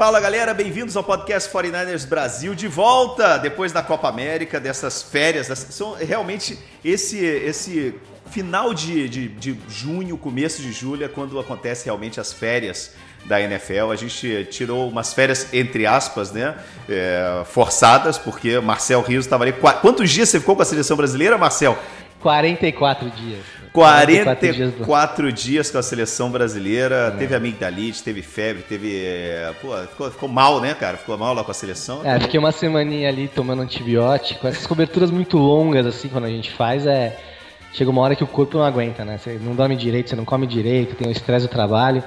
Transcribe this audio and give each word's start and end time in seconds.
Fala 0.00 0.18
galera, 0.18 0.54
bem-vindos 0.54 0.96
ao 0.96 1.04
podcast 1.04 1.52
49ers 1.52 2.08
Brasil 2.08 2.54
de 2.54 2.66
volta 2.66 3.36
depois 3.36 3.70
da 3.70 3.82
Copa 3.82 4.08
América, 4.08 4.58
dessas 4.58 5.02
férias. 5.02 5.48
Dessas, 5.48 5.74
são 5.74 5.92
realmente 5.92 6.58
esse, 6.82 7.18
esse 7.22 7.94
final 8.30 8.72
de, 8.72 9.06
de, 9.10 9.28
de 9.28 9.58
junho, 9.68 10.16
começo 10.16 10.62
de 10.62 10.72
julho 10.72 11.04
é 11.04 11.08
quando 11.08 11.38
acontece 11.38 11.84
realmente 11.84 12.18
as 12.18 12.32
férias 12.32 12.94
da 13.26 13.42
NFL. 13.42 13.90
A 13.92 13.96
gente 13.96 14.48
tirou 14.50 14.88
umas 14.88 15.12
férias, 15.12 15.52
entre 15.52 15.84
aspas, 15.84 16.32
né? 16.32 16.56
É, 16.88 17.42
forçadas, 17.44 18.16
porque 18.16 18.58
Marcel 18.58 19.02
Rios 19.02 19.26
estava 19.26 19.44
ali. 19.44 19.52
Quantos 19.82 20.08
dias 20.08 20.30
você 20.30 20.40
ficou 20.40 20.56
com 20.56 20.62
a 20.62 20.64
seleção 20.64 20.96
brasileira, 20.96 21.36
Marcel? 21.36 21.78
44 22.22 23.10
dias. 23.10 23.59
44, 23.72 24.84
44 24.84 25.32
dias, 25.32 25.44
dias, 25.44 25.70
com 25.70 25.78
a 25.78 25.82
seleção 25.82 26.30
brasileira. 26.30 27.12
É. 27.14 27.18
Teve 27.18 27.34
amigdalite, 27.34 28.02
teve 28.02 28.22
febre, 28.22 28.62
teve. 28.62 29.04
É, 29.04 29.52
pô, 29.60 29.76
ficou, 29.88 30.10
ficou, 30.10 30.28
mal, 30.28 30.60
né, 30.60 30.74
cara? 30.74 30.96
Ficou 30.96 31.16
mal 31.16 31.34
lá 31.34 31.44
com 31.44 31.50
a 31.50 31.54
seleção. 31.54 32.00
É, 32.04 32.18
fiquei 32.18 32.38
uma 32.38 32.52
semaninha 32.52 33.08
ali 33.08 33.28
tomando 33.28 33.62
antibiótico. 33.62 34.46
Essas 34.46 34.66
coberturas 34.66 35.10
muito 35.10 35.38
longas, 35.38 35.86
assim, 35.86 36.08
quando 36.08 36.24
a 36.24 36.30
gente 36.30 36.50
faz, 36.50 36.86
é. 36.86 37.16
Chega 37.72 37.88
uma 37.88 38.02
hora 38.02 38.16
que 38.16 38.24
o 38.24 38.26
corpo 38.26 38.58
não 38.58 38.64
aguenta, 38.64 39.04
né? 39.04 39.16
Você 39.16 39.38
não 39.40 39.54
dorme 39.54 39.76
direito, 39.76 40.10
você 40.10 40.16
não 40.16 40.24
come 40.24 40.44
direito, 40.44 40.96
tem 40.96 41.06
o 41.06 41.12
estresse 41.12 41.46
do 41.46 41.50
trabalho. 41.50 42.02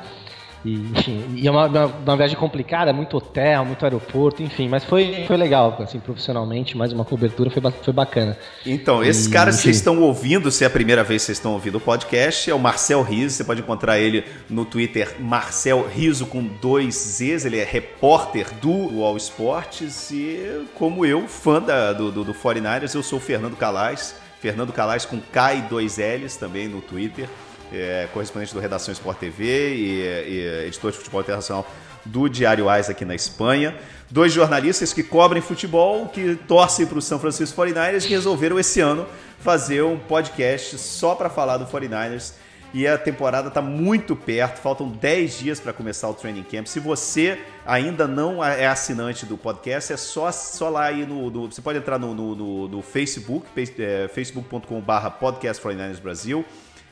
E, 0.66 0.76
enfim, 0.76 1.26
e 1.36 1.46
é 1.46 1.52
uma, 1.52 1.68
uma, 1.68 2.16
viagem 2.16 2.38
complicada, 2.38 2.94
muito 2.94 3.18
hotel, 3.18 3.66
muito 3.66 3.84
aeroporto, 3.84 4.42
enfim, 4.42 4.70
mas 4.70 4.86
foi, 4.86 5.26
foi 5.28 5.36
legal, 5.36 5.78
assim, 5.80 6.00
profissionalmente, 6.00 6.78
mais 6.78 6.94
uma 6.94 7.04
cobertura, 7.04 7.50
foi, 7.50 7.62
foi 7.84 7.94
bacana. 7.94 8.38
Então, 8.66 9.04
esses 9.04 9.28
caras 9.28 9.58
que 9.58 9.64
vocês 9.64 9.76
estão 9.76 10.00
ouvindo, 10.02 10.50
se 10.50 10.64
é 10.64 10.68
a 10.68 10.70
primeira 10.70 11.04
vez 11.04 11.22
que 11.22 11.26
vocês 11.28 11.38
estão 11.38 11.52
ouvindo 11.52 11.80
o 11.80 11.82
podcast, 11.82 12.50
é 12.50 12.56
o 12.56 12.60
Marcel 12.60 13.02
Riso, 13.02 13.36
você 13.36 13.44
pode 13.44 13.60
encontrar 13.60 14.00
ele 14.00 14.24
no 14.50 14.64
Twitter, 14.64 15.16
Marcel 15.20 15.86
Riso 15.86 16.28
com 16.28 16.42
dois 16.42 16.96
Zs, 16.96 17.44
ele 17.44 17.60
é 17.60 17.66
repórter 17.66 18.48
do 18.62 19.04
All 19.04 19.18
Sports 19.18 20.12
e, 20.12 20.66
como 20.76 21.06
eu, 21.06 21.28
fã 21.28 21.62
da, 21.62 21.92
do, 21.92 22.10
do, 22.10 22.24
do 22.24 22.34
49ers, 22.34 22.96
eu 22.96 23.04
sou 23.04 23.20
o 23.20 23.22
Fernando 23.22 23.58
Calais, 23.58 24.16
Fernando 24.40 24.72
Calais 24.72 25.06
com 25.06 25.20
K 25.20 25.56
e 25.56 25.62
dois 25.64 26.00
Ls 26.00 26.40
também 26.40 26.70
no 26.70 26.82
Twitter 26.82 27.28
é, 27.74 28.08
correspondente 28.14 28.54
do 28.54 28.60
Redação 28.60 28.92
Sport 28.92 29.18
TV 29.18 29.76
e, 29.76 30.02
e 30.02 30.66
editor 30.68 30.92
de 30.92 30.98
futebol 30.98 31.22
internacional 31.22 31.68
do 32.06 32.28
Diário 32.30 32.70
AIS 32.70 32.90
aqui 32.90 33.04
na 33.06 33.16
Espanha. 33.16 33.76
Dois 34.10 34.32
jornalistas 34.32 34.94
que 34.94 35.02
cobrem 35.02 35.42
futebol, 35.42 36.08
que 36.08 36.36
torcem 36.48 36.86
para 36.86 36.98
o 36.98 37.02
São 37.02 37.20
Francisco 37.20 37.60
49ers 37.60 38.06
e 38.06 38.10
resolveram 38.10 38.60
esse 38.60 38.80
ano 38.80 39.08
fazer 39.40 39.84
um 39.84 39.98
podcast 39.98 40.78
só 40.78 41.16
para 41.16 41.30
falar 41.30 41.58
do 41.58 41.66
49ers. 41.66 42.34
E 42.74 42.88
a 42.88 42.98
temporada 42.98 43.50
está 43.50 43.62
muito 43.62 44.16
perto, 44.16 44.58
faltam 44.58 44.90
10 44.90 45.38
dias 45.38 45.60
para 45.60 45.72
começar 45.72 46.10
o 46.10 46.14
training 46.16 46.42
camp. 46.42 46.66
Se 46.66 46.80
você 46.80 47.40
ainda 47.64 48.08
não 48.08 48.44
é 48.44 48.66
assinante 48.66 49.28
do 49.28 49.38
podcast, 49.38 49.94
é 49.94 49.98
só, 49.98 50.32
só 50.32 50.70
lá 50.70 50.86
aí 50.86 51.06
no, 51.06 51.30
no 51.30 51.52
Você 51.52 51.62
pode 51.62 51.78
entrar 51.78 52.00
no, 52.00 52.16
no, 52.16 52.36
no, 52.36 52.68
no 52.68 52.82
Facebook, 52.82 53.46
é, 53.78 54.08
facebook.com.br 54.08 55.10
podcast 55.20 55.64
49ers 55.64 56.02
Brasil. 56.02 56.44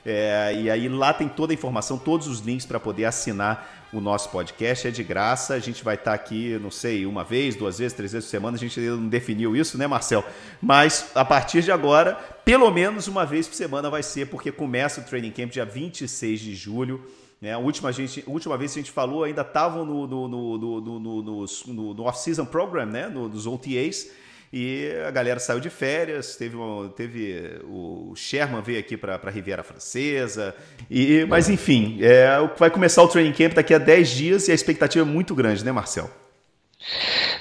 É, 0.05 0.53
e 0.55 0.69
aí 0.69 0.89
lá 0.89 1.13
tem 1.13 1.27
toda 1.27 1.53
a 1.53 1.55
informação, 1.55 1.97
todos 1.97 2.27
os 2.27 2.39
links 2.39 2.65
para 2.65 2.79
poder 2.79 3.05
assinar 3.05 3.81
o 3.93 3.99
nosso 3.99 4.29
podcast. 4.29 4.87
É 4.87 4.91
de 4.91 5.03
graça. 5.03 5.53
A 5.53 5.59
gente 5.59 5.83
vai 5.83 5.95
estar 5.95 6.11
tá 6.11 6.15
aqui, 6.15 6.57
não 6.61 6.71
sei, 6.71 7.05
uma 7.05 7.23
vez, 7.23 7.55
duas 7.55 7.79
vezes, 7.79 7.93
três 7.93 8.11
vezes 8.11 8.27
por 8.27 8.31
semana. 8.31 8.57
A 8.57 8.59
gente 8.59 8.79
ainda 8.79 8.95
não 8.95 9.07
definiu 9.07 9.55
isso, 9.55 9.77
né, 9.77 9.87
Marcel? 9.87 10.23
Mas 10.61 11.11
a 11.13 11.23
partir 11.23 11.61
de 11.61 11.71
agora, 11.71 12.15
pelo 12.43 12.71
menos 12.71 13.07
uma 13.07 13.25
vez 13.25 13.47
por 13.47 13.55
semana 13.55 13.89
vai 13.89 14.03
ser, 14.03 14.27
porque 14.27 14.51
começa 14.51 15.01
o 15.01 15.03
training 15.03 15.31
camp 15.31 15.51
dia 15.51 15.65
26 15.65 16.39
de 16.39 16.55
julho. 16.55 17.05
Né? 17.39 17.53
A, 17.53 17.57
última, 17.57 17.91
gente, 17.91 18.23
a 18.25 18.29
última 18.29 18.57
vez 18.57 18.73
que 18.73 18.79
a 18.79 18.83
gente 18.83 18.91
falou 18.91 19.23
ainda 19.23 19.41
estavam 19.41 19.85
no, 19.85 20.07
no, 20.07 20.27
no, 20.27 20.57
no, 20.57 20.81
no, 20.81 21.19
no, 21.67 21.93
no 21.93 22.03
off-season 22.03 22.45
program, 22.45 22.85
né? 22.85 23.07
No, 23.07 23.27
nos 23.27 23.47
OTAs. 23.47 24.07
E 24.53 24.91
a 25.07 25.11
galera 25.11 25.39
saiu 25.39 25.61
de 25.61 25.69
férias, 25.69 26.35
teve, 26.35 26.57
uma, 26.57 26.89
teve 26.89 27.61
o 27.63 28.13
Sherman 28.15 28.61
veio 28.61 28.79
aqui 28.79 28.97
para 28.97 29.15
a 29.15 29.29
Riviera 29.29 29.63
Francesa. 29.63 30.53
E, 30.89 31.25
mas 31.29 31.49
enfim, 31.49 31.99
é, 32.01 32.27
vai 32.57 32.69
começar 32.69 33.01
o 33.01 33.07
training 33.07 33.31
camp 33.31 33.53
daqui 33.53 33.73
a 33.73 33.77
10 33.77 34.09
dias 34.09 34.47
e 34.49 34.51
a 34.51 34.55
expectativa 34.55 35.07
é 35.07 35.09
muito 35.09 35.33
grande, 35.33 35.63
né, 35.63 35.71
Marcel? 35.71 36.09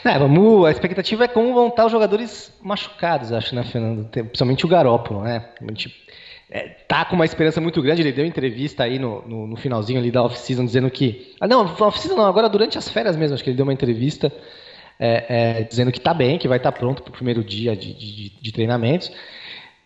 É, 0.05 0.19
vamos, 0.19 0.67
a 0.67 0.71
expectativa 0.71 1.25
é 1.25 1.29
como 1.29 1.53
vão 1.53 1.69
estar 1.69 1.87
os 1.87 1.93
jogadores 1.93 2.53
machucados, 2.63 3.33
acho, 3.33 3.55
né, 3.57 3.65
Fernando? 3.65 4.09
Principalmente 4.09 4.65
o 4.65 4.69
Garópolo, 4.69 5.23
né? 5.23 5.49
A 5.61 5.67
gente 5.67 5.93
é, 6.51 6.69
tá 6.87 7.05
com 7.05 7.15
uma 7.15 7.25
esperança 7.25 7.61
muito 7.61 7.81
grande. 7.81 8.03
Ele 8.03 8.13
deu 8.13 8.25
entrevista 8.25 8.85
aí 8.85 8.99
no, 8.99 9.27
no, 9.27 9.47
no 9.47 9.57
finalzinho 9.57 9.99
ali 9.99 10.11
da 10.11 10.23
off-season 10.23 10.65
dizendo 10.65 10.91
que. 10.91 11.35
Ah, 11.41 11.47
não, 11.47 11.65
off-season 11.65 12.17
não, 12.17 12.27
agora 12.27 12.49
durante 12.49 12.77
as 12.77 12.89
férias 12.89 13.17
mesmo, 13.17 13.35
acho 13.35 13.45
que 13.45 13.51
ele 13.51 13.57
deu 13.57 13.65
uma 13.65 13.73
entrevista 13.73 14.33
é, 15.01 15.25
é, 15.29 15.63
dizendo 15.63 15.91
que 15.91 15.97
está 15.97 16.13
bem, 16.13 16.39
que 16.39 16.47
vai 16.47 16.59
estar 16.59 16.71
tá 16.71 16.79
pronto 16.79 17.03
para 17.03 17.09
o 17.09 17.15
primeiro 17.15 17.43
dia 17.43 17.75
de, 17.75 17.95
de, 17.95 18.29
de, 18.39 18.53
treinamentos. 18.53 19.11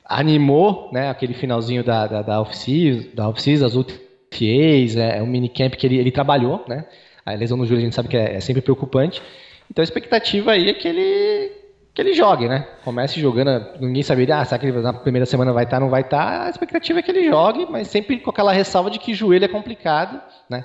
Animou 0.05 0.91
né, 0.93 1.09
aquele 1.09 1.33
finalzinho 1.35 1.85
da, 1.85 2.09
da, 2.09 2.23
da 2.23 2.41
off-season, 2.41 3.09
off 3.19 3.65
as 3.65 3.77
UTAs, 3.77 4.97
é, 4.97 5.19
é 5.19 5.23
um 5.23 5.27
minicamp 5.27 5.77
que 5.77 5.87
ele, 5.87 5.99
ele 5.99 6.11
trabalhou. 6.11 6.65
Né? 6.69 6.85
A 7.25 7.33
lesão 7.33 7.57
no 7.57 7.65
joelho 7.65 7.83
a 7.83 7.85
gente 7.85 7.95
sabe 7.95 8.09
que 8.09 8.17
é, 8.17 8.35
é 8.35 8.41
sempre 8.41 8.61
preocupante. 8.61 9.23
Então 9.71 9.83
a 9.83 9.85
expectativa 9.85 10.51
aí 10.51 10.69
é 10.69 10.75
que 10.75 10.89
ele, 10.89 11.53
que 11.95 12.03
ele 12.03 12.13
jogue, 12.13 12.49
né? 12.49 12.67
Comece 12.85 13.21
jogando, 13.21 13.81
ninguém 13.81 14.03
saberia, 14.03 14.39
ah, 14.39 14.45
será 14.45 14.59
que 14.59 14.67
ele 14.67 14.79
na 14.81 14.93
primeira 14.93 15.25
semana 15.25 15.53
vai 15.53 15.65
estar, 15.65 15.77
tá, 15.77 15.81
não 15.81 15.89
vai 15.89 16.03
estar? 16.03 16.41
Tá? 16.41 16.47
A 16.47 16.51
expectativa 16.51 16.99
é 16.99 17.03
que 17.03 17.11
ele 17.11 17.25
jogue, 17.29 17.67
mas 17.71 17.87
sempre 17.89 18.19
com 18.19 18.31
aquela 18.31 18.53
ressalva 18.53 18.91
de 18.91 18.99
que 18.99 19.15
joelho 19.15 19.45
é 19.45 19.49
complicado, 19.49 20.21
né? 20.51 20.65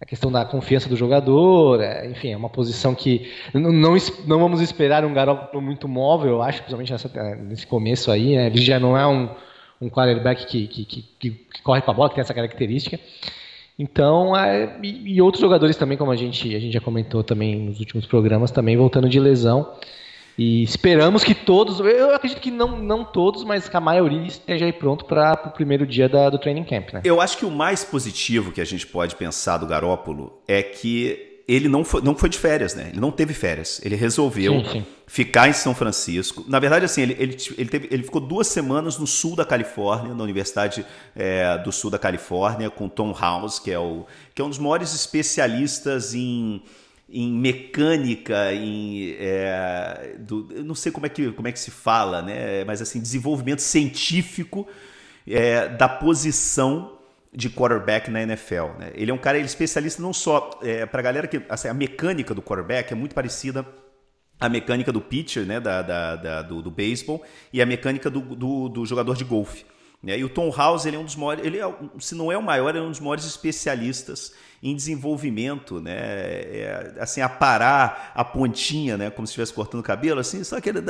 A 0.00 0.06
questão 0.06 0.32
da 0.32 0.44
confiança 0.46 0.88
do 0.88 0.96
jogador, 0.96 1.80
é, 1.80 2.08
enfim, 2.08 2.32
é 2.32 2.36
uma 2.36 2.48
posição 2.48 2.94
que 2.94 3.30
não, 3.52 3.70
não, 3.70 3.96
não, 4.26 4.38
vamos 4.38 4.62
esperar 4.62 5.04
um 5.04 5.12
garoto 5.12 5.60
muito 5.60 5.86
móvel, 5.86 6.30
eu 6.30 6.42
acho, 6.42 6.60
principalmente 6.60 6.92
nessa, 6.92 7.10
é, 7.14 7.36
nesse 7.36 7.66
começo 7.66 8.10
aí, 8.10 8.34
né? 8.34 8.46
ele 8.46 8.62
já 8.62 8.80
não 8.80 8.96
é 8.96 9.06
um, 9.06 9.28
um 9.78 9.90
quarterback 9.90 10.46
que, 10.46 10.66
que, 10.66 10.84
que, 10.84 11.02
que 11.20 11.62
corre 11.62 11.82
com 11.82 11.90
a 11.90 11.94
bola, 11.94 12.08
que 12.08 12.14
tem 12.14 12.22
essa 12.22 12.32
característica. 12.32 12.98
Então, 13.78 14.34
é, 14.36 14.78
e, 14.82 15.16
e, 15.16 15.22
outros 15.22 15.40
jogadores 15.40 15.76
também, 15.76 15.98
como 15.98 16.10
a 16.10 16.16
gente, 16.16 16.54
a 16.54 16.58
gente 16.58 16.72
já 16.72 16.80
comentou 16.80 17.22
também 17.22 17.56
nos 17.56 17.78
últimos 17.78 18.06
programas, 18.06 18.50
também 18.50 18.76
voltando 18.76 19.08
de 19.08 19.20
lesão. 19.20 19.70
E 20.40 20.62
esperamos 20.62 21.22
que 21.22 21.34
todos, 21.34 21.80
eu 21.80 22.14
acredito 22.14 22.40
que 22.40 22.50
não, 22.50 22.80
não 22.80 23.04
todos, 23.04 23.44
mas 23.44 23.68
que 23.68 23.76
a 23.76 23.80
maioria 23.80 24.26
esteja 24.26 24.64
aí 24.64 24.72
pronto 24.72 25.04
para 25.04 25.34
o 25.44 25.50
primeiro 25.50 25.86
dia 25.86 26.08
da, 26.08 26.30
do 26.30 26.38
training 26.38 26.64
camp, 26.64 26.94
né? 26.94 27.02
Eu 27.04 27.20
acho 27.20 27.36
que 27.36 27.44
o 27.44 27.50
mais 27.50 27.84
positivo 27.84 28.50
que 28.50 28.58
a 28.58 28.64
gente 28.64 28.86
pode 28.86 29.16
pensar 29.16 29.58
do 29.58 29.66
Garópolo 29.66 30.40
é 30.48 30.62
que 30.62 31.42
ele 31.46 31.68
não 31.68 31.84
foi, 31.84 32.00
não 32.00 32.16
foi 32.16 32.30
de 32.30 32.38
férias, 32.38 32.74
né? 32.74 32.88
Ele 32.90 33.00
não 33.00 33.10
teve 33.10 33.34
férias. 33.34 33.82
Ele 33.84 33.94
resolveu 33.96 34.64
sim, 34.64 34.70
sim. 34.72 34.86
ficar 35.06 35.46
em 35.46 35.52
São 35.52 35.74
Francisco. 35.74 36.42
Na 36.48 36.58
verdade, 36.58 36.86
assim, 36.86 37.02
ele, 37.02 37.16
ele, 37.18 37.36
ele, 37.58 37.68
teve, 37.68 37.88
ele 37.90 38.02
ficou 38.02 38.20
duas 38.22 38.46
semanas 38.46 38.96
no 38.96 39.06
sul 39.06 39.36
da 39.36 39.44
Califórnia, 39.44 40.14
na 40.14 40.24
Universidade 40.24 40.86
é, 41.14 41.58
do 41.58 41.70
Sul 41.70 41.90
da 41.90 41.98
Califórnia, 41.98 42.70
com 42.70 42.88
Tom 42.88 43.12
House, 43.12 43.58
que 43.58 43.70
é, 43.70 43.78
o, 43.78 44.06
que 44.34 44.40
é 44.40 44.44
um 44.44 44.48
dos 44.48 44.58
maiores 44.58 44.94
especialistas 44.94 46.14
em 46.14 46.62
em 47.12 47.32
mecânica, 47.32 48.54
em 48.54 49.16
é, 49.18 50.16
do, 50.20 50.48
eu 50.52 50.64
não 50.64 50.76
sei 50.76 50.92
como 50.92 51.06
é 51.06 51.08
que 51.08 51.32
como 51.32 51.48
é 51.48 51.52
que 51.52 51.58
se 51.58 51.70
fala, 51.70 52.22
né? 52.22 52.64
Mas 52.64 52.80
assim 52.80 53.00
desenvolvimento 53.00 53.60
científico 53.60 54.68
é, 55.26 55.68
da 55.68 55.88
posição 55.88 56.98
de 57.32 57.50
quarterback 57.50 58.10
na 58.10 58.22
NFL. 58.22 58.78
Né? 58.78 58.92
Ele 58.94 59.10
é 59.10 59.14
um 59.14 59.18
cara 59.18 59.38
ele 59.38 59.44
é 59.44 59.46
especialista 59.46 60.00
não 60.00 60.12
só 60.12 60.50
é, 60.62 60.86
para 60.86 61.00
a 61.00 61.02
galera 61.02 61.26
que 61.26 61.42
assim, 61.48 61.68
a 61.68 61.74
mecânica 61.74 62.32
do 62.32 62.42
quarterback 62.42 62.92
é 62.92 62.96
muito 62.96 63.14
parecida 63.14 63.66
à 64.38 64.48
mecânica 64.48 64.92
do 64.92 65.00
pitcher, 65.00 65.44
né? 65.44 65.58
Da, 65.58 65.82
da, 65.82 66.16
da 66.16 66.42
do, 66.42 66.62
do 66.62 66.70
beisebol 66.70 67.24
e 67.52 67.60
a 67.60 67.66
mecânica 67.66 68.08
do, 68.08 68.20
do, 68.20 68.68
do 68.68 68.86
jogador 68.86 69.16
de 69.16 69.24
golfe. 69.24 69.64
Né? 70.00 70.16
E 70.16 70.24
o 70.24 70.28
Tom 70.28 70.50
House 70.50 70.86
ele 70.86 70.96
é 70.96 70.98
um 70.98 71.04
dos 71.04 71.16
maiores, 71.16 71.44
ele 71.44 71.58
é, 71.58 71.74
se 71.98 72.14
não 72.14 72.30
é 72.30 72.38
o 72.38 72.42
maior, 72.42 72.70
ele 72.70 72.78
é 72.78 72.82
um 72.82 72.90
dos 72.90 73.00
maiores 73.00 73.24
especialistas 73.24 74.32
em 74.62 74.76
desenvolvimento, 74.76 75.80
né? 75.80 75.96
É, 75.96 76.92
assim, 77.00 77.22
aparar 77.22 78.12
a 78.14 78.22
pontinha, 78.22 78.98
né? 78.98 79.08
Como 79.08 79.26
se 79.26 79.30
estivesse 79.30 79.54
cortando 79.54 79.80
o 79.80 79.82
cabelo, 79.82 80.20
assim, 80.20 80.44
só 80.44 80.60
que 80.60 80.68
ele 80.68 80.80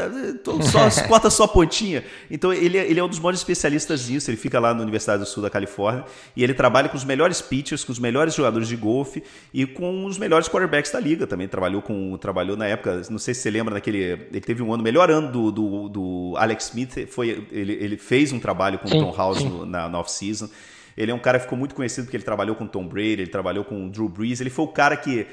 só, 0.63 0.91
corta 1.07 1.31
só 1.31 1.45
a 1.45 1.49
pontinha. 1.49 2.05
Então, 2.29 2.53
ele, 2.53 2.77
é, 2.77 2.91
ele 2.91 2.99
é 2.99 3.05
um 3.05 3.09
dos 3.09 3.21
maiores 3.21 3.39
especialistas 3.39 4.09
nisso. 4.09 4.29
Ele 4.29 4.37
fica 4.37 4.59
lá 4.59 4.75
na 4.75 4.83
Universidade 4.83 5.23
do 5.23 5.27
Sul 5.27 5.45
da 5.45 5.51
Califórnia 5.51 6.05
e 6.35 6.43
ele 6.43 6.53
trabalha 6.53 6.89
com 6.89 6.97
os 6.97 7.05
melhores 7.05 7.41
pitchers, 7.41 7.85
com 7.85 7.93
os 7.93 8.01
melhores 8.01 8.35
jogadores 8.35 8.67
de 8.67 8.75
golfe 8.75 9.23
e 9.55 9.65
com 9.65 10.05
os 10.05 10.19
melhores 10.19 10.49
quarterbacks 10.49 10.91
da 10.91 10.99
liga 10.99 11.25
também. 11.25 11.47
Trabalhou 11.47 11.81
com, 11.81 12.17
trabalhou 12.17 12.57
na 12.57 12.67
época, 12.67 13.03
não 13.09 13.19
sei 13.19 13.35
se 13.35 13.43
você 13.43 13.51
lembra 13.51 13.75
daquele, 13.75 13.99
ele 13.99 14.41
teve 14.41 14.65
um 14.65 14.75
ano, 14.75 14.83
melhor 14.83 15.13
ano 15.13 15.31
do, 15.31 15.53
do, 15.53 15.89
do 15.89 16.35
Alex 16.37 16.67
Smith, 16.67 17.07
foi, 17.09 17.47
ele, 17.53 17.75
ele 17.75 17.97
fez 17.97 18.33
um 18.33 18.41
trabalho 18.41 18.81
com 18.81 18.89
sim, 18.89 18.99
o 18.99 19.05
Tom 19.05 19.17
House 19.17 19.45
no, 19.45 19.65
na, 19.65 19.89
na 19.89 20.01
off-season. 20.01 20.49
Ele 20.97 21.11
é 21.11 21.15
um 21.15 21.19
cara 21.19 21.39
que 21.39 21.45
ficou 21.45 21.59
muito 21.59 21.75
conhecido 21.75 22.05
porque 22.05 22.17
ele 22.17 22.25
trabalhou 22.25 22.57
com 22.57 22.67
Tom 22.67 22.87
Brady, 22.87 23.23
ele 23.23 23.27
trabalhou 23.27 23.65
com 23.65 23.87
o 23.87 23.91
Drew 23.91 24.09
Brees. 24.09 24.41
Ele 24.41 24.51
foi 24.51 24.65
o 24.65 24.69
cara 24.69 24.97
que. 24.97 25.27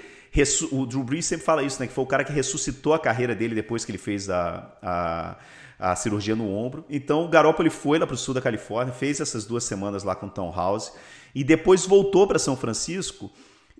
O 0.72 0.86
Drew 0.86 1.04
Brees 1.04 1.26
sempre 1.26 1.46
fala 1.46 1.64
isso, 1.64 1.80
né? 1.80 1.88
Que 1.88 1.94
foi 1.94 2.04
o 2.04 2.08
cara 2.08 2.24
que 2.24 2.32
ressuscitou 2.32 2.94
a 2.94 3.00
carreira 3.00 3.34
dele 3.34 3.56
depois 3.56 3.84
que 3.84 3.92
ele 3.92 3.98
fez 3.98 4.30
a, 4.30 4.72
a, 4.82 5.38
a 5.80 5.96
cirurgia 5.96 6.36
no 6.36 6.50
ombro. 6.54 6.86
Então 6.90 7.26
o 7.26 7.28
Garoppolo 7.28 7.72
foi 7.72 7.98
lá 7.98 8.06
para 8.06 8.14
o 8.14 8.18
sul 8.18 8.34
da 8.34 8.42
Califórnia, 8.42 8.94
fez 8.94 9.20
essas 9.20 9.46
duas 9.46 9.64
semanas 9.64 10.04
lá 10.04 10.16
com 10.16 10.28
o 10.28 10.30
Tom 10.30 10.54
House 10.54 10.94
e 11.34 11.44
depois 11.44 11.86
voltou 11.86 12.28
para 12.28 12.40
São 12.40 12.56
Francisco 12.56 13.32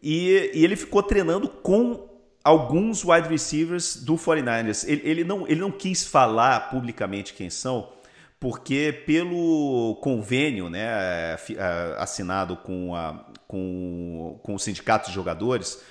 e, 0.02 0.52
e, 0.54 0.64
ele 0.64 0.76
ficou 0.76 1.02
treinando 1.02 1.48
com 1.48 2.08
alguns 2.44 3.04
wide 3.04 3.28
receivers 3.28 3.96
do 3.96 4.16
49ers. 4.16 4.88
Ele, 4.88 5.02
ele, 5.04 5.24
não, 5.24 5.48
ele 5.48 5.60
não 5.60 5.72
quis 5.72 6.06
falar 6.06 6.70
publicamente 6.70 7.34
quem 7.34 7.50
são, 7.50 7.90
porque 8.40 9.04
pelo 9.06 9.96
convênio 10.02 10.70
né, 10.70 11.38
assinado 11.98 12.56
com, 12.58 12.94
a, 12.96 13.26
com, 13.48 14.40
com 14.44 14.56
o 14.56 14.60
sindicato 14.60 15.10
de 15.10 15.16
jogadores, 15.16 15.82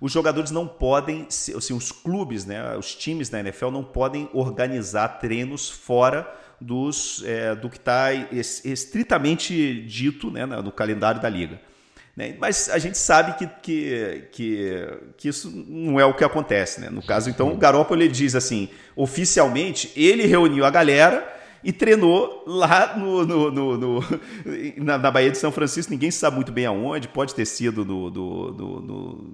os 0.00 0.12
jogadores 0.12 0.50
não 0.50 0.68
podem, 0.68 1.26
assim, 1.26 1.74
os 1.74 1.90
clubes, 1.90 2.44
né, 2.44 2.76
os 2.76 2.94
times 2.94 3.28
da 3.28 3.40
NFL 3.40 3.70
não 3.70 3.82
podem 3.82 4.28
organizar 4.32 5.18
treinos 5.18 5.68
fora 5.68 6.32
dos, 6.60 7.22
é, 7.24 7.54
do 7.54 7.68
que 7.68 7.76
está 7.76 8.12
estritamente 8.12 9.82
dito 9.82 10.30
né, 10.30 10.46
no 10.46 10.70
calendário 10.70 11.20
da 11.20 11.28
liga. 11.28 11.60
Né? 12.14 12.34
Mas 12.38 12.70
a 12.70 12.78
gente 12.78 12.96
sabe 12.96 13.36
que, 13.36 13.46
que, 13.62 14.28
que, 14.32 14.88
que, 15.16 15.28
isso 15.28 15.50
não 15.50 15.98
é 16.00 16.04
o 16.04 16.14
que 16.14 16.24
acontece. 16.24 16.80
Né? 16.80 16.88
No 16.88 17.02
caso, 17.02 17.28
então, 17.28 17.52
o 17.52 17.56
Garoppolo 17.56 18.00
ele 18.00 18.12
diz 18.12 18.34
assim, 18.34 18.70
oficialmente, 18.94 19.92
ele 19.96 20.24
reuniu 20.24 20.64
a 20.64 20.70
galera 20.70 21.36
e 21.66 21.72
treinou 21.72 22.44
lá 22.46 22.96
no, 22.96 23.26
no, 23.26 23.50
no, 23.50 23.76
no 23.76 24.20
na, 24.76 24.96
na, 24.96 25.10
Baía 25.10 25.32
de 25.32 25.36
São 25.36 25.50
Francisco. 25.50 25.90
Ninguém 25.90 26.12
sabe 26.12 26.36
muito 26.36 26.52
bem 26.52 26.64
aonde. 26.64 27.08
Pode 27.08 27.34
ter 27.34 27.44
sido 27.44 27.84
no, 27.84 28.08
no, 28.08 29.24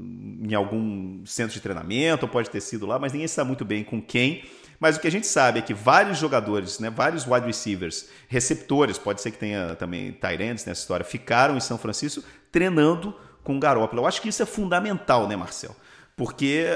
em 0.42 0.54
algum 0.54 1.26
centro 1.26 1.52
de 1.52 1.60
treinamento, 1.60 2.26
pode 2.26 2.48
ter 2.48 2.62
sido 2.62 2.86
lá, 2.86 2.98
mas 2.98 3.12
ninguém 3.12 3.28
sabe 3.28 3.48
muito 3.48 3.66
bem 3.66 3.84
com 3.84 4.00
quem. 4.00 4.44
Mas 4.80 4.96
o 4.96 5.00
que 5.00 5.06
a 5.06 5.10
gente 5.10 5.26
sabe 5.26 5.58
é 5.58 5.62
que 5.62 5.74
vários 5.74 6.16
jogadores, 6.16 6.78
né, 6.78 6.88
vários 6.88 7.26
wide 7.26 7.46
receivers, 7.46 8.08
receptores, 8.28 8.96
pode 8.96 9.20
ser 9.20 9.30
que 9.30 9.38
tenha 9.38 9.74
também 9.74 10.16
ends 10.40 10.64
nessa 10.64 10.80
história, 10.80 11.04
ficaram 11.04 11.54
em 11.54 11.60
São 11.60 11.76
Francisco 11.76 12.24
treinando 12.50 13.14
com 13.44 13.58
o 13.58 13.60
Garoppolo. 13.60 14.00
Eu 14.00 14.06
acho 14.06 14.22
que 14.22 14.30
isso 14.30 14.42
é 14.42 14.46
fundamental, 14.46 15.28
né, 15.28 15.36
Marcel? 15.36 15.76
Porque 16.16 16.66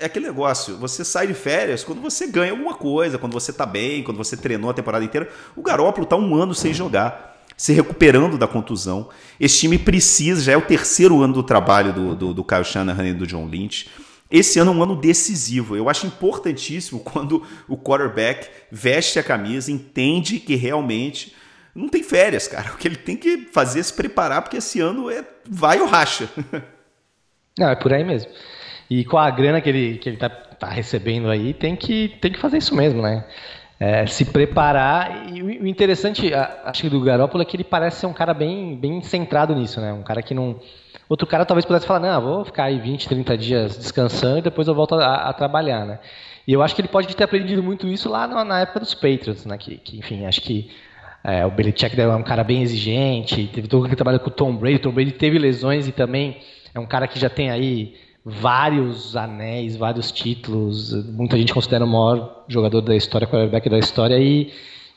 é 0.00 0.04
aquele 0.04 0.26
negócio, 0.26 0.76
você 0.76 1.04
sai 1.04 1.26
de 1.26 1.34
férias 1.34 1.82
quando 1.82 2.02
você 2.02 2.26
ganha 2.26 2.52
alguma 2.52 2.74
coisa, 2.74 3.18
quando 3.18 3.32
você 3.32 3.52
tá 3.52 3.64
bem, 3.64 4.02
quando 4.02 4.18
você 4.18 4.36
treinou 4.36 4.70
a 4.70 4.74
temporada 4.74 5.04
inteira. 5.04 5.28
O 5.56 5.62
Garópolo 5.62 6.06
tá 6.06 6.14
um 6.14 6.34
ano 6.34 6.54
sem 6.54 6.74
jogar, 6.74 7.40
se 7.56 7.72
recuperando 7.72 8.36
da 8.36 8.46
contusão. 8.46 9.08
Esse 9.40 9.60
time 9.60 9.78
precisa, 9.78 10.42
já 10.42 10.52
é 10.52 10.56
o 10.56 10.62
terceiro 10.62 11.22
ano 11.22 11.32
do 11.32 11.42
trabalho 11.42 11.92
do, 11.92 12.14
do, 12.14 12.34
do 12.34 12.44
Kyle 12.44 12.64
Shanahan 12.64 13.08
e 13.08 13.14
do 13.14 13.26
John 13.26 13.46
Lynch. 13.46 13.88
Esse 14.30 14.58
ano 14.58 14.72
é 14.72 14.74
um 14.74 14.82
ano 14.82 14.96
decisivo. 14.96 15.76
Eu 15.76 15.88
acho 15.88 16.06
importantíssimo 16.06 17.00
quando 17.04 17.46
o 17.66 17.76
quarterback 17.76 18.48
veste 18.70 19.18
a 19.18 19.22
camisa, 19.22 19.72
entende 19.72 20.38
que 20.38 20.54
realmente 20.54 21.34
não 21.74 21.88
tem 21.88 22.02
férias, 22.02 22.46
cara. 22.46 22.72
O 22.72 22.76
que 22.76 22.86
ele 22.86 22.96
tem 22.96 23.16
que 23.16 23.48
fazer 23.52 23.80
é 23.80 23.82
se 23.82 23.92
preparar, 23.94 24.42
porque 24.42 24.58
esse 24.58 24.80
ano 24.80 25.10
é 25.10 25.24
vai 25.48 25.80
ou 25.80 25.86
racha. 25.86 26.28
Não, 27.58 27.68
é 27.72 27.74
por 27.74 27.92
aí 27.92 28.04
mesmo. 28.04 28.30
E 28.94 29.06
com 29.06 29.16
a 29.16 29.30
grana 29.30 29.58
que 29.62 29.70
ele, 29.70 29.96
que 29.96 30.06
ele 30.06 30.18
tá, 30.18 30.28
tá 30.28 30.68
recebendo 30.68 31.30
aí, 31.30 31.54
tem 31.54 31.74
que, 31.74 32.08
tem 32.20 32.30
que 32.30 32.38
fazer 32.38 32.58
isso 32.58 32.76
mesmo, 32.76 33.00
né? 33.00 33.24
É, 33.80 34.04
se 34.04 34.26
preparar. 34.26 35.32
E 35.32 35.42
o 35.42 35.66
interessante, 35.66 36.30
acho 36.34 36.82
que 36.82 36.90
do 36.90 37.00
Garópolo 37.00 37.40
é 37.40 37.46
que 37.46 37.56
ele 37.56 37.64
parece 37.64 38.00
ser 38.00 38.06
um 38.06 38.12
cara 38.12 38.34
bem, 38.34 38.76
bem 38.76 39.00
centrado 39.00 39.54
nisso, 39.54 39.80
né? 39.80 39.94
Um 39.94 40.02
cara 40.02 40.20
que 40.20 40.34
não. 40.34 40.60
Outro 41.08 41.26
cara 41.26 41.46
talvez 41.46 41.64
pudesse 41.64 41.86
falar, 41.86 42.00
não, 42.00 42.20
vou 42.20 42.44
ficar 42.44 42.64
aí 42.64 42.78
20, 42.78 43.08
30 43.08 43.38
dias 43.38 43.78
descansando 43.78 44.40
e 44.40 44.42
depois 44.42 44.68
eu 44.68 44.74
volto 44.74 44.94
a, 44.96 45.30
a 45.30 45.32
trabalhar, 45.32 45.86
né? 45.86 45.98
E 46.46 46.52
eu 46.52 46.60
acho 46.60 46.74
que 46.74 46.82
ele 46.82 46.88
pode 46.88 47.16
ter 47.16 47.24
aprendido 47.24 47.62
muito 47.62 47.88
isso 47.88 48.10
lá 48.10 48.26
na, 48.26 48.44
na 48.44 48.60
época 48.60 48.80
dos 48.80 48.92
Patriots, 48.92 49.46
né? 49.46 49.56
Que, 49.56 49.78
que 49.78 49.98
enfim, 49.98 50.26
acho 50.26 50.42
que 50.42 50.70
é, 51.24 51.46
o 51.46 51.50
Belichick 51.50 51.98
é 51.98 52.08
um 52.08 52.22
cara 52.22 52.44
bem 52.44 52.60
exigente, 52.60 53.48
teve 53.54 53.68
todo 53.68 53.84
aquele 53.84 53.96
trabalho 53.96 54.20
com 54.20 54.28
o 54.28 54.32
Tom 54.32 54.54
Brady, 54.54 54.76
o 54.76 54.80
Tom 54.80 54.92
Brady 54.92 55.12
teve 55.12 55.38
lesões 55.38 55.88
e 55.88 55.92
também 55.92 56.36
é 56.74 56.78
um 56.78 56.86
cara 56.86 57.08
que 57.08 57.18
já 57.18 57.30
tem 57.30 57.50
aí 57.50 57.94
vários 58.24 59.16
anéis, 59.16 59.76
vários 59.76 60.12
títulos. 60.12 60.92
Muita 61.06 61.36
gente 61.36 61.52
considera 61.52 61.84
o 61.84 61.88
maior 61.88 62.44
jogador 62.48 62.80
da 62.80 62.94
história, 62.94 63.26
quarterback 63.26 63.68
da 63.68 63.78
história, 63.78 64.18
e, 64.18 64.52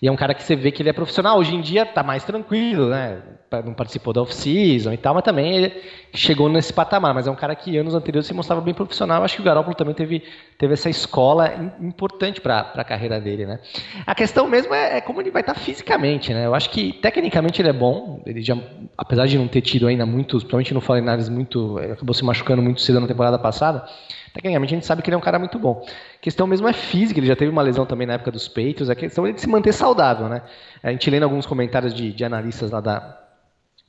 e 0.05 0.07
é 0.07 0.11
um 0.11 0.15
cara 0.15 0.35
que 0.35 0.43
você 0.43 0.55
vê 0.55 0.69
que 0.71 0.83
ele 0.83 0.89
é 0.89 0.93
profissional. 0.93 1.39
Hoje 1.39 1.55
em 1.55 1.61
dia 1.61 1.81
está 1.81 2.03
mais 2.03 2.23
tranquilo, 2.23 2.89
né? 2.89 3.23
Não 3.65 3.73
participou 3.73 4.13
da 4.13 4.21
off-season 4.21 4.93
e 4.93 4.97
tal, 4.97 5.15
mas 5.15 5.23
também 5.23 5.55
ele 5.55 5.81
chegou 6.13 6.47
nesse 6.47 6.71
patamar. 6.71 7.11
Mas 7.11 7.25
é 7.25 7.31
um 7.31 7.35
cara 7.35 7.55
que 7.55 7.75
anos 7.75 7.95
anteriores 7.95 8.27
se 8.27 8.33
mostrava 8.33 8.61
bem 8.61 8.75
profissional. 8.75 9.23
Acho 9.23 9.37
que 9.37 9.41
o 9.41 9.45
Garoppolo 9.45 9.75
também 9.75 9.95
teve, 9.95 10.21
teve 10.59 10.73
essa 10.73 10.91
escola 10.91 11.73
importante 11.81 12.39
para 12.39 12.71
a 12.75 12.83
carreira 12.83 13.19
dele, 13.19 13.47
né? 13.47 13.59
A 14.05 14.13
questão 14.13 14.47
mesmo 14.47 14.75
é, 14.75 14.97
é 14.97 15.01
como 15.01 15.21
ele 15.21 15.31
vai 15.31 15.41
estar 15.41 15.55
tá 15.55 15.59
fisicamente, 15.59 16.31
né? 16.35 16.45
Eu 16.45 16.53
acho 16.53 16.69
que 16.69 16.93
tecnicamente 16.93 17.59
ele 17.59 17.69
é 17.69 17.73
bom. 17.73 18.21
Ele 18.27 18.43
já 18.43 18.55
apesar 18.97 19.25
de 19.27 19.37
não 19.37 19.47
ter 19.47 19.61
tido 19.61 19.87
ainda 19.87 20.05
muitos, 20.05 20.43
principalmente 20.43 20.73
no 20.73 20.81
Forinares, 20.81 21.29
muito, 21.29 21.77
acabou 21.77 22.13
se 22.13 22.23
machucando 22.23 22.61
muito 22.61 22.81
cedo 22.81 22.99
na 22.99 23.07
temporada 23.07 23.37
passada, 23.37 23.85
tecnicamente 24.33 24.73
a 24.73 24.77
gente 24.77 24.85
sabe 24.85 25.01
que 25.01 25.09
ele 25.09 25.15
é 25.15 25.17
um 25.17 25.21
cara 25.21 25.39
muito 25.39 25.59
bom. 25.59 25.85
A 26.15 26.21
questão 26.21 26.47
mesmo 26.47 26.67
é 26.67 26.73
física, 26.73 27.19
ele 27.19 27.27
já 27.27 27.35
teve 27.35 27.51
uma 27.51 27.61
lesão 27.61 27.85
também 27.85 28.07
na 28.07 28.13
época 28.13 28.31
dos 28.31 28.47
peitos, 28.47 28.89
a 28.89 28.95
questão 28.95 29.25
é 29.27 29.31
de 29.31 29.41
se 29.41 29.47
manter 29.47 29.73
saudável, 29.73 29.94
né? 30.29 30.41
A 30.83 30.91
gente 30.91 31.09
lendo 31.09 31.23
alguns 31.23 31.45
comentários 31.45 31.93
de, 31.93 32.11
de 32.11 32.23
analistas 32.23 32.71
lá 32.71 32.81
da, 32.81 33.17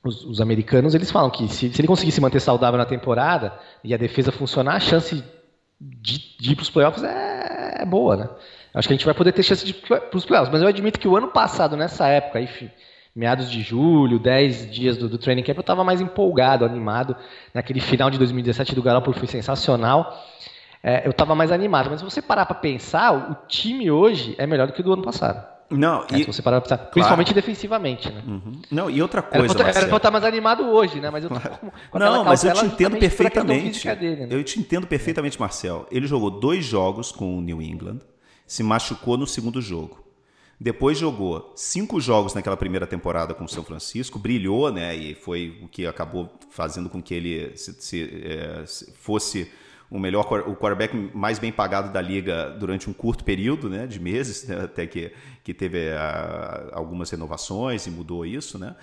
os, 0.05 0.25
os, 0.25 0.41
americanos, 0.41 0.94
eles 0.94 1.11
falam 1.11 1.31
que 1.31 1.49
se, 1.49 1.70
se 1.70 1.81
ele 1.81 1.88
conseguir 1.88 2.12
se 2.12 2.20
manter 2.20 2.41
saudável 2.41 2.79
na 2.79 2.87
temporada 2.87 3.53
e 3.82 3.93
a 3.93 3.97
defesa 3.97 4.32
funcionar, 4.32 4.76
a 4.76 4.81
chance 4.81 5.23
de, 5.81 6.37
de 6.38 6.53
ir 6.53 6.55
para 6.55 6.62
os 6.62 6.70
playoffs 6.70 7.03
é, 7.03 7.82
é, 7.82 7.85
boa, 7.85 8.17
né? 8.17 8.29
Acho 8.75 8.88
que 8.88 8.94
a 8.94 8.97
gente 8.97 9.06
vai 9.06 9.14
poder 9.14 9.32
ter 9.32 9.43
chance 9.43 9.64
de 9.64 9.73
ir 9.73 9.75
para 9.75 10.17
os 10.17 10.25
playoffs, 10.25 10.53
mas 10.53 10.62
eu 10.62 10.69
admito 10.69 11.00
que 11.00 11.08
o 11.08 11.17
ano 11.17 11.29
passado, 11.29 11.76
nessa 11.76 12.06
época, 12.08 12.38
aí, 12.38 12.49
meados 13.14 13.50
de 13.50 13.62
julho, 13.62 14.19
10 14.19 14.70
dias 14.70 14.97
do, 14.99 15.08
do 15.08 15.17
training 15.17 15.43
camp, 15.43 15.56
eu 15.56 15.62
estava 15.62 15.82
mais 15.82 16.00
empolgado, 16.00 16.65
animado. 16.65 17.17
Naquele 17.55 17.81
final 17.81 18.10
de 18.10 18.19
2017 18.19 18.75
do 18.75 18.82
Garoppolo 18.82 19.17
foi 19.17 19.27
sensacional. 19.27 20.22
É, 20.82 21.06
eu 21.06 21.10
estava 21.10 21.34
mais 21.34 21.51
animado. 21.51 21.89
Mas 21.91 22.01
se 22.01 22.05
você 22.05 22.20
parar 22.20 22.44
para 22.44 22.55
pensar, 22.55 23.13
o 23.13 23.48
time 23.48 23.91
hoje 23.91 24.34
é 24.36 24.46
melhor 24.46 24.67
do 24.67 24.75
que 24.75 24.82
o 24.82 24.84
do 24.84 24.93
ano 24.93 25.03
passado. 25.03 25.56
Não, 25.69 26.05
é, 26.11 26.19
e... 26.19 26.19
se 26.20 26.27
você 26.27 26.43
parar 26.43 26.61
pra 26.61 26.69
pensar, 26.69 26.77
claro. 26.77 26.93
principalmente 26.93 27.35
defensivamente, 27.35 28.11
né? 28.11 28.23
Uhum. 28.27 28.61
Não, 28.70 28.89
e 28.89 29.03
outra 29.03 29.20
coisa, 29.20 29.44
Era 29.46 29.55
pra, 29.55 29.69
era 29.69 29.81
pra 29.81 29.89
eu 29.89 29.96
estar 29.96 30.11
mais 30.11 30.25
animado 30.25 30.65
hoje, 30.65 31.01
né? 31.01 31.11
Mas 31.11 31.25
eu 31.25 31.31
tô 31.31 31.41
com, 31.41 31.70
com 31.91 31.99
Não, 31.99 32.25
mas 32.25 32.44
eu 32.44 32.53
te 32.53 32.67
entendo 32.67 32.96
perfeitamente. 32.99 33.94
Dele, 33.96 34.27
né? 34.27 34.29
Eu 34.31 34.44
te 34.44 34.61
entendo 34.61 34.87
perfeitamente, 34.87 35.41
Marcel. 35.41 35.87
Ele 35.91 36.06
jogou 36.06 36.31
dois 36.31 36.65
jogos 36.65 37.11
com 37.11 37.37
o 37.37 37.41
New 37.41 37.61
England, 37.61 37.99
se 38.46 38.63
machucou 38.63 39.17
no 39.17 39.27
segundo 39.27 39.61
jogo. 39.61 40.05
Depois 40.58 40.96
jogou 40.96 41.53
cinco 41.55 42.01
jogos 42.01 42.32
naquela 42.32 42.56
primeira 42.56 42.87
temporada 42.87 43.35
com 43.35 43.44
o 43.44 43.49
São 43.49 43.63
Francisco, 43.63 44.19
brilhou, 44.19 44.73
né? 44.73 44.94
E 44.94 45.15
foi 45.15 45.58
o 45.63 45.69
que 45.69 45.87
acabou 45.87 46.32
fazendo 46.51 46.89
com 46.89 47.03
que 47.03 47.13
ele 47.13 47.56
se, 47.56 47.75
se, 47.75 48.25
é, 48.25 48.65
fosse 48.94 49.51
o 49.90 49.98
melhor 49.98 50.24
o 50.48 50.56
quarterback 50.56 50.94
mais 51.14 51.38
bem 51.38 51.52
pagado 51.52 51.93
da 51.93 52.00
liga 52.00 52.50
durante 52.58 52.90
um 52.90 52.93
curto 52.93 53.24
período, 53.24 53.69
né? 53.69 53.86
De 53.86 54.00
meses, 54.00 54.46
né, 54.46 54.64
até 54.64 54.86
que, 54.86 55.12
que 55.44 55.55
teve 55.55 55.90
a, 55.93 56.70
algumas 56.72 57.10
renovações 57.10 57.86
e 57.86 57.90
mudou 57.90 58.26
isso, 58.26 58.58
né? 58.58 58.74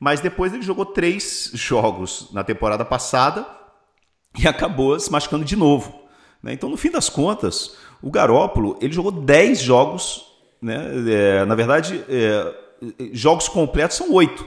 Mas 0.00 0.20
depois 0.20 0.52
ele 0.52 0.62
jogou 0.62 0.86
três 0.86 1.50
jogos 1.54 2.28
na 2.32 2.44
temporada 2.44 2.84
passada 2.84 3.46
e 4.38 4.46
acabou 4.46 4.98
se 4.98 5.10
machucando 5.10 5.44
de 5.44 5.56
novo. 5.56 6.02
Né? 6.40 6.52
Então, 6.52 6.68
no 6.68 6.76
fim 6.76 6.90
das 6.90 7.08
contas, 7.08 7.76
o 8.00 8.10
Garópolo 8.10 8.78
ele 8.80 8.92
jogou 8.92 9.10
dez 9.10 9.60
jogos 9.60 10.28
né? 10.60 10.76
É, 11.08 11.44
na 11.44 11.54
verdade, 11.54 12.04
é, 12.08 12.54
jogos 13.12 13.48
completos 13.48 13.96
são 13.96 14.12
oito. 14.12 14.46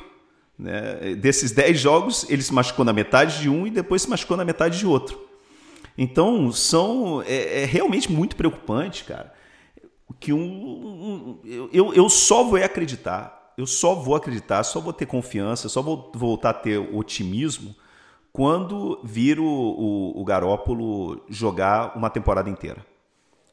Né? 0.58 1.16
Desses 1.16 1.52
dez 1.52 1.80
jogos, 1.80 2.26
ele 2.30 2.42
se 2.42 2.54
machucou 2.54 2.86
na 2.86 2.94
metade 2.94 3.40
de 3.40 3.50
um 3.50 3.66
e 3.66 3.72
depois 3.72 4.04
se 4.04 4.10
machucou 4.10 4.38
na 4.38 4.46
metade 4.46 4.78
de 4.78 4.86
outro. 4.86 5.20
Então, 5.98 6.52
são 6.52 7.22
é, 7.24 7.64
é 7.64 7.66
realmente 7.66 8.12
muito 8.12 8.36
preocupante, 8.36 9.04
cara. 9.04 9.34
Que 10.20 10.34
um, 10.34 10.40
um 10.42 11.40
eu, 11.72 11.94
eu 11.94 12.10
só 12.10 12.44
vou 12.44 12.62
acreditar, 12.64 13.54
eu 13.58 13.66
só 13.66 13.96
vou 13.96 14.16
acreditar, 14.16 14.64
só 14.64 14.80
vou 14.80 14.94
ter 14.94 15.06
confiança, 15.06 15.70
só 15.70 15.82
vou 15.82 16.12
voltar 16.14 16.52
a 16.52 16.54
ter 16.54 16.78
otimismo 16.78 17.76
quando 18.32 19.00
vir 19.04 19.40
o, 19.40 19.46
o, 19.46 20.22
o 20.22 20.24
Garópolo 20.24 21.24
jogar 21.30 21.98
uma 21.98 22.10
temporada 22.10 22.50
inteira. 22.50 22.86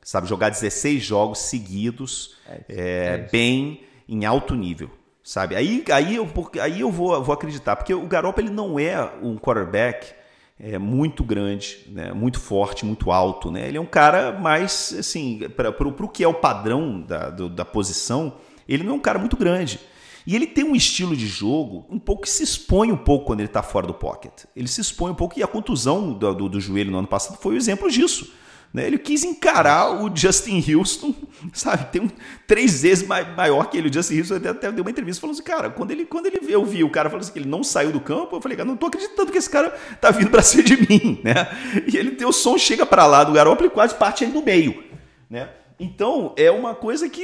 Sabe, 0.03 0.27
jogar 0.27 0.49
16 0.49 1.03
jogos 1.03 1.39
seguidos, 1.39 2.37
é, 2.49 2.65
é, 2.69 3.05
é 3.15 3.19
bem 3.31 3.83
em 4.09 4.25
alto 4.25 4.55
nível. 4.55 4.91
Sabe? 5.23 5.55
Aí, 5.55 5.85
aí, 5.93 6.17
eu, 6.17 6.27
aí 6.63 6.81
eu 6.81 6.91
vou, 6.91 7.23
vou 7.23 7.35
acreditar, 7.35 7.77
porque 7.77 7.93
o 7.93 8.07
Garoppolo 8.07 8.47
ele 8.47 8.55
não 8.55 8.79
é 8.79 8.99
um 9.21 9.37
quarterback 9.37 10.15
é, 10.61 10.79
muito 10.79 11.23
grande, 11.23 11.79
né? 11.89 12.13
muito 12.13 12.41
forte, 12.41 12.85
muito 12.85 13.11
alto. 13.11 13.51
Né? 13.51 13.69
Ele 13.69 13.79
é 13.79 13.81
um 13.81 13.87
cara 13.87 14.33
mais, 14.33 14.95
assim, 14.99 15.41
para 15.57 15.71
o 15.71 16.09
que 16.09 16.25
é 16.25 16.29
o 16.29 16.35
padrão 16.35 17.01
da, 17.01 17.31
do, 17.31 17.49
da 17.49 17.65
posição, 17.65 18.35
ele 18.69 18.83
não 18.83 18.93
é 18.93 18.97
um 18.97 19.01
cara 19.01 19.19
muito 19.19 19.37
grande. 19.37 19.81
E 20.27 20.37
ele 20.37 20.47
tem 20.47 20.65
um 20.65 20.77
estilo 20.77 21.17
de 21.17 21.27
jogo 21.27 21.87
um 21.89 21.99
pouco 21.99 22.23
que 22.23 22.29
se 22.29 22.43
expõe 22.43 22.93
um 22.93 22.97
pouco 22.97 23.25
quando 23.25 23.41
ele 23.41 23.49
está 23.49 23.63
fora 23.63 23.87
do 23.87 23.95
pocket. 23.95 24.45
Ele 24.55 24.69
se 24.69 24.81
expõe 24.81 25.11
um 25.11 25.15
pouco 25.15 25.39
e 25.39 25.43
a 25.43 25.47
contusão 25.47 26.13
do, 26.13 26.35
do, 26.35 26.49
do 26.51 26.61
joelho 26.61 26.91
no 26.91 26.99
ano 26.99 27.09
passado 27.09 27.39
foi 27.39 27.55
um 27.55 27.57
exemplo 27.57 27.91
disso. 27.91 28.31
Né? 28.73 28.87
Ele 28.87 28.99
quis 28.99 29.25
encarar 29.25 30.03
o 30.03 30.15
Justin 30.15 30.63
Houston, 30.73 31.15
sabe? 31.53 31.87
Tem 31.87 32.03
um, 32.03 32.11
três 32.47 32.83
vezes 32.83 33.07
maior 33.07 33.71
que 33.71 33.79
ele. 33.79 33.89
O 33.89 33.93
Justin 33.93 34.19
Houston 34.19 34.37
até, 34.37 34.49
até 34.51 34.73
deu 34.73 34.85
uma 34.85 34.91
entrevista 34.91 35.21
falando 35.21 35.35
assim, 35.35 35.43
cara, 35.43 35.71
quando 35.71 35.91
ele, 35.91 36.05
quando 36.05 36.27
ele 36.27 36.39
eu 36.49 36.65
vi 36.65 36.85
o 36.85 36.91
cara 36.91 37.09
falando 37.09 37.23
assim 37.23 37.33
que 37.33 37.39
ele 37.39 37.49
não 37.49 37.65
saiu 37.65 37.91
do 37.91 38.01
campo, 38.01 38.37
eu 38.37 38.41
falei, 38.41 38.57
cara, 38.57 38.69
não 38.69 38.77
tô 38.77 38.87
acreditando 38.87 39.33
que 39.33 39.39
esse 39.39 39.49
cara 39.49 39.71
tá 40.01 40.11
vindo 40.11 40.31
para 40.31 40.43
cima 40.43 40.63
de 40.63 40.77
mim, 40.77 41.21
né? 41.25 41.35
E 41.91 41.97
ele 41.97 42.13
tem 42.13 42.27
o 42.27 42.33
som 42.33 42.59
chega 42.59 42.85
para 42.85 43.07
lá 43.07 43.25
do 43.25 43.33
Garoppolo 43.33 43.69
e 43.69 43.73
quase 43.73 43.95
parte 43.95 44.25
aí 44.25 44.31
no 44.31 44.43
meio, 44.43 44.85
né? 45.31 45.51
Então, 45.81 46.35
é 46.37 46.51
uma 46.51 46.75
coisa 46.75 47.09
que 47.09 47.23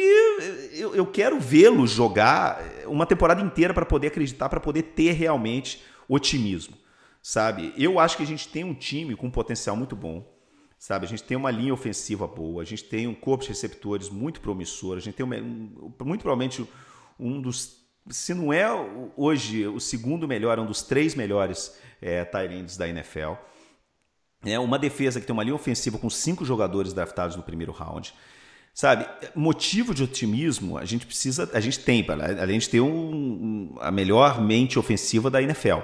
eu, 0.72 0.94
eu 0.94 1.04
quero 1.04 1.40
vê-lo 1.40 1.88
jogar 1.88 2.62
uma 2.86 3.04
temporada 3.04 3.42
inteira 3.42 3.74
para 3.74 3.84
poder 3.84 4.06
acreditar, 4.06 4.48
para 4.48 4.60
poder 4.60 4.82
ter 4.82 5.10
realmente 5.10 5.82
otimismo, 6.08 6.76
sabe? 7.20 7.74
Eu 7.76 7.98
acho 7.98 8.16
que 8.16 8.22
a 8.22 8.26
gente 8.26 8.48
tem 8.48 8.62
um 8.62 8.72
time 8.72 9.16
com 9.16 9.26
um 9.26 9.30
potencial 9.30 9.74
muito 9.74 9.96
bom 9.96 10.33
Sabe, 10.84 11.06
a 11.06 11.08
gente 11.08 11.22
tem 11.22 11.34
uma 11.34 11.50
linha 11.50 11.72
ofensiva 11.72 12.26
boa, 12.26 12.60
a 12.60 12.66
gente 12.66 12.84
tem 12.84 13.06
um 13.06 13.14
corpo 13.14 13.42
de 13.42 13.48
receptores 13.48 14.10
muito 14.10 14.42
promissor, 14.42 14.98
a 14.98 15.00
gente 15.00 15.14
tem 15.14 15.24
muito 15.24 16.20
provavelmente 16.20 16.62
um 17.18 17.40
dos, 17.40 17.78
se 18.10 18.34
não 18.34 18.52
é 18.52 18.66
hoje 19.16 19.66
o 19.66 19.80
segundo 19.80 20.28
melhor, 20.28 20.58
é 20.58 20.60
um 20.60 20.66
dos 20.66 20.82
três 20.82 21.14
melhores 21.14 21.74
é, 22.02 22.22
da 22.76 22.86
NFL. 22.86 23.32
É 24.44 24.58
uma 24.58 24.78
defesa 24.78 25.18
que 25.18 25.26
tem 25.26 25.32
uma 25.32 25.42
linha 25.42 25.54
ofensiva 25.54 25.96
com 25.96 26.10
cinco 26.10 26.44
jogadores 26.44 26.92
draftados 26.92 27.34
no 27.34 27.42
primeiro 27.42 27.72
round. 27.72 28.12
Sabe, 28.74 29.06
motivo 29.34 29.94
de 29.94 30.02
otimismo 30.02 30.76
a 30.76 30.84
gente 30.84 31.06
precisa, 31.06 31.48
a 31.54 31.60
gente 31.60 31.78
tem, 31.78 32.04
além 32.38 32.58
de 32.58 32.68
ter 32.68 32.82
um, 32.82 33.74
a 33.80 33.90
melhor 33.90 34.38
mente 34.38 34.78
ofensiva 34.78 35.30
da 35.30 35.40
NFL. 35.40 35.78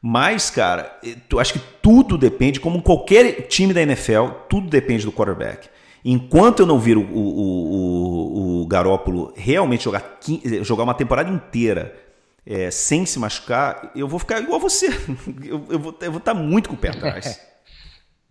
Mas, 0.00 0.48
cara, 0.48 0.96
eu 1.30 1.40
acho 1.40 1.54
que 1.54 1.60
tudo 1.82 2.16
depende, 2.16 2.60
como 2.60 2.82
qualquer 2.82 3.46
time 3.48 3.74
da 3.74 3.82
NFL, 3.82 4.28
tudo 4.48 4.68
depende 4.68 5.04
do 5.04 5.12
quarterback. 5.12 5.68
Enquanto 6.04 6.60
eu 6.60 6.66
não 6.66 6.78
vir 6.78 6.96
o, 6.96 7.02
o, 7.02 8.60
o, 8.60 8.62
o 8.62 8.66
Garópolo 8.66 9.32
realmente 9.36 9.84
jogar, 9.84 10.18
jogar 10.62 10.84
uma 10.84 10.94
temporada 10.94 11.28
inteira 11.28 11.94
é, 12.46 12.70
sem 12.70 13.04
se 13.04 13.18
machucar, 13.18 13.90
eu 13.94 14.06
vou 14.06 14.18
ficar 14.18 14.40
igual 14.40 14.56
a 14.56 14.62
você. 14.62 14.88
Eu, 15.44 15.64
eu, 15.70 15.78
vou, 15.78 16.18
estar 16.18 16.34
muito 16.34 16.68
com 16.68 16.74
o 16.74 16.78
pé 16.78 16.90
atrás. 16.90 17.46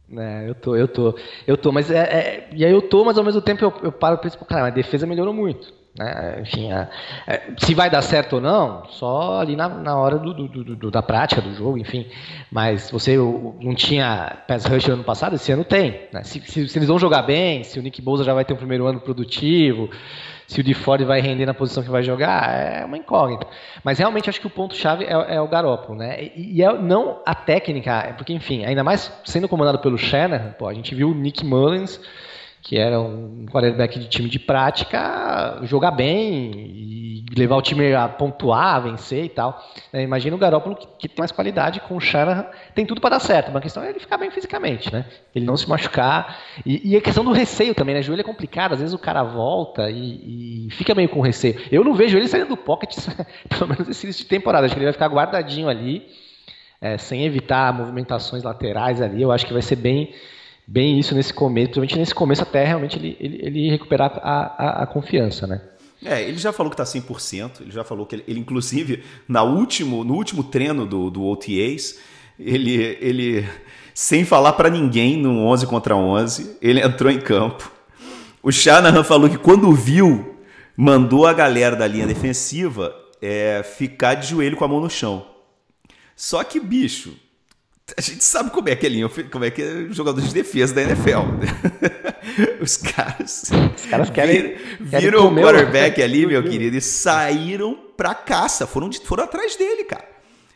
É, 0.10 0.48
eu 0.48 0.56
tô, 0.56 0.74
eu 0.74 0.88
tô. 0.88 1.20
Eu 1.46 1.58
tô, 1.58 1.70
mas 1.70 1.92
é, 1.92 1.98
é, 1.98 2.50
E 2.54 2.64
aí 2.64 2.72
eu 2.72 2.82
tô, 2.82 3.04
mas 3.04 3.18
ao 3.18 3.26
mesmo 3.26 3.42
tempo 3.42 3.62
eu, 3.66 3.74
eu 3.84 3.92
paro 3.92 4.16
e 4.16 4.22
penso, 4.22 4.38
cara, 4.46 4.68
a 4.68 4.70
defesa 4.70 5.06
melhorou 5.06 5.34
muito. 5.34 5.74
Né? 5.98 6.42
Enfim, 6.42 6.72
a, 6.72 6.90
a, 7.28 7.40
se 7.58 7.74
vai 7.74 7.90
dar 7.90 8.02
certo 8.02 8.34
ou 8.34 8.42
não, 8.42 8.86
só 8.90 9.40
ali 9.40 9.56
na, 9.56 9.68
na 9.68 9.98
hora 9.98 10.18
do, 10.18 10.34
do, 10.34 10.76
do, 10.76 10.92
da 10.92 11.02
prática 11.02 11.42
do 11.42 11.54
jogo, 11.54 11.78
enfim. 11.78 12.08
Mas 12.52 12.92
você 12.92 13.18
não 13.18 13.74
tinha 13.74 14.38
pass 14.48 14.66
rush 14.66 14.90
ano 14.90 15.04
passado, 15.04 15.36
esse 15.36 15.52
ano 15.52 15.64
tem. 15.64 16.02
Né? 16.12 16.24
Se, 16.24 16.40
se, 16.42 16.68
se, 16.68 16.78
eles 16.78 16.88
vão 16.88 17.00
jogar 17.00 17.24
bem, 17.24 17.64
se 17.64 17.80
o 17.80 17.82
Nick 17.82 18.02
Bosa 18.02 18.24
já 18.24 18.34
vai 18.34 18.46
ter 18.46 18.54
um 18.54 18.58
primeiro 18.58 18.86
ano 18.86 19.00
produtivo, 19.00 19.90
se 20.48 20.62
o 20.62 20.64
DeFord 20.64 21.04
vai 21.04 21.20
render 21.20 21.46
na 21.46 21.54
posição 21.54 21.84
que 21.84 21.90
vai 21.90 22.02
jogar, 22.02 22.50
é 22.50 22.86
uma 22.86 22.98
incógnita. 22.98 23.46
Mas 23.84 24.00
realmente 24.00 24.30
acho 24.30 24.40
que 24.40 24.48
o 24.48 24.50
ponto-chave 24.50 25.04
é, 25.04 25.36
é, 25.36 25.42
o 25.42 25.48
Garoppolo, 25.48 26.00
né? 26.00 26.24
E, 26.36 26.58
e, 26.58 26.64
é 26.64 26.74
não 26.78 27.22
a 27.26 27.36
técnica, 27.36 27.92
é 28.08 28.14
porque, 28.14 28.32
enfim, 28.32 28.64
ainda 28.64 28.84
mais 28.84 29.12
sendo 29.26 29.50
comandado 29.50 29.80
pelo 29.80 29.98
Shanahan, 29.98 30.54
pô, 30.58 30.68
a 30.68 30.74
gente 30.74 30.96
viu 30.96 31.10
o 31.10 31.14
Nick 31.14 31.46
Mullins 31.46 32.00
que 32.68 32.78
era 32.78 33.00
um 33.00 33.46
quarterback 33.46 33.98
de 33.98 34.10
time 34.10 34.28
de 34.28 34.38
prática, 34.38 35.58
jogar 35.64 35.92
bem 35.92 36.52
e 36.54 37.26
levar 37.34 37.56
o 37.56 37.62
time 37.62 37.94
a 37.94 38.10
pontuar, 38.10 38.76
a 38.76 38.80
vencer 38.80 39.24
e 39.24 39.30
tal. 39.30 39.58
É, 39.94 40.04
imagina 40.04 40.36
o 40.36 40.40
Garoppolo 40.40 40.76
que, 40.76 40.86
que, 41.00 41.08
tem 41.08 41.16
mais 41.18 41.32
qualidade 41.32 41.80
com 41.80 41.96
o 41.96 42.02
Shanahan, 42.02 42.46
tem 42.76 42.86
tudo 42.86 43.00
para 43.00 43.12
dar 43.12 43.20
certo, 43.22 43.48
mas 43.48 43.56
a 43.56 43.62
questão 43.62 43.84
é 43.84 43.90
ele 43.92 44.02
ficar 44.02 44.18
bem 44.18 44.30
fisicamente, 44.32 44.92
né? 44.92 45.06
Ele 45.34 45.46
não 45.46 45.56
se 45.56 45.70
machucar. 45.70 46.40
E, 46.66 46.92
e 46.92 46.98
a 46.98 47.00
questão 47.00 47.24
do 47.24 47.32
receio 47.32 47.74
também, 47.74 47.96
né? 47.96 48.02
Joelho 48.02 48.20
é 48.20 48.26
complicado, 48.26 48.74
às 48.74 48.82
vezes 48.82 48.94
o 48.94 49.00
cara 49.00 49.24
volta 49.24 49.90
e, 49.90 50.66
e 50.68 50.72
fica 50.72 50.94
meio 50.94 51.08
com 51.08 51.22
receio. 51.22 51.56
Eu 51.72 51.86
não 51.86 51.94
vejo 51.94 52.18
ele 52.18 52.28
saindo 52.28 52.50
do 52.50 52.58
pocket, 52.58 52.98
pelo 53.48 53.70
menos 53.70 53.88
esse 53.88 54.06
início 54.06 54.24
de 54.24 54.30
temporada, 54.30 54.66
acho 54.66 54.76
que 54.76 54.80
ele 54.80 54.88
vai 54.88 54.94
ficar 54.94 55.08
guardadinho 55.08 55.70
ali, 55.70 56.06
é, 56.82 56.98
sem 56.98 57.24
evitar 57.24 57.72
movimentações 57.72 58.44
laterais 58.44 59.02
ali, 59.02 59.22
eu 59.22 59.32
acho 59.32 59.46
que 59.46 59.54
vai 59.54 59.62
ser 59.62 59.78
bem 59.78 60.14
bem 60.68 61.00
isso 61.00 61.16
nesse 61.16 61.34
começo, 61.34 61.68
principalmente 61.68 61.98
nesse 61.98 62.14
começo 62.14 62.44
até 62.44 62.66
realmente 62.66 62.98
ele, 62.98 63.16
ele, 63.20 63.40
ele 63.42 63.70
recuperar 63.70 64.20
a, 64.22 64.82
a, 64.82 64.84
a, 64.84 64.88
confiança, 64.88 65.48
né? 65.48 65.62
É, 66.04 66.22
ele 66.22 66.38
já 66.38 66.52
falou 66.52 66.70
que 66.70 66.80
está 66.80 66.84
100%, 66.84 67.62
ele 67.62 67.72
já 67.72 67.84
falou 67.84 68.06
que 68.06 68.16
ele, 68.16 68.24
ele, 68.28 68.40
inclusive, 68.40 69.04
na 69.28 69.44
último, 69.44 70.04
no 70.04 70.14
último 70.14 70.44
treino 70.44 70.86
do, 70.86 71.10
do 71.10 71.26
OTAs, 71.26 71.98
ele, 72.38 72.98
ele 73.02 73.48
sem 73.94 74.24
falar 74.24 74.54
para 74.54 74.70
ninguém 74.70 75.18
no 75.18 75.40
11 75.48 75.66
contra 75.66 75.96
11, 75.96 76.58
ele 76.62 76.82
entrou 76.82 77.12
em 77.12 77.20
campo. 77.20 77.72
O 78.44 78.52
Shanahan 78.52 79.04
falou 79.04 79.28
que 79.30 79.38
quando 79.38 79.72
viu, 79.74 80.38
mandou 80.76 81.26
a 81.26 81.34
galera 81.34 81.76
da 81.76 81.88
linha 81.88 82.06
defensiva 82.06 82.94
é, 83.20 83.64
ficar 83.64 84.14
de 84.14 84.28
joelho 84.28 84.56
com 84.56 84.66
a 84.66 84.68
mão 84.68 84.80
no 84.80 84.90
chão. 84.90 85.26
Só 86.16 86.44
que, 86.44 86.60
bicho, 86.60 87.18
a 87.96 88.02
gente 88.02 88.24
sabe 88.24 88.50
como 88.50 88.68
é 88.68 88.76
que 88.76 88.86
é 88.86 88.90
linha, 88.90 89.08
como 89.32 89.46
é 89.46 89.52
que 89.52 89.62
é 89.62 89.88
jogador 89.92 90.22
de 90.22 90.34
defesa 90.34 90.74
da 90.74 90.82
NFL. 90.82 91.20
Os 92.60 92.76
caras, 92.76 93.50
Os 93.76 93.86
caras 93.86 94.10
querem, 94.10 94.58
viram 94.80 95.28
o 95.28 95.36
quarterback 95.36 96.02
ali, 96.02 96.26
meu 96.28 96.44
querido, 96.44 96.76
e 96.76 96.82
saíram 96.82 97.80
pra 97.96 98.14
caça, 98.14 98.68
foram, 98.68 98.92
foram 98.92 99.24
atrás 99.24 99.56
dele, 99.56 99.86
cara. 99.86 100.06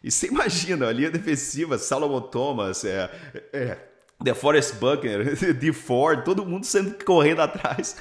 E 0.04 0.12
você 0.12 0.28
imagina, 0.28 0.88
a 0.88 0.92
linha 0.92 1.10
defensiva, 1.10 1.78
Salomon 1.78 2.22
Thomas, 2.22 2.84
é, 2.84 3.10
é, 3.54 3.78
The 4.24 4.34
Forest 4.34 4.76
Buckner, 4.76 5.36
D. 5.56 5.72
Ford, 5.72 6.26
todo 6.26 6.46
mundo 6.46 6.66
sendo 6.66 6.94
correndo 7.06 7.42
atrás 7.42 7.96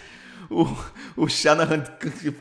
o, 0.50 0.66
o 1.16 1.28
Shanahan 1.28 1.85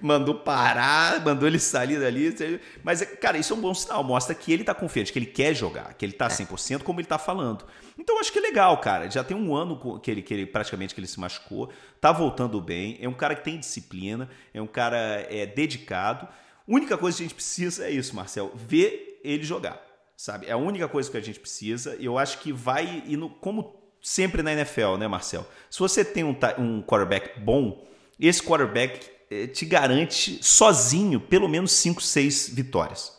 mandou 0.02 0.34
parar, 0.34 1.24
mandou 1.24 1.48
ele 1.48 1.60
sair 1.60 2.00
dali. 2.00 2.60
Mas, 2.84 3.04
cara, 3.22 3.38
isso 3.38 3.54
é 3.54 3.56
um 3.56 3.62
bom 3.62 3.74
sinal. 3.74 4.04
Mostra 4.04 4.34
que 4.34 4.52
ele 4.52 4.64
tá 4.64 4.74
confiante, 4.74 5.14
que 5.14 5.20
ele 5.20 5.28
quer 5.28 5.54
jogar, 5.54 5.94
que 5.94 6.04
ele 6.04 6.14
tá 6.14 6.28
100% 6.28 6.82
como 6.82 7.00
ele 7.00 7.08
tá 7.08 7.20
falando. 7.20 7.66
Então, 7.98 8.16
eu 8.16 8.20
acho 8.20 8.32
que 8.32 8.40
é 8.40 8.42
legal, 8.42 8.76
cara. 8.80 9.10
Já 9.12 9.24
tem 9.24 9.38
um 9.38 9.56
ano 9.56 10.00
que 10.00 10.10
ele, 10.10 10.22
que 10.24 10.34
ele 10.34 10.46
praticamente 10.48 10.96
que 10.96 11.00
ele 11.00 11.08
se 11.08 11.20
machucou, 11.20 11.70
tá 12.02 12.12
voltando 12.12 12.60
bem. 12.60 12.98
É 13.00 13.08
um 13.08 13.14
cara 13.14 13.36
que 13.36 13.44
tem 13.44 13.60
disciplina, 13.60 14.28
é 14.54 14.62
um 14.62 14.68
cara 14.68 14.98
é, 15.30 15.46
dedicado. 15.46 16.26
A 16.26 16.72
única 16.72 16.98
coisa 16.98 17.18
que 17.18 17.24
a 17.24 17.28
gente 17.28 17.36
precisa 17.36 17.86
é 17.86 17.92
isso, 17.92 18.16
Marcel, 18.16 18.52
ver 18.56 19.22
ele 19.24 19.44
jogar. 19.44 19.80
Sabe? 20.18 20.48
É 20.48 20.52
a 20.52 20.58
única 20.58 20.88
coisa 20.88 21.12
que 21.12 21.18
a 21.18 21.22
gente 21.22 21.40
precisa. 21.40 21.96
E 22.00 22.06
eu 22.06 22.18
acho 22.18 22.40
que 22.40 22.52
vai 22.52 23.04
indo, 23.06 23.30
como 23.30 23.80
sempre 24.02 24.42
na 24.42 24.52
NFL, 24.52 24.98
né, 24.98 25.08
Marcel? 25.08 25.48
Se 25.70 25.80
você 25.80 26.04
tem 26.04 26.24
um, 26.24 26.36
um 26.58 26.82
quarterback 26.82 27.40
bom, 27.40 27.88
esse 28.28 28.42
quarterback 28.42 29.00
eh, 29.32 29.48
te 29.48 29.66
garante 29.66 30.40
sozinho 30.42 31.20
pelo 31.20 31.48
menos 31.48 31.72
5, 31.72 32.02
6 32.02 32.50
vitórias. 32.54 33.14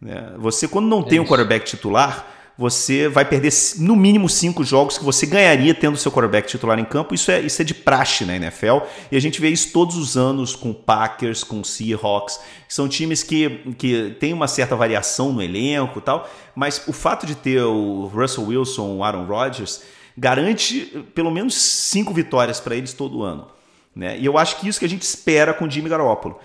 Né? 0.00 0.34
Você, 0.38 0.66
quando 0.66 0.86
não 0.86 1.00
é 1.00 1.04
tem 1.04 1.20
um 1.20 1.24
quarterback 1.24 1.64
titular, 1.64 2.34
você 2.56 3.08
vai 3.08 3.24
perder 3.24 3.52
no 3.78 3.96
mínimo 3.96 4.28
cinco 4.28 4.62
jogos 4.62 4.96
que 4.96 5.04
você 5.04 5.26
ganharia 5.26 5.74
tendo 5.74 5.96
seu 5.96 6.12
quarterback 6.12 6.46
titular 6.46 6.78
em 6.78 6.84
campo. 6.84 7.14
Isso 7.14 7.30
é, 7.30 7.40
isso 7.40 7.60
é 7.60 7.64
de 7.64 7.74
praxe 7.74 8.24
na 8.24 8.36
NFL. 8.36 8.78
E 9.10 9.16
a 9.16 9.20
gente 9.20 9.40
vê 9.40 9.48
isso 9.48 9.72
todos 9.72 9.96
os 9.96 10.16
anos 10.16 10.54
com 10.54 10.72
Packers, 10.72 11.42
com 11.42 11.64
Seahawks, 11.64 12.38
que 12.68 12.72
são 12.72 12.88
times 12.88 13.22
que, 13.24 13.74
que 13.76 14.16
têm 14.20 14.32
uma 14.32 14.46
certa 14.46 14.76
variação 14.76 15.32
no 15.32 15.42
elenco 15.42 15.98
e 15.98 16.02
tal. 16.02 16.30
Mas 16.54 16.80
o 16.86 16.92
fato 16.92 17.26
de 17.26 17.34
ter 17.34 17.60
o 17.62 18.06
Russell 18.06 18.46
Wilson, 18.46 18.96
o 18.96 19.04
Aaron 19.04 19.24
Rodgers, 19.24 19.82
garante 20.16 21.04
pelo 21.12 21.32
menos 21.32 21.56
cinco 21.56 22.14
vitórias 22.14 22.60
para 22.60 22.76
eles 22.76 22.92
todo 22.92 23.24
ano. 23.24 23.48
Né? 23.94 24.18
E 24.18 24.26
eu 24.26 24.36
acho 24.36 24.60
que 24.60 24.68
isso 24.68 24.78
que 24.78 24.86
a 24.86 24.88
gente 24.88 25.02
espera 25.02 25.54
com 25.54 25.66
o 25.66 25.70
Jimmy 25.70 25.88
Garoppolo. 25.88 26.38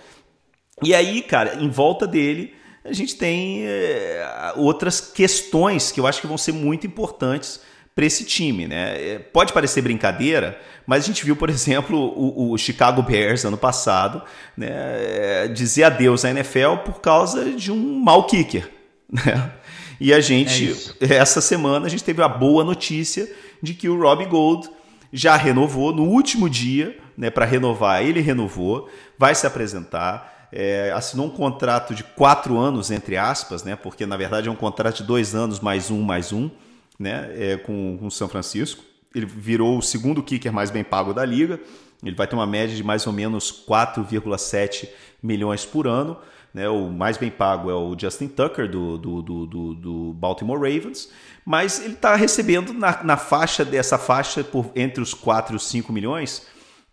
E 0.82 0.94
aí, 0.94 1.22
cara, 1.22 1.56
em 1.56 1.70
volta 1.70 2.08
dele, 2.08 2.53
a 2.84 2.94
gente 2.94 3.15
tem 3.15 3.63
é, 3.65 4.53
outras 4.56 5.01
questões 5.01 5.91
que 5.91 6.00
eu 6.00 6.08
acho 6.08 6.22
que 6.22 6.27
vão 6.27 6.38
ser 6.38 6.53
muito 6.53 6.88
importantes 6.88 7.60
para 7.94 8.06
esse 8.06 8.24
time, 8.24 8.68
né? 8.68 8.96
É, 8.96 9.20
pode 9.20 9.51
parecer 9.51 9.82
brincadeira, 9.82 10.58
mas 10.88 11.03
a 11.03 11.08
gente 11.08 11.25
viu, 11.25 11.36
por 11.36 11.50
exemplo, 11.51 11.98
o, 11.98 12.53
o 12.53 12.58
Chicago 12.58 13.01
Bears 13.01 13.44
ano 13.44 13.58
passado 13.58 14.22
né, 14.56 14.70
é, 14.72 15.48
dizer 15.48 15.84
adeus 15.84 16.24
à 16.24 16.29
NFL 16.29 16.77
por 16.86 17.01
causa 17.01 17.51
de 17.51 17.72
um 17.72 18.00
mau 18.00 18.25
kicker. 18.25 18.70
Né? 19.12 19.51
E 20.00 20.13
a 20.13 20.22
gente, 20.22 20.94
é 21.01 21.15
essa 21.15 21.41
semana, 21.41 21.88
a 21.88 21.89
gente 21.89 22.03
teve 22.03 22.22
a 22.22 22.27
boa 22.29 22.63
notícia 22.63 23.27
de 23.62 23.74
que 23.74 23.89
o 23.89 24.00
Robbie 24.00 24.27
Gold 24.27 24.70
já 25.12 25.36
renovou 25.36 25.91
no 25.91 26.03
último 26.03 26.50
dia, 26.50 26.96
né, 27.19 27.29
para 27.29 27.43
renovar, 27.43 28.01
ele 28.01 28.21
renovou, 28.21 28.89
vai 29.17 29.35
se 29.35 29.45
apresentar. 29.45 30.47
É, 30.53 30.89
assinou 30.95 31.27
um 31.27 31.29
contrato 31.29 31.93
de 31.93 32.01
quatro 32.01 32.57
anos, 32.57 32.89
entre 32.89 33.17
aspas, 33.17 33.61
né, 33.61 33.75
porque 33.75 34.05
na 34.05 34.15
verdade 34.15 34.47
é 34.47 34.51
um 34.51 34.55
contrato 34.55 34.97
de 34.97 35.03
dois 35.03 35.35
anos 35.35 35.59
mais 35.59 35.91
um, 35.91 36.01
mais 36.01 36.31
um, 36.31 36.49
né, 36.97 37.29
é, 37.35 37.57
com 37.57 37.99
o 38.01 38.09
São 38.09 38.29
Francisco. 38.29 38.81
Ele 39.13 39.25
virou 39.25 39.77
o 39.77 39.81
segundo 39.81 40.23
kicker 40.23 40.53
mais 40.53 40.71
bem 40.71 40.81
pago 40.83 41.13
da 41.13 41.25
liga. 41.25 41.59
Ele 42.01 42.15
vai 42.15 42.25
ter 42.25 42.35
uma 42.35 42.47
média 42.47 42.73
de 42.73 42.83
mais 42.83 43.05
ou 43.05 43.11
menos 43.11 43.51
4,7 43.67 44.88
milhões 45.21 45.65
por 45.65 45.88
ano. 45.88 46.17
Né? 46.53 46.69
O 46.69 46.89
mais 46.89 47.17
bem 47.17 47.29
pago 47.29 47.69
é 47.69 47.73
o 47.73 47.97
Justin 47.99 48.29
Tucker, 48.29 48.69
do, 48.69 48.97
do, 48.97 49.21
do, 49.21 49.73
do 49.75 50.13
Baltimore 50.13 50.57
Ravens. 50.57 51.09
Mas 51.43 51.83
ele 51.83 51.95
está 51.95 52.15
recebendo 52.15 52.73
na, 52.73 53.03
na 53.03 53.17
faixa 53.17 53.65
dessa 53.65 53.97
faixa 53.97 54.41
por 54.41 54.71
entre 54.73 55.01
os 55.01 55.13
4 55.13 55.53
e 55.53 55.57
os 55.57 55.67
5 55.67 55.91
milhões, 55.91 56.47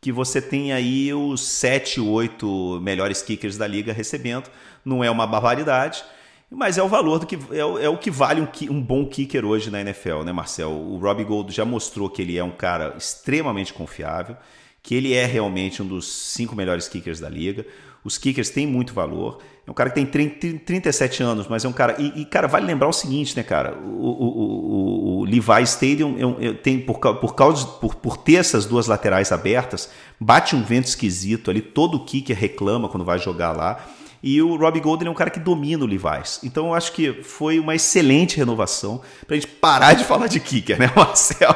que 0.06 0.12
você 0.12 0.40
tem 0.40 0.72
aí 0.72 1.12
os 1.12 1.40
7, 1.40 2.00
8 2.00 2.78
melhores 2.80 3.22
kickers 3.22 3.58
da 3.58 3.66
liga 3.66 3.92
recebendo. 3.92 4.48
Não 4.84 5.02
é 5.02 5.10
uma 5.10 5.26
barbaridade. 5.26 6.04
Mas 6.48 6.78
é 6.78 6.82
o 6.84 6.86
valor 6.86 7.18
do 7.18 7.26
que 7.26 7.34
é, 7.34 7.58
é 7.58 7.88
o 7.88 7.98
que 7.98 8.08
vale 8.08 8.40
um, 8.40 8.46
um, 8.70 8.80
bom 8.80 9.04
kicker 9.04 9.44
hoje 9.44 9.68
na 9.68 9.80
NFL, 9.80 10.22
né, 10.22 10.30
Marcel? 10.30 10.70
O 10.70 10.96
Robbie 10.98 11.24
Gold 11.24 11.52
já 11.52 11.64
mostrou 11.64 12.08
que 12.08 12.22
ele 12.22 12.38
é 12.38 12.44
um 12.44 12.52
cara 12.52 12.94
extremamente 12.96 13.74
confiável, 13.74 14.36
que 14.80 14.94
ele 14.94 15.12
é 15.12 15.26
realmente 15.26 15.82
um 15.82 15.86
dos 15.88 16.06
cinco 16.06 16.54
melhores 16.54 16.86
kickers 16.86 17.18
da 17.18 17.28
liga. 17.28 17.66
Os 18.06 18.16
kickers 18.16 18.50
têm 18.50 18.68
muito 18.68 18.94
valor. 18.94 19.38
É 19.66 19.70
um 19.70 19.74
cara 19.74 19.90
que 19.90 19.96
tem 19.96 20.06
30, 20.06 20.60
37 20.64 21.24
anos, 21.24 21.48
mas 21.48 21.64
é 21.64 21.68
um 21.68 21.72
cara. 21.72 21.96
E, 21.98 22.20
e, 22.20 22.24
cara, 22.24 22.46
vale 22.46 22.64
lembrar 22.64 22.86
o 22.86 22.92
seguinte, 22.92 23.36
né, 23.36 23.42
cara? 23.42 23.76
O, 23.76 24.06
o, 24.06 24.28
o, 24.28 25.18
o 25.18 25.24
Levi 25.24 25.62
Stadium 25.64 26.14
tem, 26.62 26.78
por, 26.78 27.00
por, 27.00 27.34
causa, 27.34 27.66
por, 27.66 27.96
por 27.96 28.16
ter 28.16 28.36
essas 28.36 28.64
duas 28.64 28.86
laterais 28.86 29.32
abertas, 29.32 29.90
bate 30.20 30.54
um 30.54 30.62
vento 30.62 30.86
esquisito 30.86 31.50
ali. 31.50 31.60
Todo 31.60 32.04
kicker 32.04 32.38
reclama 32.38 32.88
quando 32.88 33.04
vai 33.04 33.18
jogar 33.18 33.50
lá. 33.50 33.84
E 34.22 34.40
o 34.40 34.56
Robbie 34.56 34.80
Golden 34.80 35.08
é 35.08 35.10
um 35.10 35.14
cara 35.14 35.30
que 35.30 35.40
domina 35.40 35.84
o 35.84 35.86
Levi's. 35.86 36.40
Então 36.44 36.66
eu 36.66 36.74
acho 36.74 36.92
que 36.92 37.24
foi 37.24 37.58
uma 37.58 37.74
excelente 37.74 38.36
renovação 38.36 39.00
pra 39.26 39.34
gente 39.34 39.48
parar 39.48 39.94
de 39.94 40.04
falar 40.04 40.28
de 40.28 40.38
kicker, 40.38 40.78
né, 40.78 40.90
Marcel? 40.94 41.54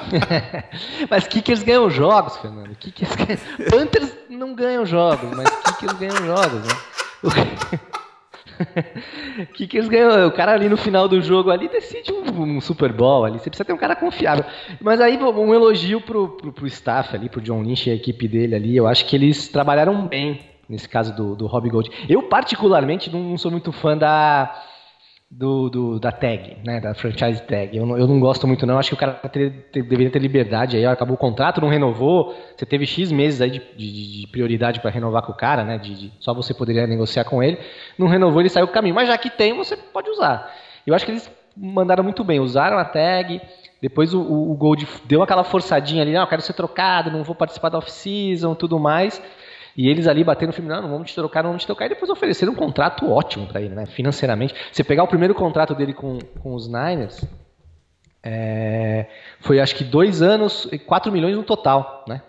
mas 1.10 1.26
kickers 1.26 1.62
ganham 1.62 1.90
jogos, 1.90 2.36
Fernando. 2.36 2.74
Kickers 2.76 3.14
ganham... 3.14 3.38
Panthers 3.70 4.14
não 4.28 4.54
ganham 4.54 4.86
jogos, 4.86 5.30
mas 5.36 5.48
kickers 5.62 5.98
ganham 5.98 6.16
jogos, 6.16 6.66
né? 6.66 6.74
kickers 9.54 9.88
ganham. 9.90 10.28
O 10.28 10.32
cara 10.32 10.52
ali 10.52 10.68
no 10.68 10.76
final 10.76 11.08
do 11.08 11.20
jogo 11.20 11.50
ali 11.50 11.68
decide 11.68 12.12
um, 12.12 12.42
um, 12.42 12.60
Super 12.60 12.92
Bowl 12.92 13.24
ali. 13.24 13.38
Você 13.38 13.50
precisa 13.50 13.64
ter 13.64 13.72
um 13.72 13.78
cara 13.78 13.96
confiável. 13.96 14.44
Mas 14.80 15.00
aí 15.00 15.16
um 15.16 15.54
elogio 15.54 16.00
pro, 16.00 16.28
pro, 16.28 16.52
pro 16.52 16.66
staff 16.66 17.14
ali, 17.14 17.28
pro 17.28 17.40
John 17.40 17.62
Lynch 17.62 17.88
e 17.88 17.92
a 17.92 17.94
equipe 17.96 18.28
dele 18.28 18.54
ali. 18.54 18.76
Eu 18.76 18.86
acho 18.86 19.06
que 19.06 19.16
eles 19.16 19.48
trabalharam 19.48 20.06
bem 20.06 20.40
nesse 20.68 20.88
caso 20.88 21.14
do, 21.14 21.36
do 21.36 21.46
Robbie 21.46 21.70
Gold. 21.70 21.90
Eu, 22.08 22.22
particularmente, 22.22 23.10
não 23.10 23.36
sou 23.36 23.50
muito 23.50 23.72
fã 23.72 23.96
da, 23.96 24.54
do, 25.34 25.70
do, 25.70 25.98
da 25.98 26.12
tag, 26.12 26.58
né, 26.62 26.78
da 26.78 26.92
franchise 26.92 27.42
tag. 27.42 27.74
Eu 27.74 27.86
não, 27.86 27.96
eu 27.96 28.06
não 28.06 28.20
gosto 28.20 28.46
muito, 28.46 28.66
não. 28.66 28.78
Acho 28.78 28.90
que 28.90 28.94
o 28.94 28.98
cara 28.98 29.14
ter, 29.14 29.50
ter, 29.72 29.82
deveria 29.82 30.10
ter 30.10 30.18
liberdade 30.18 30.76
aí. 30.76 30.84
Acabou 30.84 31.14
o 31.14 31.18
contrato, 31.18 31.58
não 31.58 31.70
renovou. 31.70 32.36
Você 32.54 32.66
teve 32.66 32.86
X 32.86 33.10
meses 33.10 33.40
aí 33.40 33.50
de, 33.50 33.62
de, 33.74 34.20
de 34.20 34.26
prioridade 34.26 34.80
para 34.80 34.90
renovar 34.90 35.22
com 35.22 35.32
o 35.32 35.34
cara, 35.34 35.64
né? 35.64 35.78
De, 35.78 35.94
de, 35.94 36.12
só 36.20 36.34
você 36.34 36.52
poderia 36.52 36.86
negociar 36.86 37.24
com 37.24 37.42
ele. 37.42 37.58
Não 37.98 38.08
renovou, 38.08 38.42
ele 38.42 38.50
saiu 38.50 38.66
do 38.66 38.72
caminho. 38.72 38.94
Mas 38.94 39.08
já 39.08 39.16
que 39.16 39.30
tem, 39.30 39.56
você 39.56 39.74
pode 39.74 40.10
usar. 40.10 40.52
Eu 40.86 40.94
acho 40.94 41.06
que 41.06 41.12
eles 41.12 41.30
mandaram 41.56 42.04
muito 42.04 42.22
bem. 42.22 42.38
Usaram 42.38 42.76
a 42.76 42.84
tag. 42.84 43.40
Depois 43.80 44.12
o, 44.12 44.20
o, 44.20 44.52
o 44.52 44.54
Gold 44.54 44.86
deu 45.06 45.22
aquela 45.22 45.44
forçadinha 45.44 46.02
ali. 46.02 46.12
Não, 46.12 46.20
eu 46.20 46.26
quero 46.26 46.42
ser 46.42 46.52
trocado, 46.52 47.10
não 47.10 47.24
vou 47.24 47.34
participar 47.34 47.70
da 47.70 47.78
off-season, 47.78 48.54
tudo 48.54 48.78
mais. 48.78 49.20
E 49.76 49.88
eles 49.88 50.06
ali 50.06 50.22
batendo 50.22 50.48
no 50.48 50.52
filme, 50.52 50.68
não, 50.68 50.82
não 50.82 50.90
vamos 50.90 51.10
te 51.10 51.14
trocar, 51.14 51.42
não 51.42 51.50
vamos 51.50 51.62
te 51.62 51.66
trocar. 51.66 51.86
E 51.86 51.90
depois 51.90 52.10
ofereceram 52.10 52.52
um 52.52 52.56
contrato 52.56 53.10
ótimo 53.10 53.46
para 53.46 53.60
ele, 53.60 53.74
né? 53.74 53.86
Financeiramente. 53.86 54.54
Você 54.70 54.84
pegar 54.84 55.02
o 55.02 55.08
primeiro 55.08 55.34
contrato 55.34 55.74
dele 55.74 55.94
com, 55.94 56.18
com 56.42 56.54
os 56.54 56.66
Niners, 56.66 57.24
é, 58.22 59.06
foi 59.40 59.60
acho 59.60 59.74
que 59.74 59.84
dois 59.84 60.22
anos 60.22 60.68
e 60.70 60.78
4 60.78 61.10
milhões 61.10 61.36
no 61.36 61.42
total, 61.42 62.04
né? 62.06 62.22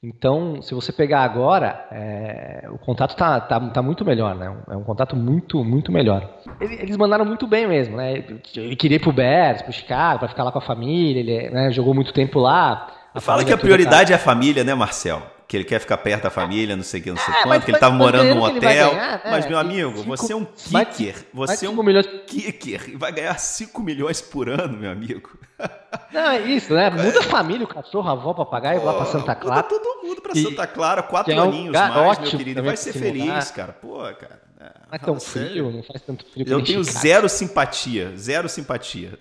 Então, 0.00 0.62
se 0.62 0.74
você 0.74 0.92
pegar 0.92 1.22
agora, 1.22 1.88
é, 1.90 2.68
o 2.70 2.78
contrato 2.78 3.16
tá, 3.16 3.40
tá, 3.40 3.58
tá, 3.58 3.82
muito 3.82 4.04
melhor, 4.04 4.32
né? 4.36 4.56
É 4.70 4.76
um 4.76 4.84
contrato 4.84 5.16
muito, 5.16 5.64
muito 5.64 5.90
melhor. 5.90 6.38
Eles 6.60 6.96
mandaram 6.96 7.24
muito 7.24 7.48
bem 7.48 7.66
mesmo, 7.66 7.96
né? 7.96 8.24
Ele 8.54 8.76
queria 8.76 8.96
ir 8.96 9.00
pro 9.00 9.12
Bears, 9.12 9.60
pro 9.60 9.72
Chicago, 9.72 10.20
para 10.20 10.28
ficar 10.28 10.44
lá 10.44 10.52
com 10.52 10.58
a 10.58 10.62
família, 10.62 11.18
ele 11.18 11.50
né, 11.50 11.72
jogou 11.72 11.94
muito 11.94 12.12
tempo 12.12 12.38
lá. 12.38 12.86
Fala 13.20 13.44
que 13.44 13.52
a 13.52 13.58
prioridade 13.58 14.12
é 14.12 14.16
a 14.16 14.18
família, 14.18 14.64
né, 14.64 14.74
Marcel? 14.74 15.22
que 15.48 15.56
ele 15.56 15.64
quer 15.64 15.80
ficar 15.80 15.96
perto 15.96 16.24
da 16.24 16.30
família, 16.30 16.76
não 16.76 16.84
sei 16.84 17.00
o 17.00 17.02
que, 17.02 17.10
não 17.10 17.16
sei 17.16 17.34
é, 17.34 17.42
quanto, 17.42 17.64
que 17.64 17.70
ele 17.70 17.78
estava 17.78 17.94
morando 17.94 18.34
num 18.34 18.42
hotel. 18.42 18.60
Ganhar, 18.90 19.22
é, 19.24 19.30
mas, 19.30 19.48
meu 19.48 19.58
amigo, 19.58 19.96
cinco, 19.96 20.04
você 20.06 20.32
é 20.34 20.36
um 20.36 20.44
kicker. 20.44 21.14
você 21.32 21.64
é 21.64 21.70
um 21.70 21.82
milhões. 21.82 22.06
kicker 22.26 22.90
e 22.90 22.96
vai 22.96 23.10
ganhar 23.10 23.38
5 23.38 23.80
milhões 23.80 24.20
por 24.20 24.50
ano, 24.50 24.76
meu 24.76 24.90
amigo. 24.90 25.38
Não, 26.12 26.30
é 26.32 26.40
isso, 26.42 26.74
né? 26.74 26.90
Muda 26.90 27.20
a 27.20 27.22
família, 27.22 27.64
o 27.64 27.68
cachorro, 27.68 28.06
a 28.10 28.12
avó, 28.12 28.34
papagaio, 28.34 28.82
oh, 28.82 28.84
lá 28.84 28.92
pra 28.92 29.06
Santa 29.06 29.34
Clara. 29.34 29.62
Muda 29.62 29.68
todo 29.68 30.06
mundo 30.06 30.20
pra 30.20 30.34
Santa 30.34 30.66
Clara, 30.66 31.02
quatro 31.02 31.32
é 31.32 31.36
um 31.36 31.42
aninhos 31.44 31.72
mais, 31.72 32.18
meu 32.18 32.30
querido. 32.30 32.62
Vai 32.62 32.76
ser 32.76 32.92
feliz, 32.92 33.50
cara. 33.50 33.72
Pô, 33.72 34.00
cara. 34.00 34.48
É, 34.60 34.64
não 34.64 34.92
é 34.92 34.98
tão 34.98 35.20
frio, 35.20 35.70
não 35.70 35.82
faz 35.82 36.02
tanto 36.02 36.26
frio. 36.26 36.44
Eu 36.46 36.62
tenho 36.62 36.82
zero 36.84 37.28
simpatia, 37.28 38.12
zero 38.16 38.48
simpatia. 38.48 39.12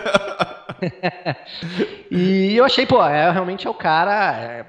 e 2.10 2.56
eu 2.56 2.64
achei, 2.64 2.86
pô, 2.86 3.04
é, 3.04 3.30
realmente 3.30 3.66
é 3.66 3.70
o 3.70 3.74
cara. 3.74 4.36
É, 4.40 4.66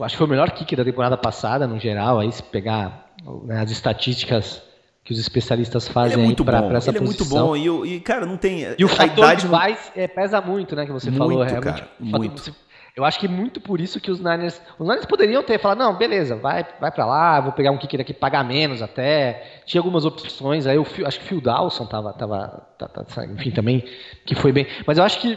acho 0.00 0.14
que 0.14 0.18
foi 0.18 0.26
o 0.26 0.30
melhor 0.30 0.50
kick 0.50 0.74
da 0.76 0.84
temporada 0.84 1.16
passada, 1.16 1.66
no 1.66 1.78
geral, 1.78 2.20
aí 2.20 2.30
se 2.32 2.42
pegar 2.42 3.12
né, 3.44 3.60
as 3.60 3.70
estatísticas 3.70 4.62
que 5.04 5.12
os 5.12 5.18
especialistas 5.18 5.86
fazem 5.86 6.14
ele 6.14 6.22
é 6.22 6.24
muito 6.24 6.44
pra, 6.44 6.62
bom. 6.62 6.68
pra 6.68 6.78
essa 6.78 6.90
ele 6.90 6.98
posição. 7.00 7.38
é 7.38 7.42
muito 7.50 7.68
bom 7.68 7.84
e, 7.84 7.96
e, 7.96 8.00
cara, 8.00 8.24
não 8.24 8.38
tem 8.38 8.66
E 8.78 8.84
o 8.84 8.88
fator 8.88 9.18
idade 9.18 9.46
não... 9.46 9.60
é, 9.94 10.08
pesa 10.08 10.40
muito, 10.40 10.74
né, 10.74 10.86
que 10.86 10.92
você 10.92 11.10
muito, 11.10 11.18
falou. 11.18 11.44
Cara, 11.44 11.60
realmente, 11.60 11.90
muito. 12.00 12.54
Eu 12.96 13.04
acho 13.04 13.18
que 13.18 13.26
muito 13.26 13.60
por 13.60 13.80
isso 13.80 14.00
que 14.00 14.10
os 14.10 14.20
Niners, 14.20 14.60
os 14.78 14.86
Niners 14.86 15.04
poderiam 15.04 15.42
ter 15.42 15.58
falado, 15.58 15.78
não, 15.78 15.96
beleza, 15.96 16.36
vai, 16.36 16.64
vai 16.80 16.92
para 16.92 17.04
lá, 17.04 17.40
vou 17.40 17.50
pegar 17.50 17.72
um 17.72 17.76
kicker 17.76 18.00
aqui, 18.00 18.14
pagar 18.14 18.44
menos 18.44 18.82
até. 18.82 19.62
Tinha 19.66 19.80
algumas 19.80 20.04
opções, 20.04 20.64
aí 20.64 20.76
eu 20.76 20.86
acho 21.04 21.18
que 21.18 21.24
o 21.24 21.28
Phil 21.28 21.40
Dawson 21.40 21.86
tava, 21.86 22.12
tava, 22.12 22.68
tava, 22.78 23.26
enfim, 23.26 23.50
também, 23.50 23.84
que 24.24 24.36
foi 24.36 24.52
bem. 24.52 24.66
Mas 24.86 24.98
eu 24.98 25.04
acho 25.04 25.20
que 25.20 25.36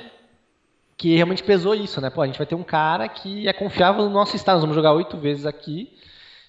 que 0.97 1.15
realmente 1.15 1.43
pesou 1.43 1.75
isso, 1.75 2.01
né? 2.01 2.09
Pô, 2.09 2.23
a 2.23 2.25
gente 2.25 2.39
vai 2.39 2.47
ter 2.47 2.55
um 2.55 2.63
cara 2.63 3.07
que 3.07 3.47
é 3.47 3.53
confiável 3.53 4.03
no 4.03 4.09
nosso 4.09 4.35
estado. 4.35 4.55
Nós 4.55 4.61
vamos 4.61 4.75
jogar 4.75 4.93
oito 4.93 5.15
vezes 5.15 5.45
aqui 5.45 5.95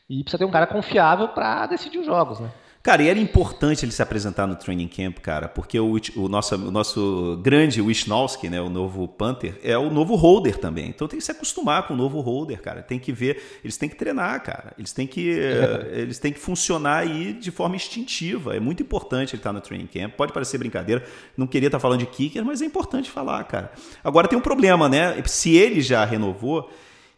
e 0.09 0.23
precisa 0.23 0.39
ter 0.39 0.47
um 0.47 0.51
cara 0.51 0.67
confiável 0.67 1.29
para 1.29 1.67
decidir 1.67 1.99
os 1.99 2.07
jogos, 2.07 2.41
né? 2.41 2.51
Cara, 2.89 3.03
e 3.03 3.09
era 3.09 3.19
importante 3.19 3.85
ele 3.85 3.93
se 3.93 4.01
apresentar 4.01 4.47
no 4.47 4.57
training 4.57 4.89
camp, 4.89 5.19
cara, 5.19 5.47
porque 5.47 5.79
o, 5.79 6.01
o, 6.17 6.27
nosso, 6.27 6.55
o 6.55 6.71
nosso 6.71 7.39
grande 7.43 7.83
Wisnowski, 7.83 8.49
né, 8.49 8.63
o 8.63 8.71
novo 8.71 9.07
Panther, 9.07 9.61
é 9.63 9.77
o 9.77 9.91
novo 9.91 10.15
holder 10.15 10.57
também. 10.57 10.89
Então 10.89 11.07
tem 11.07 11.19
que 11.19 11.25
se 11.27 11.31
acostumar 11.31 11.87
com 11.87 11.93
o 11.93 11.97
novo 11.99 12.19
holder, 12.23 12.63
cara. 12.63 12.81
Tem 12.83 12.99
que 12.99 13.13
ver, 13.13 13.43
eles 13.63 13.77
têm 13.77 13.91
que 13.91 13.95
treinar, 13.95 14.43
cara. 14.43 14.73
Eles 14.79 14.91
têm 14.95 15.07
que, 15.07 15.39
é. 15.39 16.01
eles 16.01 16.19
têm 16.19 16.33
que 16.33 16.39
funcionar 16.39 17.01
aí 17.01 17.35
de 17.35 17.51
forma 17.51 17.77
instintiva. 17.77 18.57
É 18.57 18.59
muito 18.59 18.83
importante 18.83 19.35
ele 19.35 19.41
estar 19.41 19.53
no 19.53 19.61
training 19.61 19.87
camp. 19.87 20.15
Pode 20.15 20.33
parecer 20.33 20.57
brincadeira, 20.57 21.05
não 21.37 21.47
queria 21.47 21.69
estar 21.69 21.79
falando 21.79 22.01
de 22.01 22.07
kicker, 22.07 22.43
mas 22.43 22.63
é 22.63 22.65
importante 22.65 23.11
falar, 23.11 23.45
cara. 23.45 23.71
Agora 24.03 24.27
tem 24.27 24.39
um 24.39 24.41
problema, 24.41 24.89
né? 24.89 25.23
Se 25.27 25.55
ele 25.55 25.83
já 25.83 26.07
renovou, 26.07 26.71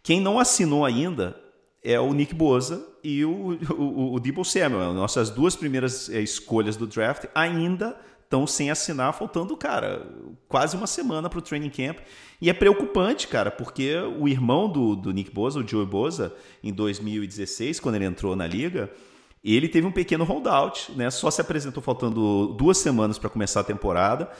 quem 0.03 0.21
não 0.21 0.41
assinou 0.41 0.85
ainda 0.85 1.37
é 1.83 1.99
o 1.99 2.13
Nick 2.13 2.35
Boza 2.35 2.87
e 3.03 3.25
o, 3.25 3.59
o, 3.77 4.15
o 4.15 4.21
Debo 4.21 4.45
Samuel. 4.45 4.93
Nossas 4.93 5.31
duas 5.31 5.57
primeiras 5.57 6.09
é, 6.11 6.21
escolhas 6.21 6.77
do 6.77 6.87
draft 6.87 7.25
ainda 7.35 7.97
estão 8.23 8.47
sem 8.47 8.71
assinar, 8.71 9.13
faltando, 9.13 9.57
cara, 9.57 10.07
quase 10.47 10.77
uma 10.77 10.87
semana 10.87 11.29
para 11.29 11.41
o 11.41 11.43
training 11.43 11.71
camp. 11.71 11.99
E 12.41 12.49
é 12.49 12.53
preocupante, 12.53 13.27
cara, 13.27 13.51
porque 13.51 13.97
o 14.19 14.29
irmão 14.29 14.71
do, 14.71 14.95
do 14.95 15.13
Nick 15.13 15.33
Boza, 15.33 15.59
o 15.59 15.67
Joey 15.67 15.85
Boza, 15.87 16.33
em 16.63 16.73
2016, 16.73 17.81
quando 17.81 17.97
ele 17.97 18.05
entrou 18.05 18.37
na 18.37 18.47
liga, 18.47 18.89
ele 19.43 19.69
teve 19.69 19.87
um 19.87 19.93
pequeno 19.93 20.23
holdout, 20.23 20.93
né? 20.93 21.11
Só 21.11 21.31
se 21.31 21.41
apresentou 21.41 21.83
faltando 21.83 22.55
duas 22.57 22.79
semanas 22.79 23.19
para 23.19 23.29
começar 23.29 23.61
a 23.61 23.65
temporada. 23.65 24.31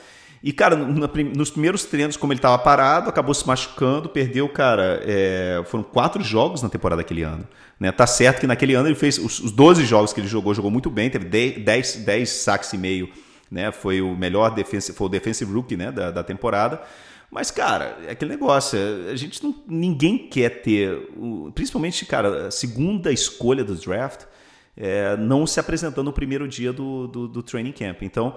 E, 0.43 0.51
cara, 0.51 0.75
nos 0.75 1.51
primeiros 1.51 1.85
treinos, 1.85 2.17
como 2.17 2.33
ele 2.33 2.39
estava 2.39 2.57
parado, 2.57 3.09
acabou 3.09 3.33
se 3.33 3.45
machucando, 3.45 4.09
perdeu, 4.09 4.49
cara. 4.49 4.99
É, 5.05 5.61
foram 5.67 5.83
quatro 5.83 6.23
jogos 6.23 6.63
na 6.63 6.69
temporada 6.69 7.01
daquele 7.01 7.21
ano. 7.21 7.47
Né? 7.79 7.91
Tá 7.91 8.07
certo 8.07 8.39
que 8.39 8.47
naquele 8.47 8.73
ano 8.73 8.87
ele 8.87 8.95
fez 8.95 9.19
os, 9.19 9.39
os 9.39 9.51
12 9.51 9.85
jogos 9.85 10.13
que 10.13 10.19
ele 10.19 10.27
jogou, 10.27 10.53
jogou 10.53 10.71
muito 10.71 10.89
bem, 10.89 11.11
teve 11.11 11.25
10, 11.25 11.97
10 11.97 12.29
saques 12.29 12.73
e 12.73 12.77
meio, 12.77 13.09
né? 13.51 13.71
Foi 13.71 14.01
o 14.01 14.15
melhor 14.15 14.49
defensive, 14.55 14.97
foi 14.97 15.07
o 15.07 15.09
defensive 15.09 15.51
rookie 15.51 15.77
né? 15.77 15.91
da, 15.91 16.09
da 16.09 16.23
temporada. 16.23 16.81
Mas, 17.29 17.51
cara, 17.51 17.97
é 18.07 18.11
aquele 18.11 18.31
negócio. 18.31 18.77
A 19.09 19.15
gente 19.15 19.41
não. 19.43 19.55
Ninguém 19.67 20.17
quer 20.17 20.61
ter. 20.61 21.07
Principalmente, 21.53 22.05
cara, 22.05 22.47
a 22.47 22.51
segunda 22.51 23.11
escolha 23.11 23.63
do 23.63 23.75
draft 23.75 24.25
é, 24.75 25.15
não 25.15 25.47
se 25.47 25.59
apresentando 25.59 26.05
no 26.05 26.13
primeiro 26.13 26.47
dia 26.47 26.73
do, 26.73 27.07
do, 27.07 27.27
do 27.27 27.43
training 27.43 27.71
camp. 27.71 28.01
Então, 28.01 28.35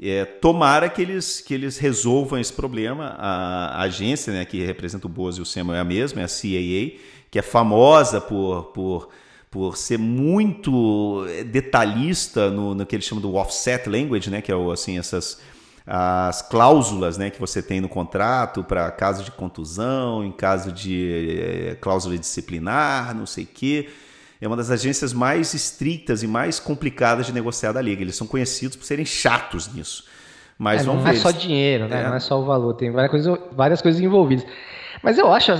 é, 0.00 0.24
tomara 0.24 0.88
que 0.88 1.00
eles, 1.00 1.40
que 1.40 1.54
eles 1.54 1.78
resolvam 1.78 2.38
esse 2.38 2.52
problema. 2.52 3.16
A, 3.18 3.80
a 3.80 3.82
agência 3.82 4.32
né, 4.32 4.44
que 4.44 4.64
representa 4.64 5.06
o 5.06 5.10
Boas 5.10 5.36
e 5.36 5.40
o 5.40 5.46
Samuel 5.46 5.78
é 5.78 5.80
a 5.80 5.84
mesma, 5.84 6.20
é 6.20 6.24
a 6.24 6.28
CAA, 6.28 7.00
que 7.30 7.38
é 7.38 7.42
famosa 7.42 8.20
por. 8.20 8.64
por 8.72 9.08
por 9.50 9.76
ser 9.76 10.00
muito 10.00 11.24
detalhista 11.46 12.50
no, 12.50 12.74
no 12.74 12.84
que 12.84 12.96
eles 12.96 13.06
chamam 13.06 13.22
do 13.22 13.36
offset 13.36 13.88
language, 13.88 14.28
né, 14.28 14.42
que 14.42 14.50
é 14.50 14.56
o, 14.56 14.72
assim 14.72 14.98
essas 14.98 15.40
as 15.86 16.40
cláusulas 16.40 17.18
né, 17.18 17.30
que 17.30 17.38
você 17.38 17.62
tem 17.62 17.80
no 17.80 17.88
contrato 17.88 18.64
para 18.64 18.90
caso 18.90 19.22
de 19.22 19.30
contusão, 19.30 20.24
em 20.24 20.32
caso 20.32 20.72
de 20.72 21.38
é, 21.38 21.74
cláusula 21.80 22.16
disciplinar, 22.16 23.14
não 23.14 23.26
sei 23.26 23.44
o 23.44 23.48
quê. 23.52 23.90
É 24.44 24.48
uma 24.48 24.58
das 24.58 24.70
agências 24.70 25.14
mais 25.14 25.54
estritas 25.54 26.22
e 26.22 26.26
mais 26.26 26.60
complicadas 26.60 27.24
de 27.24 27.32
negociar 27.32 27.72
da 27.72 27.80
liga. 27.80 28.02
Eles 28.02 28.14
são 28.14 28.26
conhecidos 28.26 28.76
por 28.76 28.84
serem 28.84 29.06
chatos 29.06 29.72
nisso. 29.72 30.04
Mas 30.58 30.82
é, 30.82 30.84
vamos 30.84 31.02
não 31.02 31.10
ver. 31.10 31.16
é 31.16 31.20
só 31.20 31.30
dinheiro, 31.30 31.88
né? 31.88 32.02
É. 32.02 32.04
Não 32.08 32.14
é 32.14 32.20
só 32.20 32.38
o 32.38 32.44
valor, 32.44 32.74
tem 32.74 32.90
várias 32.90 33.10
coisas, 33.10 33.38
várias 33.52 33.80
coisas 33.80 34.00
envolvidas. 34.02 34.46
Mas 35.02 35.16
eu 35.16 35.32
acho, 35.32 35.50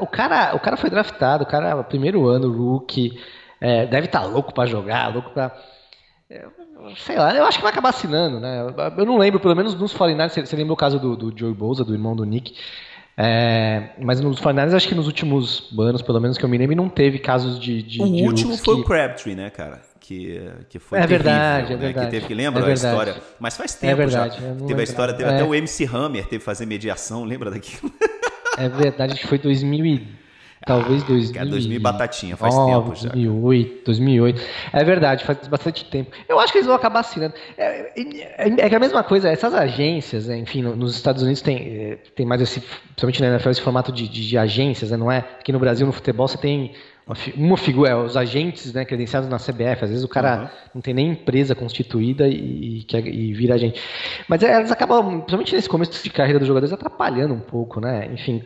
o 0.00 0.06
cara, 0.08 0.56
o 0.56 0.58
cara 0.58 0.76
foi 0.76 0.90
draftado, 0.90 1.44
o 1.44 1.46
cara, 1.46 1.84
primeiro 1.84 2.26
ano, 2.26 2.52
rookie, 2.52 3.16
é, 3.60 3.86
deve 3.86 4.06
estar 4.06 4.22
tá 4.22 4.26
louco 4.26 4.52
para 4.52 4.68
jogar, 4.68 5.14
louco 5.14 5.30
para 5.30 5.56
sei 6.96 7.16
lá, 7.16 7.34
eu 7.34 7.44
acho 7.44 7.58
que 7.58 7.62
vai 7.62 7.70
acabar 7.70 7.90
assinando, 7.90 8.40
né? 8.40 8.74
Eu 8.96 9.06
não 9.06 9.18
lembro, 9.18 9.38
pelo 9.38 9.54
menos 9.54 9.74
nos 9.74 9.94
49ers, 9.94 10.46
você 10.46 10.56
lembra 10.56 10.72
o 10.72 10.76
caso 10.76 10.98
do, 10.98 11.16
do 11.16 11.32
Joey 11.36 11.54
Bosa, 11.54 11.84
do 11.84 11.92
irmão 11.94 12.16
do 12.16 12.24
Nick, 12.24 12.54
é, 13.16 13.90
mas 14.00 14.20
nos 14.20 14.40
49ers, 14.40 14.74
acho 14.74 14.88
que 14.88 14.94
nos 14.94 15.06
últimos 15.06 15.70
anos, 15.78 16.00
pelo 16.00 16.20
menos 16.20 16.38
que 16.38 16.44
eu 16.44 16.48
me 16.48 16.56
lembro, 16.56 16.74
não 16.74 16.88
teve 16.88 17.18
casos 17.18 17.60
de. 17.60 17.82
de 17.82 18.02
o 18.02 18.06
de 18.06 18.22
último 18.22 18.56
foi 18.56 18.76
que... 18.76 18.80
o 18.80 18.84
Crabtree, 18.84 19.34
né, 19.34 19.50
cara? 19.50 19.82
Que, 20.00 20.40
que 20.68 20.78
foi 20.78 20.98
é 20.98 21.02
terrível, 21.02 21.24
verdade, 21.24 21.72
é 21.72 21.76
né? 21.76 21.82
verdade. 21.82 22.06
Que 22.06 22.10
teve 22.10 22.26
que 22.26 22.34
lembra 22.34 22.66
é 22.66 22.70
a 22.70 22.72
história. 22.72 23.16
Mas 23.38 23.56
faz 23.56 23.74
tempo 23.74 23.92
é 23.92 23.94
verdade, 23.94 24.40
já. 24.40 24.66
Teve 24.66 24.80
a 24.80 24.84
história, 24.84 25.14
teve 25.14 25.30
é. 25.30 25.34
até 25.34 25.44
o 25.44 25.54
MC 25.54 25.84
Hammer, 25.84 26.24
teve 26.24 26.38
que 26.38 26.44
fazer 26.44 26.66
mediação, 26.66 27.24
lembra 27.24 27.50
daquilo? 27.50 27.92
É 28.58 28.68
verdade, 28.68 29.12
acho 29.12 29.22
que 29.22 29.28
foi 29.28 29.38
2000 29.38 30.21
Talvez 30.64 31.02
2000. 31.02 31.42
Ah, 31.42 31.44
2000 31.44 31.80
batatinha, 31.80 32.36
faz 32.36 32.54
tempo 32.54 32.94
já. 32.94 33.08
2008, 33.10 33.84
2008. 33.84 34.42
É 34.72 34.84
verdade, 34.84 35.24
faz 35.24 35.48
bastante 35.48 35.84
tempo. 35.84 36.12
Eu 36.28 36.38
acho 36.38 36.52
que 36.52 36.58
eles 36.58 36.66
vão 36.66 36.76
acabar 36.76 37.00
assinando. 37.00 37.34
É, 37.56 37.92
é, 37.96 38.48
é 38.58 38.68
que 38.68 38.74
a 38.74 38.78
mesma 38.78 39.02
coisa, 39.02 39.28
essas 39.28 39.54
agências, 39.54 40.28
né, 40.28 40.38
enfim, 40.38 40.62
nos 40.62 40.94
Estados 40.94 41.22
Unidos 41.22 41.42
tem, 41.42 41.56
é, 41.56 41.98
tem 42.14 42.24
mais 42.24 42.40
esse, 42.40 42.60
principalmente 42.60 43.20
na 43.20 43.28
NFL, 43.28 43.50
esse 43.50 43.60
formato 43.60 43.90
de, 43.90 44.06
de, 44.06 44.28
de 44.28 44.38
agências, 44.38 44.90
né, 44.90 44.96
não 44.96 45.10
é? 45.10 45.18
Aqui 45.18 45.50
no 45.50 45.58
Brasil, 45.58 45.86
no 45.86 45.92
futebol, 45.92 46.28
você 46.28 46.38
tem 46.38 46.72
uma, 47.06 47.16
uma 47.36 47.56
figura, 47.56 47.90
é, 47.90 47.96
os 47.96 48.16
agentes 48.16 48.72
né, 48.72 48.84
credenciados 48.84 49.28
na 49.28 49.38
CBF, 49.38 49.84
às 49.84 49.90
vezes 49.90 50.04
o 50.04 50.08
cara 50.08 50.42
uhum. 50.42 50.48
não 50.76 50.82
tem 50.82 50.94
nem 50.94 51.10
empresa 51.10 51.54
constituída 51.54 52.28
e, 52.28 52.86
e, 52.88 52.96
e 52.96 53.34
vira 53.34 53.54
agente. 53.54 53.80
Mas 54.28 54.42
é, 54.42 54.52
elas 54.52 54.70
acabam, 54.70 55.18
principalmente 55.18 55.54
nesse 55.54 55.68
começo 55.68 56.02
de 56.02 56.10
carreira 56.10 56.38
dos 56.38 56.46
jogadores, 56.46 56.72
atrapalhando 56.72 57.34
um 57.34 57.40
pouco, 57.40 57.80
né? 57.80 58.08
Enfim, 58.12 58.44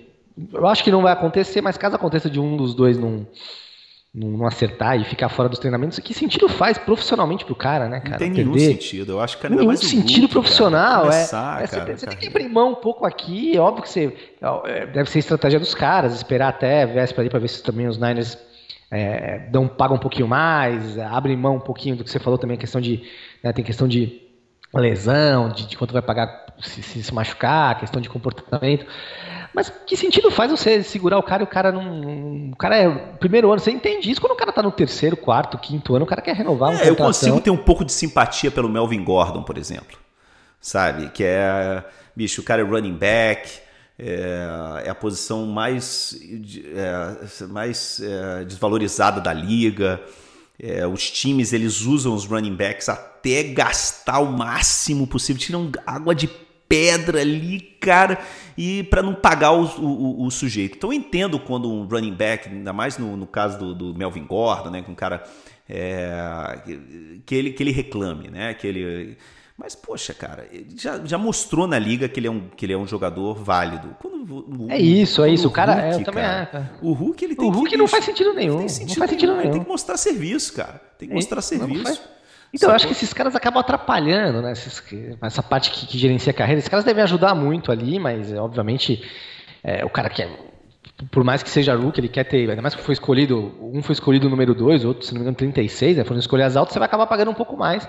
eu 0.53 0.67
acho 0.67 0.85
que 0.85 0.91
não 0.91 1.03
vai 1.03 1.13
acontecer, 1.13 1.61
mas 1.61 1.77
caso 1.77 1.97
aconteça 1.97 2.29
de 2.29 2.39
um 2.39 2.57
dos 2.57 2.75
dois 2.75 2.99
não, 2.99 3.27
não 4.13 4.47
acertar 4.47 4.99
e 4.99 5.05
ficar 5.05 5.29
fora 5.29 5.49
dos 5.49 5.59
treinamentos, 5.59 5.99
que 5.99 6.15
sentido 6.15 6.49
faz 6.49 6.79
profissionalmente 6.79 7.45
pro 7.45 7.55
cara, 7.55 7.89
né, 7.89 8.01
cara? 8.01 8.13
Não 8.13 8.19
tem 8.19 8.31
nenhum 8.31 8.53
Perder? 8.53 8.73
sentido. 8.73 9.13
Eu 9.13 9.21
acho 9.21 9.39
que 9.39 9.49
nenhum 9.49 9.67
mais 9.67 9.81
sentido 9.81 10.23
luto, 10.23 10.33
profissional. 10.33 11.03
Cara. 11.05 11.15
É, 11.15 11.19
Começar, 11.19 11.63
é, 11.63 11.67
cara, 11.67 11.85
você, 11.85 11.99
você 11.99 12.07
tem 12.07 12.19
que 12.19 12.27
abrir 12.29 12.49
mão 12.49 12.73
um 12.73 12.75
pouco 12.75 13.05
aqui. 13.05 13.57
É 13.57 13.61
óbvio 13.61 13.83
que 13.83 13.91
você. 13.91 14.17
é, 14.65 14.87
Deve 14.87 15.11
ser 15.11 15.19
estratégia 15.19 15.61
dos 15.61 15.75
caras, 15.75 16.15
esperar 16.15 16.49
até 16.49 16.83
a 16.83 16.87
véspera 16.87 17.23
ali 17.23 17.31
pra 17.31 17.39
ver 17.39 17.49
se 17.49 17.63
também 17.63 17.87
os 17.87 17.99
Niners 17.99 18.39
é, 18.91 19.39
dão, 19.51 19.69
pagam 19.69 19.97
um 19.97 20.01
pouquinho 20.01 20.29
mais, 20.29 20.99
abrem 20.99 21.37
mão 21.37 21.57
um 21.57 21.61
pouquinho 21.61 21.97
do 21.97 22.05
que 22.05 22.11
você 22.11 22.19
falou 22.19 22.39
também, 22.39 22.57
a 22.57 22.61
questão 22.61 22.81
de. 22.81 23.03
Né, 23.43 23.53
tem 23.53 23.65
questão 23.65 23.87
de 23.87 24.23
lesão, 24.75 25.49
de, 25.51 25.67
de 25.67 25.77
quanto 25.77 25.93
vai 25.93 26.03
pagar 26.03 26.47
se, 26.61 26.83
se, 26.83 27.03
se 27.03 27.15
machucar, 27.15 27.79
questão 27.79 28.01
de 28.01 28.09
comportamento. 28.09 28.87
Mas 29.57 29.73
que 29.87 29.97
sentido 29.97 30.31
faz 30.31 30.51
você 30.51 30.83
segurar 30.83 31.19
o 31.19 31.23
cara 31.23 31.43
e 31.43 31.45
o 31.45 31.47
cara 31.47 31.73
não. 31.73 32.51
O 32.51 32.57
cara 32.57 32.77
é 32.77 32.91
primeiro 33.19 33.51
ano, 33.51 33.59
você 33.59 33.71
entende 33.71 34.11
isso 34.11 34.21
quando 34.21 34.33
o 34.33 34.37
cara 34.37 34.53
tá 34.53 34.63
no 34.63 34.71
terceiro, 34.71 35.17
quarto, 35.17 35.57
quinto 35.57 35.97
ano, 35.97 36.05
o 36.05 36.07
cara 36.07 36.21
quer 36.21 36.37
renovar 36.37 36.69
um 36.69 36.75
é, 36.75 36.91
Eu 36.91 36.95
consigo 36.95 37.41
ter 37.41 37.49
um 37.49 37.57
pouco 37.57 37.83
de 37.83 37.91
simpatia 37.91 38.51
pelo 38.51 38.69
Melvin 38.69 39.03
Gordon, 39.03 39.43
por 39.43 39.57
exemplo. 39.57 39.99
Sabe? 40.61 41.09
Que 41.09 41.25
é. 41.25 41.83
Bicho, 42.15 42.43
o 42.43 42.45
cara 42.45 42.61
é 42.61 42.65
running 42.67 42.97
back. 42.97 43.51
É, 43.99 44.83
é 44.85 44.91
a 44.91 44.95
posição 44.95 45.47
mais, 45.47 46.15
é, 46.75 47.47
mais 47.47 47.99
é, 48.01 48.45
desvalorizada 48.45 49.23
da 49.23 49.33
liga. 49.33 50.03
É, 50.61 50.87
os 50.87 51.11
times 51.11 51.55
eles 51.55 51.81
usam 51.81 52.13
os 52.13 52.27
running 52.27 52.55
backs 52.55 52.91
até 52.91 53.43
gastar 53.45 54.19
o 54.19 54.31
máximo 54.31 55.07
possível, 55.07 55.41
tiram 55.41 55.73
água 55.87 56.15
de 56.15 56.29
pedra 56.69 57.21
ali, 57.21 57.61
cara, 57.81 58.19
e 58.57 58.83
para 58.85 59.03
não 59.03 59.15
pagar 59.15 59.53
o, 59.53 59.65
o, 59.65 60.25
o, 60.25 60.31
sujeito. 60.31 60.77
Então 60.77 60.93
eu 60.93 60.99
entendo 60.99 61.39
quando 61.39 61.71
um 61.71 61.85
running 61.85 62.15
back, 62.15 62.49
ainda 62.49 62.73
mais 62.73 62.99
no, 62.99 63.17
no 63.17 63.27
caso 63.27 63.59
do, 63.59 63.75
do, 63.75 63.95
Melvin 63.99 64.25
Gordon, 64.25 64.71
né, 64.71 64.83
que 64.83 64.91
um 64.91 64.95
cara 64.95 65.23
é, 65.69 66.61
que, 67.25 67.35
ele, 67.35 67.53
que 67.53 67.63
ele 67.63 67.73
reclame, 67.73 68.29
né, 68.29 68.55
que 68.55 68.67
ele 68.67 69.17
mas, 69.59 69.75
poxa, 69.75 70.13
cara, 70.13 70.47
já, 70.77 71.01
já 71.03 71.17
mostrou 71.17 71.67
na 71.67 71.79
liga 71.79 72.07
que 72.11 72.21
ele 72.21 72.27
é 72.27 72.31
um, 72.31 72.47
que 72.55 72.67
ele 72.67 72.75
é 72.75 72.77
um 72.77 72.87
jogador 72.87 73.35
válido. 73.43 73.97
Quando, 73.99 74.71
é 74.71 74.79
isso, 74.79 75.25
é 75.25 75.31
isso. 75.31 75.49
O, 75.49 75.51
cara, 75.51 75.73
Hulk, 75.73 76.03
é, 76.03 76.05
também 76.05 76.23
cara, 76.23 76.71
é. 76.75 76.85
O 76.85 76.93
Hulk, 76.93 77.25
ele 77.25 77.35
tem 77.35 77.49
O 77.49 77.51
Hulk 77.51 77.71
que, 77.71 77.77
não 77.79 77.89
faz 77.89 78.05
sentido 78.05 78.35
nenhum. 78.35 78.69
Sentido 78.69 78.89
não 78.89 78.97
faz 78.97 79.11
sentido 79.11 79.33
nenhum. 79.33 79.45
Ele 79.45 79.53
tem 79.53 79.63
que 79.63 79.69
mostrar 79.69 79.97
serviço, 79.97 80.53
cara. 80.53 80.83
Tem 80.99 81.09
que 81.09 81.15
mostrar 81.15 81.41
serviço. 81.41 82.03
Então, 82.53 82.71
eu 82.71 82.75
acho 82.75 82.87
que 82.87 82.93
esses 82.93 83.13
caras 83.13 83.35
acabam 83.35 83.61
atrapalhando, 83.61 84.41
né? 84.41 84.53
Essa 85.23 85.43
parte 85.43 85.71
que, 85.71 85.87
que, 85.87 85.99
gerencia 85.99 86.31
a 86.31 86.35
carreira. 86.35 86.59
Esses 86.59 86.69
caras 86.69 86.85
devem 86.85 87.03
ajudar 87.03 87.35
muito 87.35 87.71
ali, 87.71 87.99
mas, 87.99 88.33
obviamente, 88.33 89.03
é, 89.63 89.85
o 89.85 89.91
cara 89.91 90.09
quer. 90.09 90.29
Por 91.11 91.23
mais 91.23 91.43
que 91.43 91.51
seja 91.51 91.75
rookie, 91.75 92.01
ele 92.01 92.09
quer 92.09 92.25
ter. 92.25 92.49
Ainda 92.49 92.63
mais 92.63 92.75
que 92.75 92.83
foi 92.83 92.93
escolhido. 92.93 93.53
Um 93.61 93.83
foi 93.83 93.93
escolhido 93.93 94.27
o 94.27 94.31
número 94.31 94.55
2, 94.55 94.85
outro, 94.85 95.05
se 95.05 95.13
não 95.13 95.19
me 95.19 95.25
engano, 95.25 95.37
36, 95.37 95.99
né? 95.99 96.05
Foram 96.05 96.19
escolher 96.19 96.45
as 96.45 96.57
altas, 96.57 96.73
você 96.73 96.79
vai 96.79 96.87
acabar 96.87 97.07
pagando 97.07 97.31
um 97.31 97.35
pouco 97.35 97.57
mais 97.57 97.87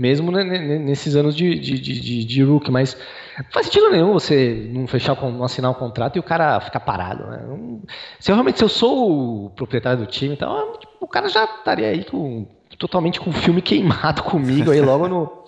mesmo 0.00 0.32
nesses 0.32 1.14
anos 1.14 1.36
de, 1.36 1.58
de, 1.58 1.78
de, 1.78 2.24
de 2.24 2.42
rookie, 2.42 2.70
mas 2.70 2.96
não 3.36 3.44
faz 3.50 3.66
sentido 3.66 3.90
nenhum 3.90 4.14
você 4.14 4.66
não 4.72 4.86
fechar, 4.86 5.14
não 5.14 5.44
assinar 5.44 5.70
um 5.70 5.74
contrato 5.74 6.16
e 6.16 6.18
o 6.18 6.22
cara 6.22 6.58
ficar 6.60 6.80
parado. 6.80 7.26
Né? 7.26 7.80
Se 8.18 8.30
eu 8.30 8.34
realmente 8.34 8.56
se 8.56 8.64
eu 8.64 8.68
sou 8.68 9.46
o 9.46 9.50
proprietário 9.50 9.98
do 10.00 10.06
time, 10.06 10.34
então 10.34 10.78
o 10.98 11.06
cara 11.06 11.28
já 11.28 11.44
estaria 11.44 11.88
aí 11.88 12.04
com 12.04 12.46
totalmente 12.80 13.20
com 13.20 13.28
o 13.28 13.32
filme 13.32 13.60
queimado 13.60 14.22
comigo 14.24 14.72
aí 14.72 14.80
logo 14.80 15.06
no 15.06 15.40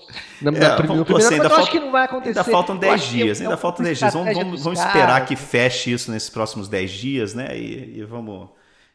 na, 0.43 0.51
é, 0.51 0.61
na 0.61 0.77
primeira, 0.77 1.05
primeira 1.05 1.31
ainda 1.31 1.49
falta, 1.49 1.63
acho 1.63 1.71
que 1.71 1.81
não 1.81 1.91
vai 1.91 2.05
acontecer. 2.05 2.39
Ainda 2.39 2.45
faltam 2.45 2.77
10 2.77 3.03
dias, 3.03 3.41
ainda 3.41 3.57
faltam 3.57 3.85
10 3.85 3.99
dias. 3.99 4.13
Vamos, 4.13 4.35
vamos, 4.35 4.63
vamos 4.63 4.79
esperar 4.79 5.25
que 5.25 5.35
feche 5.35 5.93
isso 5.93 6.11
nesses 6.11 6.29
próximos 6.29 6.69
10 6.69 6.91
dias, 6.91 7.35
né? 7.35 7.57
E, 7.57 8.01
e 8.01 8.05
vamos 8.05 8.49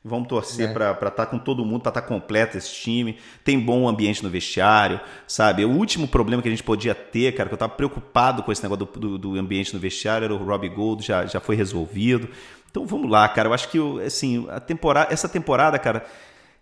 Vamos 0.07 0.27
torcer 0.29 0.69
é. 0.69 0.73
para 0.73 0.91
estar 0.91 1.11
tá 1.11 1.25
com 1.25 1.37
todo 1.37 1.65
mundo, 1.65 1.81
para 1.81 1.89
estar 1.89 2.01
tá 2.01 2.07
completo 2.07 2.57
esse 2.57 2.71
time. 2.73 3.17
Tem 3.43 3.59
bom 3.59 3.89
ambiente 3.89 4.23
no 4.23 4.29
vestiário, 4.29 5.01
sabe? 5.27 5.65
O 5.65 5.69
último 5.69 6.07
problema 6.07 6.41
que 6.41 6.47
a 6.47 6.51
gente 6.51 6.63
podia 6.63 6.95
ter, 6.95 7.33
cara, 7.33 7.49
que 7.49 7.53
eu 7.53 7.57
estava 7.57 7.73
preocupado 7.73 8.41
com 8.43 8.51
esse 8.51 8.63
negócio 8.63 8.85
do, 8.85 8.99
do, 8.99 9.17
do, 9.17 9.39
ambiente 9.39 9.73
no 9.73 9.79
vestiário, 9.79 10.25
era 10.25 10.33
o 10.33 10.37
Robbie 10.37 10.69
Gold, 10.69 11.05
já, 11.05 11.25
já 11.25 11.39
foi 11.39 11.55
resolvido. 11.55 12.29
Então 12.71 12.85
vamos 12.85 13.09
lá, 13.09 13.27
cara. 13.27 13.49
Eu 13.49 13.53
acho 13.53 13.69
que 13.69 13.79
assim, 14.05 14.47
a 14.49 14.59
temporada, 14.59 15.13
essa 15.13 15.27
temporada, 15.27 15.77
cara, 15.77 16.05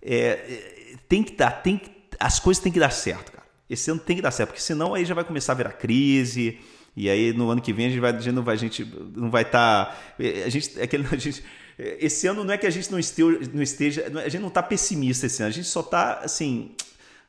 é, 0.02 0.16
é, 0.16 0.75
tem 1.08 1.24
que 1.24 1.36
dar, 1.36 1.52
tem 1.52 1.78
que, 1.78 1.90
as 2.20 2.40
coisas 2.40 2.62
têm 2.62 2.72
que 2.72 2.80
dar 2.80 2.92
certo, 2.92 3.32
cara. 3.32 3.46
Esse 3.70 3.90
ano 3.90 4.00
tem 4.00 4.16
que 4.16 4.22
dar 4.22 4.32
certo, 4.32 4.50
porque 4.50 4.62
senão 4.62 4.94
aí 4.94 5.06
já 5.06 5.16
vai 5.16 5.24
começar 5.24 5.54
a 5.54 5.56
virar 5.56 5.72
crise. 5.74 6.60
E 6.96 7.10
aí 7.10 7.34
no 7.34 7.50
ano 7.50 7.62
que 7.62 7.74
vem 7.74 7.88
a 7.88 7.90
gente, 7.90 8.00
vai, 8.00 8.12
a 8.16 8.20
gente 8.20 8.34
não 8.34 8.44
vai, 8.44 8.56
a 8.56 8.58
gente 8.58 8.86
não 9.16 9.30
vai 9.30 9.42
estar, 9.42 9.86
tá, 9.86 9.98
a 10.46 10.50
gente, 10.50 10.80
é 10.80 10.84
aquele, 10.84 11.06
a 11.12 11.18
gente 11.18 11.44
esse 11.78 12.26
ano 12.26 12.44
não 12.44 12.54
é 12.54 12.58
que 12.58 12.66
a 12.66 12.70
gente 12.70 12.90
não 12.90 12.98
esteja, 12.98 13.40
não 13.54 13.62
esteja 13.62 14.06
a 14.08 14.30
gente 14.30 14.42
não 14.42 14.48
está 14.48 14.64
pessimista 14.64 15.26
esse 15.26 15.42
ano, 15.44 15.50
a 15.50 15.54
gente 15.54 15.68
só 15.68 15.82
está 15.82 16.20
assim, 16.20 16.72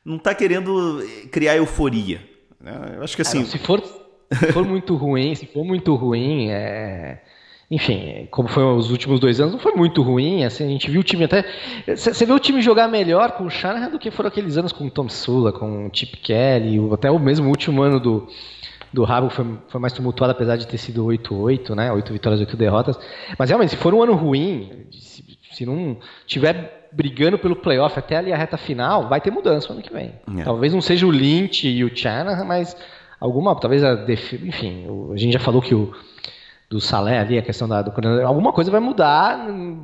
não 0.05 0.15
está 0.15 0.33
querendo 0.33 1.03
criar 1.31 1.57
euforia. 1.57 2.21
Né? 2.59 2.93
Eu 2.95 3.03
acho 3.03 3.15
que 3.15 3.21
assim. 3.21 3.45
se 3.45 3.59
for, 3.59 3.83
se 4.31 4.53
for 4.53 4.65
muito 4.65 4.95
ruim, 4.95 5.35
se 5.35 5.45
for 5.47 5.65
muito 5.65 5.93
ruim, 5.95 6.49
é... 6.49 7.21
enfim, 7.69 8.27
como 8.31 8.47
foi 8.47 8.63
os 8.63 8.91
últimos 8.91 9.19
dois 9.19 9.41
anos, 9.41 9.53
não 9.53 9.59
foi 9.59 9.73
muito 9.73 10.01
ruim. 10.01 10.45
Assim, 10.45 10.65
a 10.65 10.69
gente 10.69 10.89
viu 10.89 11.01
o 11.01 11.03
time 11.03 11.25
até. 11.25 11.43
Você 11.85 12.25
vê 12.25 12.31
o 12.31 12.39
time 12.39 12.61
jogar 12.61 12.87
melhor 12.87 13.31
com 13.31 13.45
o 13.45 13.49
Shanahan 13.49 13.89
do 13.89 13.99
que 13.99 14.09
foram 14.09 14.29
aqueles 14.29 14.57
anos 14.57 14.71
com 14.71 14.85
o 14.85 14.91
Tom 14.91 15.09
Sula, 15.09 15.51
com 15.51 15.87
o 15.87 15.89
Chip 15.91 16.17
Kelly, 16.17 16.79
até 16.93 17.11
o 17.11 17.19
mesmo 17.19 17.49
último 17.49 17.81
ano 17.81 17.99
do 17.99 18.27
do 18.93 19.03
Rabo 19.03 19.29
foi, 19.29 19.45
foi 19.67 19.81
mais 19.81 19.91
tumultuado, 19.91 20.31
apesar 20.31 20.55
de 20.55 20.65
ter 20.65 20.77
sido 20.77 21.05
8-8, 21.05 21.75
né? 21.75 21.91
8 21.91 22.13
vitórias, 22.13 22.39
8 22.39 22.55
derrotas. 22.55 22.97
Mas 23.37 23.49
realmente, 23.49 23.71
se 23.71 23.75
for 23.75 23.93
um 23.93 24.01
ano 24.01 24.15
ruim, 24.15 24.87
se, 24.91 25.23
se 25.51 25.65
não 25.65 25.97
tiver 26.25 26.87
brigando 26.91 27.37
pelo 27.37 27.55
playoff 27.55 27.99
até 27.99 28.15
ali 28.15 28.31
a 28.31 28.37
reta 28.37 28.57
final, 28.57 29.09
vai 29.09 29.19
ter 29.19 29.29
mudança 29.29 29.67
no 29.67 29.75
ano 29.75 29.83
que 29.83 29.93
vem. 29.93 30.13
É. 30.37 30.43
Talvez 30.43 30.73
não 30.73 30.81
seja 30.81 31.05
o 31.05 31.11
Lynch 31.11 31.67
e 31.67 31.83
o 31.83 31.95
Chana, 31.95 32.43
mas 32.45 32.77
alguma, 33.19 33.53
talvez 33.59 33.83
a 33.83 33.93
def... 33.93 34.33
enfim, 34.33 34.85
a 35.13 35.17
gente 35.17 35.33
já 35.33 35.39
falou 35.39 35.61
que 35.61 35.75
o 35.75 35.93
do 36.69 36.81
Salé 36.81 37.17
ali, 37.19 37.37
a 37.37 37.41
questão 37.41 37.67
da, 37.67 37.81
do 37.81 37.93
alguma 38.25 38.51
coisa 38.51 38.69
vai 38.69 38.81
mudar 38.81 39.39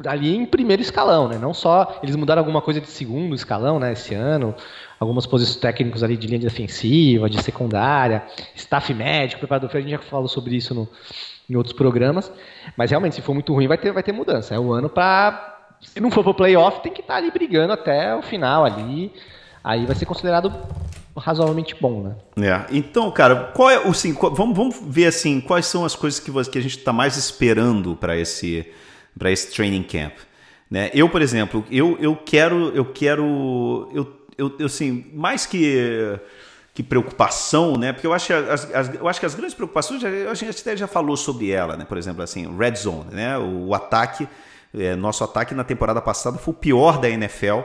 ali 0.05 0.35
em 0.35 0.45
primeiro 0.45 0.81
escalão, 0.81 1.29
né? 1.29 1.37
Não 1.37 1.53
só 1.53 1.97
eles 2.03 2.15
mudaram 2.15 2.41
alguma 2.41 2.61
coisa 2.61 2.81
de 2.81 2.89
segundo 2.89 3.33
escalão, 3.33 3.79
né? 3.79 3.93
Esse 3.93 4.13
ano, 4.13 4.53
algumas 4.99 5.25
posições 5.25 5.55
técnicos 5.55 6.03
ali 6.03 6.17
de 6.17 6.27
linha 6.27 6.39
defensiva, 6.39 7.29
de 7.29 7.41
secundária, 7.41 8.23
staff 8.53 8.93
médico, 8.93 9.39
preparador 9.39 9.69
a 9.73 9.79
gente 9.79 9.91
já 9.91 9.99
falou 9.99 10.27
sobre 10.27 10.57
isso 10.57 10.75
no, 10.75 10.89
em 11.49 11.55
outros 11.55 11.73
programas, 11.73 12.29
mas 12.75 12.89
realmente 12.89 13.15
se 13.15 13.21
for 13.21 13.33
muito 13.33 13.53
ruim 13.53 13.67
vai 13.67 13.77
ter 13.77 13.93
vai 13.93 14.03
ter 14.03 14.11
mudança. 14.11 14.53
É 14.53 14.59
o 14.59 14.73
ano 14.73 14.89
para 14.89 15.51
se 15.79 16.01
não 16.01 16.11
for 16.11 16.23
pro 16.23 16.33
playoff 16.33 16.81
tem 16.81 16.91
que 16.91 16.99
estar 16.99 17.13
tá 17.13 17.19
ali 17.19 17.31
brigando 17.31 17.71
até 17.71 18.13
o 18.13 18.21
final 18.21 18.65
ali, 18.65 19.09
aí 19.63 19.85
vai 19.85 19.95
ser 19.95 20.05
considerado 20.05 20.51
razoavelmente 21.15 21.75
bom, 21.79 22.15
né? 22.35 22.47
É. 22.47 22.65
Então, 22.75 23.09
cara, 23.11 23.51
qual 23.53 23.69
é 23.69 23.79
o 23.79 23.89
assim, 23.89 24.13
vamos, 24.13 24.55
vamos 24.57 24.75
ver 24.81 25.07
assim, 25.07 25.39
quais 25.39 25.65
são 25.65 25.85
as 25.85 25.95
coisas 25.95 26.19
que, 26.19 26.31
você, 26.31 26.49
que 26.49 26.57
a 26.57 26.61
gente 26.61 26.77
está 26.77 26.91
mais 26.91 27.17
esperando 27.17 27.95
para 27.95 28.17
esse 28.17 28.65
para 29.17 29.31
esse 29.31 29.51
training 29.51 29.83
camp, 29.83 30.13
né? 30.69 30.89
Eu, 30.93 31.07
por 31.07 31.21
exemplo, 31.21 31.63
eu, 31.69 31.97
eu 31.99 32.15
quero 32.15 32.69
eu 32.75 32.85
quero 32.85 33.89
eu, 33.93 34.11
eu, 34.37 34.55
eu 34.57 34.65
assim, 34.65 35.05
mais 35.13 35.45
que 35.45 36.19
que 36.73 36.81
preocupação, 36.81 37.77
né? 37.77 37.93
Porque 37.93 38.07
eu 38.07 38.13
acho 38.13 38.27
que 38.27 38.33
as, 38.33 38.73
as, 38.73 38.95
eu 38.95 39.07
acho 39.07 39.19
que 39.19 39.25
as 39.27 39.35
grandes 39.35 39.53
preocupações, 39.53 40.03
a 40.03 40.33
gente 40.33 40.59
até 40.59 40.75
já 40.75 40.87
falou 40.87 41.15
sobre 41.15 41.51
ela, 41.51 41.77
né? 41.77 41.85
Por 41.85 41.99
exemplo, 41.99 42.23
assim, 42.23 42.57
red 42.57 42.75
zone, 42.75 43.13
né? 43.13 43.37
O, 43.37 43.67
o 43.67 43.75
ataque, 43.75 44.27
é, 44.73 44.95
nosso 44.95 45.23
ataque 45.23 45.53
na 45.53 45.63
temporada 45.63 46.01
passada 46.01 46.39
foi 46.39 46.51
o 46.51 46.57
pior 46.57 46.99
da 46.99 47.07
NFL 47.07 47.59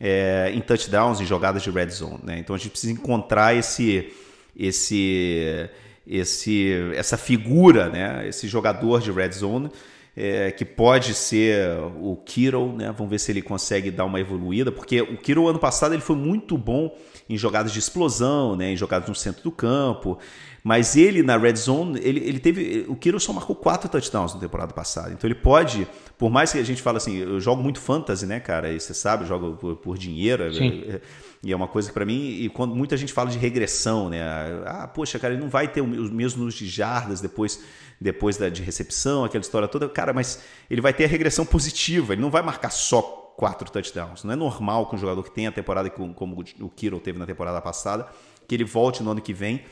é, 0.00 0.50
em 0.54 0.60
touchdowns, 0.60 1.20
em 1.20 1.26
jogadas 1.26 1.62
de 1.62 1.70
red 1.70 1.90
zone. 1.90 2.20
Né? 2.24 2.38
Então 2.38 2.56
a 2.56 2.58
gente 2.58 2.70
precisa 2.70 2.92
encontrar 2.92 3.54
esse, 3.54 4.10
esse, 4.56 5.68
esse, 6.06 6.72
essa 6.94 7.18
figura, 7.18 7.90
né? 7.90 8.26
esse 8.26 8.48
jogador 8.48 9.00
de 9.00 9.12
red 9.12 9.32
zone. 9.32 9.70
É, 10.16 10.50
que 10.50 10.64
pode 10.64 11.14
ser 11.14 11.70
o 12.02 12.16
Kiro, 12.16 12.76
né? 12.76 12.92
Vamos 12.94 13.08
ver 13.08 13.20
se 13.20 13.30
ele 13.30 13.40
consegue 13.40 13.92
dar 13.92 14.04
uma 14.04 14.18
evoluída, 14.18 14.72
porque 14.72 15.00
o 15.00 15.16
Kiro 15.16 15.46
ano 15.46 15.58
passado 15.58 15.94
ele 15.94 16.02
foi 16.02 16.16
muito 16.16 16.58
bom 16.58 16.94
em 17.28 17.38
jogadas 17.38 17.72
de 17.72 17.78
explosão, 17.78 18.56
né? 18.56 18.72
Em 18.72 18.76
jogadas 18.76 19.08
no 19.08 19.14
centro 19.14 19.42
do 19.44 19.52
campo. 19.52 20.18
Mas 20.62 20.96
ele 20.96 21.22
na 21.22 21.36
red 21.36 21.56
zone, 21.56 21.98
ele, 22.02 22.20
ele 22.20 22.38
teve. 22.38 22.84
O 22.88 22.94
Kiro 22.94 23.18
só 23.18 23.32
marcou 23.32 23.56
quatro 23.56 23.88
touchdowns 23.88 24.34
na 24.34 24.40
temporada 24.40 24.72
passada. 24.74 25.10
Então 25.12 25.28
ele 25.28 25.34
pode, 25.34 25.86
por 26.18 26.30
mais 26.30 26.52
que 26.52 26.58
a 26.58 26.62
gente 26.62 26.82
fale 26.82 26.98
assim, 26.98 27.16
eu 27.16 27.40
jogo 27.40 27.62
muito 27.62 27.80
fantasy, 27.80 28.26
né, 28.26 28.40
cara? 28.40 28.70
E 28.70 28.78
você 28.78 28.92
sabe, 28.92 29.24
eu 29.24 29.28
jogo 29.28 29.56
por, 29.56 29.76
por 29.76 29.98
dinheiro. 29.98 30.44
É, 30.44 30.52
Sim. 30.52 30.84
É, 30.86 31.00
e 31.42 31.52
é 31.52 31.56
uma 31.56 31.68
coisa 31.68 31.88
que 31.88 31.94
para 31.94 32.04
mim, 32.04 32.20
e 32.20 32.48
quando 32.50 32.74
muita 32.74 32.96
gente 32.96 33.12
fala 33.12 33.30
de 33.30 33.38
regressão, 33.38 34.10
né? 34.10 34.22
Ah, 34.66 34.86
poxa, 34.86 35.18
cara, 35.18 35.32
ele 35.32 35.42
não 35.42 35.48
vai 35.48 35.66
ter 35.66 35.80
os 35.80 36.10
mesmos 36.10 36.54
de 36.54 36.68
jardas 36.68 37.20
depois 37.20 37.60
depois 38.00 38.38
da, 38.38 38.48
de 38.48 38.62
recepção, 38.62 39.24
aquela 39.24 39.42
história 39.42 39.68
toda. 39.68 39.88
Cara, 39.88 40.12
mas 40.12 40.42
ele 40.70 40.80
vai 40.80 40.92
ter 40.92 41.04
a 41.04 41.08
regressão 41.08 41.44
positiva, 41.44 42.14
ele 42.14 42.22
não 42.22 42.30
vai 42.30 42.42
marcar 42.42 42.70
só 42.70 43.02
quatro 43.36 43.70
touchdowns. 43.70 44.24
Não 44.24 44.32
é 44.32 44.36
normal 44.36 44.86
que 44.88 44.96
um 44.96 44.98
jogador 44.98 45.22
que 45.22 45.30
tem 45.30 45.46
a 45.46 45.52
temporada 45.52 45.88
como 45.90 46.44
o 46.60 46.68
Kiro 46.70 46.98
teve 46.98 47.18
na 47.18 47.26
temporada 47.26 47.60
passada, 47.60 48.06
que 48.48 48.54
ele 48.54 48.64
volte 48.64 49.02
no 49.02 49.10
ano 49.10 49.20
que 49.20 49.34
vem 49.34 49.62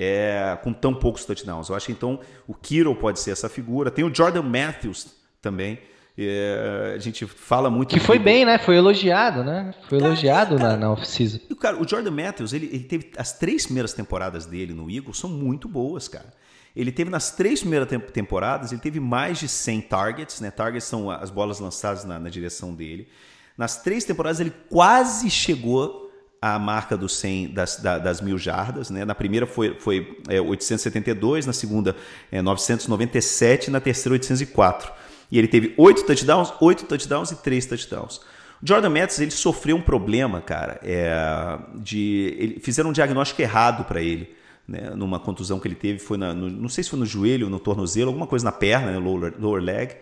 é, 0.00 0.56
com 0.62 0.72
tão 0.72 0.94
poucos 0.94 1.24
touchdowns. 1.24 1.68
Eu 1.68 1.74
acho 1.74 1.86
que 1.86 1.92
então 1.92 2.20
o 2.46 2.54
Kiro 2.54 2.94
pode 2.94 3.18
ser 3.18 3.32
essa 3.32 3.48
figura. 3.48 3.90
Tem 3.90 4.04
o 4.04 4.14
Jordan 4.14 4.42
Matthews 4.42 5.08
também. 5.42 5.80
É, 6.16 6.92
a 6.94 6.98
gente 6.98 7.26
fala 7.26 7.68
muito. 7.68 7.90
Que 7.90 8.00
foi 8.00 8.18
bem, 8.18 8.44
né? 8.44 8.58
Foi 8.58 8.76
elogiado, 8.76 9.42
né? 9.42 9.74
Foi 9.88 9.98
cara, 9.98 10.12
elogiado 10.12 10.56
cara, 10.56 10.70
na, 10.70 10.76
na 10.76 10.92
off-season. 10.92 11.38
Cara, 11.60 11.82
o 11.82 11.88
Jordan 11.88 12.12
Matthews, 12.12 12.52
ele, 12.52 12.66
ele 12.66 12.84
teve 12.84 13.10
as 13.16 13.32
três 13.32 13.64
primeiras 13.66 13.92
temporadas 13.92 14.46
dele 14.46 14.72
no 14.72 14.88
Eagles 14.88 15.18
são 15.18 15.28
muito 15.28 15.68
boas, 15.68 16.06
cara. 16.06 16.32
Ele 16.76 16.92
teve 16.92 17.10
nas 17.10 17.32
três 17.32 17.60
primeiras 17.60 17.88
temporadas, 18.12 18.70
ele 18.70 18.80
teve 18.80 19.00
mais 19.00 19.38
de 19.38 19.48
100 19.48 19.80
targets, 19.82 20.40
né? 20.40 20.50
Targets 20.50 20.84
são 20.84 21.10
as 21.10 21.30
bolas 21.30 21.58
lançadas 21.58 22.04
na, 22.04 22.20
na 22.20 22.28
direção 22.28 22.72
dele. 22.72 23.08
Nas 23.56 23.82
três 23.82 24.04
temporadas 24.04 24.38
ele 24.38 24.52
quase 24.68 25.28
chegou 25.28 26.07
a 26.40 26.58
marca 26.58 26.96
dos 26.96 27.16
100, 27.16 27.48
das, 27.48 27.76
das 27.76 28.20
mil 28.20 28.38
jardas. 28.38 28.90
Né? 28.90 29.04
Na 29.04 29.14
primeira 29.14 29.46
foi, 29.46 29.76
foi 29.78 30.18
é, 30.28 30.40
872, 30.40 31.46
na 31.46 31.52
segunda 31.52 31.96
é, 32.30 32.40
997, 32.40 33.70
na 33.70 33.80
terceira 33.80 34.14
804. 34.14 34.92
E 35.30 35.38
ele 35.38 35.48
teve 35.48 35.74
8 35.76 36.04
touchdowns, 36.04 36.52
8 36.60 36.84
touchdowns 36.86 37.30
e 37.32 37.36
3 37.36 37.66
touchdowns. 37.66 38.20
Jordan 38.62 38.90
Matthews 38.90 39.20
ele 39.20 39.30
sofreu 39.30 39.76
um 39.76 39.82
problema, 39.82 40.40
cara, 40.40 40.80
é, 40.82 41.58
de 41.76 42.34
ele, 42.38 42.60
fizeram 42.60 42.90
um 42.90 42.92
diagnóstico 42.92 43.40
errado 43.40 43.84
para 43.84 44.00
ele. 44.00 44.36
Né, 44.66 44.90
numa 44.94 45.18
contusão 45.18 45.58
que 45.58 45.66
ele 45.66 45.74
teve, 45.74 45.98
foi 45.98 46.18
na, 46.18 46.34
no, 46.34 46.50
não 46.50 46.68
sei 46.68 46.84
se 46.84 46.90
foi 46.90 46.98
no 46.98 47.06
joelho, 47.06 47.48
no 47.48 47.58
tornozelo, 47.58 48.08
alguma 48.08 48.26
coisa 48.26 48.44
na 48.44 48.52
perna, 48.52 48.92
né, 48.92 48.98
lower, 48.98 49.32
lower 49.38 49.62
leg 49.62 49.96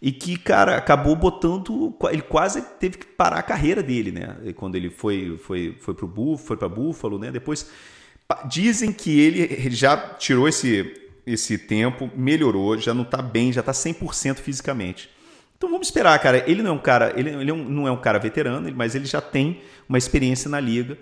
e 0.00 0.12
que, 0.12 0.36
cara, 0.36 0.76
acabou 0.76 1.16
botando. 1.16 1.94
Ele 2.10 2.22
quase 2.22 2.62
teve 2.78 2.98
que 2.98 3.06
parar 3.06 3.38
a 3.38 3.42
carreira 3.42 3.82
dele, 3.82 4.12
né? 4.12 4.36
Quando 4.54 4.76
ele 4.76 4.90
foi, 4.90 5.38
foi, 5.38 5.76
foi 5.80 5.94
pro 5.94 6.06
Buffalo, 6.06 6.38
foi 6.38 6.56
para 6.56 6.68
Buffalo, 6.68 7.18
né? 7.18 7.30
Depois 7.30 7.70
dizem 8.48 8.92
que 8.92 9.20
ele, 9.20 9.70
já 9.70 9.96
tirou 9.96 10.48
esse, 10.48 10.94
esse 11.26 11.56
tempo, 11.58 12.10
melhorou, 12.14 12.76
já 12.78 12.92
não 12.92 13.04
tá 13.04 13.22
bem, 13.22 13.52
já 13.52 13.62
tá 13.62 13.72
100% 13.72 14.36
fisicamente. 14.36 15.08
Então 15.56 15.70
vamos 15.70 15.86
esperar, 15.86 16.18
cara. 16.18 16.44
Ele 16.48 16.62
não 16.62 16.72
é 16.72 16.74
um 16.74 16.78
cara, 16.78 17.12
ele, 17.16 17.30
ele 17.30 17.52
não 17.52 17.88
é 17.88 17.90
um 17.90 18.00
cara 18.00 18.18
veterano, 18.18 18.70
mas 18.74 18.94
ele 18.94 19.06
já 19.06 19.20
tem 19.20 19.60
uma 19.88 19.96
experiência 19.96 20.50
na 20.50 20.60
liga. 20.60 20.98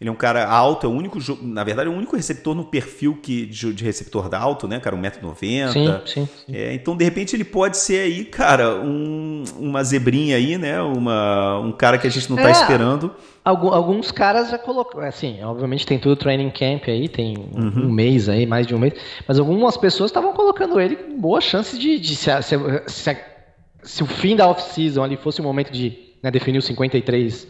Ele 0.00 0.08
é 0.08 0.12
um 0.12 0.16
cara 0.16 0.46
alto, 0.46 0.86
é 0.86 0.88
o 0.88 0.92
único, 0.92 1.18
na 1.42 1.64
verdade, 1.64 1.88
é 1.88 1.92
o 1.92 1.96
único 1.96 2.14
receptor 2.14 2.54
no 2.54 2.64
perfil 2.64 3.18
que, 3.20 3.46
de, 3.46 3.72
de 3.72 3.84
receptor 3.84 4.28
da 4.28 4.38
alto, 4.38 4.68
né, 4.68 4.78
cara? 4.78 4.96
1,90m. 4.96 5.72
Sim, 5.72 6.00
sim. 6.06 6.28
sim. 6.46 6.54
É, 6.54 6.72
então, 6.72 6.96
de 6.96 7.04
repente, 7.04 7.34
ele 7.34 7.42
pode 7.42 7.76
ser 7.76 7.98
aí, 8.02 8.24
cara, 8.24 8.76
um, 8.76 9.42
uma 9.58 9.82
zebrinha 9.82 10.36
aí, 10.36 10.56
né? 10.56 10.80
Uma, 10.80 11.58
um 11.58 11.72
cara 11.72 11.98
que 11.98 12.06
a 12.06 12.10
gente 12.10 12.30
não 12.30 12.36
está 12.36 12.48
é, 12.48 12.52
esperando. 12.52 13.12
Alguns 13.44 14.12
caras 14.12 14.50
já 14.50 14.58
colocam, 14.58 15.00
assim, 15.00 15.42
obviamente 15.42 15.84
tem 15.84 15.98
tudo 15.98 16.14
training 16.14 16.50
camp 16.50 16.84
aí, 16.86 17.08
tem 17.08 17.36
uhum. 17.36 17.86
um 17.86 17.90
mês 17.90 18.28
aí, 18.28 18.46
mais 18.46 18.66
de 18.66 18.74
um 18.74 18.78
mês, 18.78 18.92
mas 19.26 19.38
algumas 19.38 19.76
pessoas 19.76 20.10
estavam 20.10 20.32
colocando 20.32 20.78
ele 20.78 20.94
com 20.94 21.18
boas 21.18 21.42
chances 21.42 21.78
de, 21.78 21.98
de 21.98 22.14
se, 22.14 22.30
se, 22.42 22.56
se, 22.86 23.16
se, 23.82 24.02
o 24.02 24.06
fim 24.06 24.36
da 24.36 24.46
off-season 24.46 25.02
ali 25.02 25.16
fosse 25.16 25.40
o 25.40 25.44
momento 25.44 25.72
de 25.72 25.98
né, 26.22 26.30
definir 26.30 26.58
os 26.58 26.66
53 26.66 27.48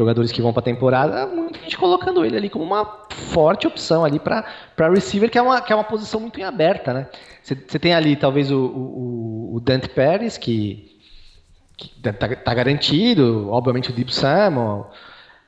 jogadores 0.00 0.32
que 0.32 0.40
vão 0.40 0.52
para 0.52 0.60
a 0.60 0.64
temporada, 0.64 1.26
muita 1.26 1.58
gente 1.60 1.76
colocando 1.76 2.24
ele 2.24 2.36
ali 2.36 2.48
como 2.48 2.64
uma 2.64 3.06
forte 3.10 3.66
opção 3.66 4.02
ali 4.02 4.18
para 4.18 4.44
receiver, 4.88 5.30
que 5.30 5.36
é, 5.36 5.42
uma, 5.42 5.60
que 5.60 5.72
é 5.72 5.76
uma 5.76 5.84
posição 5.84 6.18
muito 6.18 6.40
em 6.40 6.42
aberta, 6.42 6.94
né? 6.94 7.06
Você 7.42 7.78
tem 7.78 7.92
ali 7.92 8.16
talvez 8.16 8.50
o, 8.50 8.58
o, 8.58 9.56
o 9.56 9.60
Dante 9.60 9.88
Pérez, 9.90 10.38
que, 10.38 10.96
que 11.76 11.88
tá, 12.00 12.12
tá, 12.12 12.54
garantido, 12.54 13.48
obviamente 13.50 13.90
o 13.90 13.92
Deep 13.92 14.14
Samuel, 14.14 14.90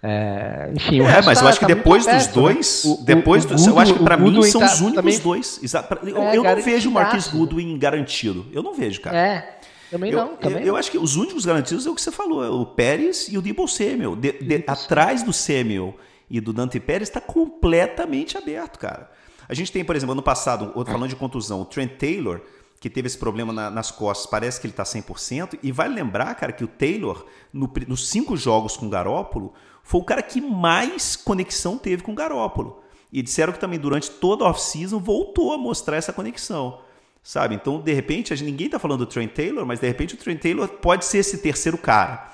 é, 0.02 0.70
enfim, 0.74 1.00
o 1.00 1.08
é, 1.08 1.22
mas 1.22 1.40
eu 1.40 1.48
acho 1.48 1.60
que 1.60 1.66
tá 1.66 1.74
depois 1.74 2.04
dos 2.04 2.14
aberto, 2.14 2.34
dois, 2.34 2.84
né? 2.84 2.96
depois 3.04 3.44
do, 3.46 3.54
eu 3.54 3.78
acho 3.78 3.94
que 3.94 4.02
para 4.02 4.16
mim 4.16 4.42
são 4.42 4.60
tá, 4.60 4.66
os 4.66 4.80
únicos 4.80 4.96
também, 4.96 5.18
dois. 5.18 5.60
Eu, 6.02 6.22
é, 6.22 6.36
eu 6.36 6.42
não 6.42 6.56
vejo 6.56 6.90
o 6.90 6.92
Marquis 6.92 7.28
Goodwin 7.28 7.78
garantido. 7.78 8.46
Eu 8.52 8.62
não 8.62 8.74
vejo, 8.74 9.00
cara. 9.00 9.16
É. 9.16 9.61
Também 9.92 10.10
eu, 10.10 10.18
não. 10.18 10.36
Também 10.36 10.62
eu, 10.62 10.68
eu, 10.68 10.76
acho 10.76 10.90
que 10.90 10.96
os 10.96 11.16
únicos 11.16 11.44
garantidos 11.44 11.86
é 11.86 11.90
o 11.90 11.94
que 11.94 12.00
você 12.00 12.10
falou, 12.10 12.42
é 12.42 12.48
o 12.48 12.64
Pérez 12.64 13.28
e 13.28 13.36
o 13.36 13.42
Debo 13.42 13.68
Samuel. 13.68 14.16
De, 14.16 14.32
de, 14.32 14.64
atrás 14.66 15.22
do 15.22 15.34
Samuel 15.34 15.94
e 16.30 16.40
do 16.40 16.50
Dante 16.50 16.80
Pérez 16.80 17.10
está 17.10 17.20
completamente 17.20 18.38
aberto, 18.38 18.78
cara. 18.78 19.10
A 19.46 19.52
gente 19.52 19.70
tem, 19.70 19.84
por 19.84 19.94
exemplo, 19.94 20.12
ano 20.12 20.22
passado, 20.22 20.72
falando 20.86 21.08
de 21.08 21.16
contusão, 21.16 21.60
o 21.60 21.66
Trent 21.66 21.98
Taylor, 21.98 22.40
que 22.80 22.88
teve 22.88 23.06
esse 23.06 23.18
problema 23.18 23.52
na, 23.52 23.68
nas 23.68 23.90
costas, 23.90 24.26
parece 24.30 24.58
que 24.58 24.66
ele 24.66 24.72
está 24.72 24.82
100%. 24.82 25.58
E 25.62 25.70
vale 25.70 25.94
lembrar, 25.94 26.34
cara, 26.36 26.52
que 26.52 26.64
o 26.64 26.68
Taylor, 26.68 27.26
no, 27.52 27.70
nos 27.86 28.08
cinco 28.08 28.34
jogos 28.34 28.78
com 28.78 28.86
o 28.86 28.88
Garópolo, 28.88 29.52
foi 29.82 30.00
o 30.00 30.04
cara 30.04 30.22
que 30.22 30.40
mais 30.40 31.16
conexão 31.16 31.76
teve 31.76 32.02
com 32.02 32.12
o 32.12 32.14
Garópolo. 32.14 32.82
E 33.12 33.20
disseram 33.20 33.52
que 33.52 33.60
também 33.60 33.78
durante 33.78 34.10
toda 34.10 34.42
a 34.42 34.48
off-season 34.48 34.98
voltou 34.98 35.52
a 35.52 35.58
mostrar 35.58 35.98
essa 35.98 36.14
conexão 36.14 36.80
sabe? 37.22 37.54
Então, 37.54 37.80
de 37.80 37.92
repente, 37.92 38.34
gente, 38.34 38.50
ninguém 38.50 38.66
está 38.66 38.78
falando 38.78 39.00
do 39.00 39.06
Trent 39.06 39.32
Taylor, 39.32 39.64
mas 39.64 39.80
de 39.80 39.86
repente 39.86 40.14
o 40.14 40.16
Trent 40.16 40.40
Taylor 40.40 40.68
pode 40.68 41.04
ser 41.04 41.18
esse 41.18 41.38
terceiro 41.38 41.78
cara. 41.78 42.32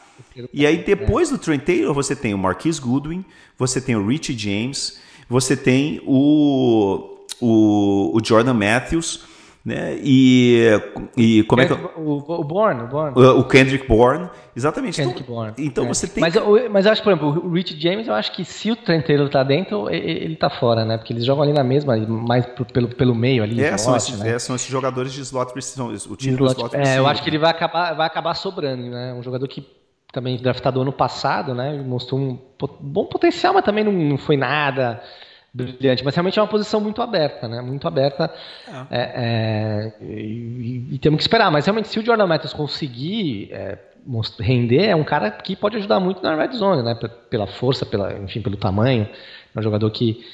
E 0.53 0.67
aí, 0.67 0.79
depois 0.79 1.31
do 1.31 1.39
Trent 1.39 1.63
Taylor, 1.63 1.95
você 1.95 2.15
tem 2.17 2.35
o 2.35 2.39
Marquise 2.39 2.81
Goodwin, 2.81 3.25
você 3.57 3.81
tem 3.81 3.97
o 3.97 4.07
Richie 4.07 4.37
James, 4.37 4.99
você 5.29 5.57
tem 5.57 6.01
o, 6.07 7.19
o, 7.41 8.17
o 8.17 8.25
Jordan 8.25 8.55
Matthews, 8.55 9.25
né? 9.65 9.99
E, 10.03 10.71
e 11.17 11.43
como 11.45 11.63
é 11.63 11.67
que. 11.67 11.73
O, 11.73 12.17
o 12.17 12.45
Bourne, 12.45 12.83
o 12.83 12.87
Bourne. 12.87 13.13
O, 13.17 13.41
o 13.41 13.45
Kendrick 13.45 13.87
Bourne, 13.87 14.29
exatamente. 14.57 14.97
Kendrick 14.97 15.23
então, 15.23 15.35
Bourne. 15.35 15.55
Então 15.59 15.85
é. 15.85 15.89
você 15.89 16.07
tem. 16.07 16.21
Mas, 16.21 16.35
eu, 16.35 16.71
mas 16.71 16.87
eu 16.87 16.93
acho, 16.93 17.03
por 17.03 17.13
exemplo, 17.13 17.47
o 17.47 17.53
Rich 17.53 17.79
James, 17.79 18.09
eu 18.09 18.15
acho 18.15 18.33
que 18.33 18.45
se 18.45 18.71
o 18.71 18.77
Trent 18.77 19.07
Taylor 19.07 19.29
tá 19.29 19.43
dentro, 19.43 19.91
ele 19.91 20.37
tá 20.37 20.49
fora, 20.49 20.85
né? 20.85 20.97
Porque 20.97 21.13
eles 21.13 21.25
jogam 21.25 21.43
ali 21.43 21.53
na 21.53 21.65
mesma, 21.65 21.97
mais 21.97 22.47
pelo, 22.73 22.89
pelo 22.89 23.15
meio 23.15 23.43
ali. 23.43 23.63
É, 23.63 23.77
são, 23.77 23.97
esses, 23.97 24.19
né? 24.19 24.35
é 24.35 24.39
são 24.39 24.57
esses 24.57 24.69
jogadores 24.69 25.13
de 25.13 25.21
slot 25.21 25.53
são 25.63 25.89
o 25.89 26.17
time 26.17 26.35
slot, 26.35 26.57
slot 26.57 26.77
É, 26.77 26.99
eu 26.99 27.07
acho 27.07 27.23
que 27.23 27.29
ele 27.29 27.39
vai 27.39 27.51
acabar, 27.51 27.95
vai 27.95 28.07
acabar 28.07 28.35
sobrando, 28.35 28.83
né? 28.85 29.13
Um 29.13 29.23
jogador 29.23 29.47
que 29.49 29.67
também 30.13 30.39
draftado 30.39 30.81
ano 30.81 30.93
passado, 30.93 31.55
né? 31.55 31.73
Mostrou 31.85 32.19
um 32.19 32.39
bom 32.81 33.05
potencial, 33.05 33.53
mas 33.53 33.65
também 33.65 33.85
não, 33.85 33.93
não 33.93 34.17
foi 34.17 34.37
nada 34.37 35.03
brilhante, 35.53 36.05
mas 36.05 36.15
realmente 36.15 36.39
é 36.39 36.43
uma 36.43 36.49
posição 36.49 36.81
muito 36.81 37.01
aberta, 37.01 37.49
né? 37.49 37.61
Muito 37.61 37.87
aberta. 37.89 38.33
É. 38.67 38.87
É, 38.91 39.13
é, 39.17 40.05
e, 40.05 40.89
e, 40.93 40.99
temos 40.99 41.19
que 41.19 41.23
esperar. 41.23 41.51
Mas 41.51 41.67
realmente, 41.67 41.89
se 41.89 41.99
o 41.99 42.05
Jordan 42.05 42.27
Matthews 42.27 42.53
conseguir 42.53 43.49
é, 43.53 43.79
render, 44.39 44.87
é 44.87 44.97
um 44.97 45.05
cara 45.05 45.31
que 45.31 45.57
pode 45.57 45.77
ajudar 45.77 46.01
muito 46.01 46.23
na 46.23 46.35
red 46.35 46.53
zone, 46.57 46.83
né? 46.83 46.99
Pela 47.31 47.47
força, 47.47 47.87
pela, 47.87 48.13
enfim, 48.19 48.41
pelo 48.41 48.57
tamanho. 48.57 49.09
É 49.55 49.59
um 49.59 49.63
jogador 49.63 49.91
que. 49.91 50.25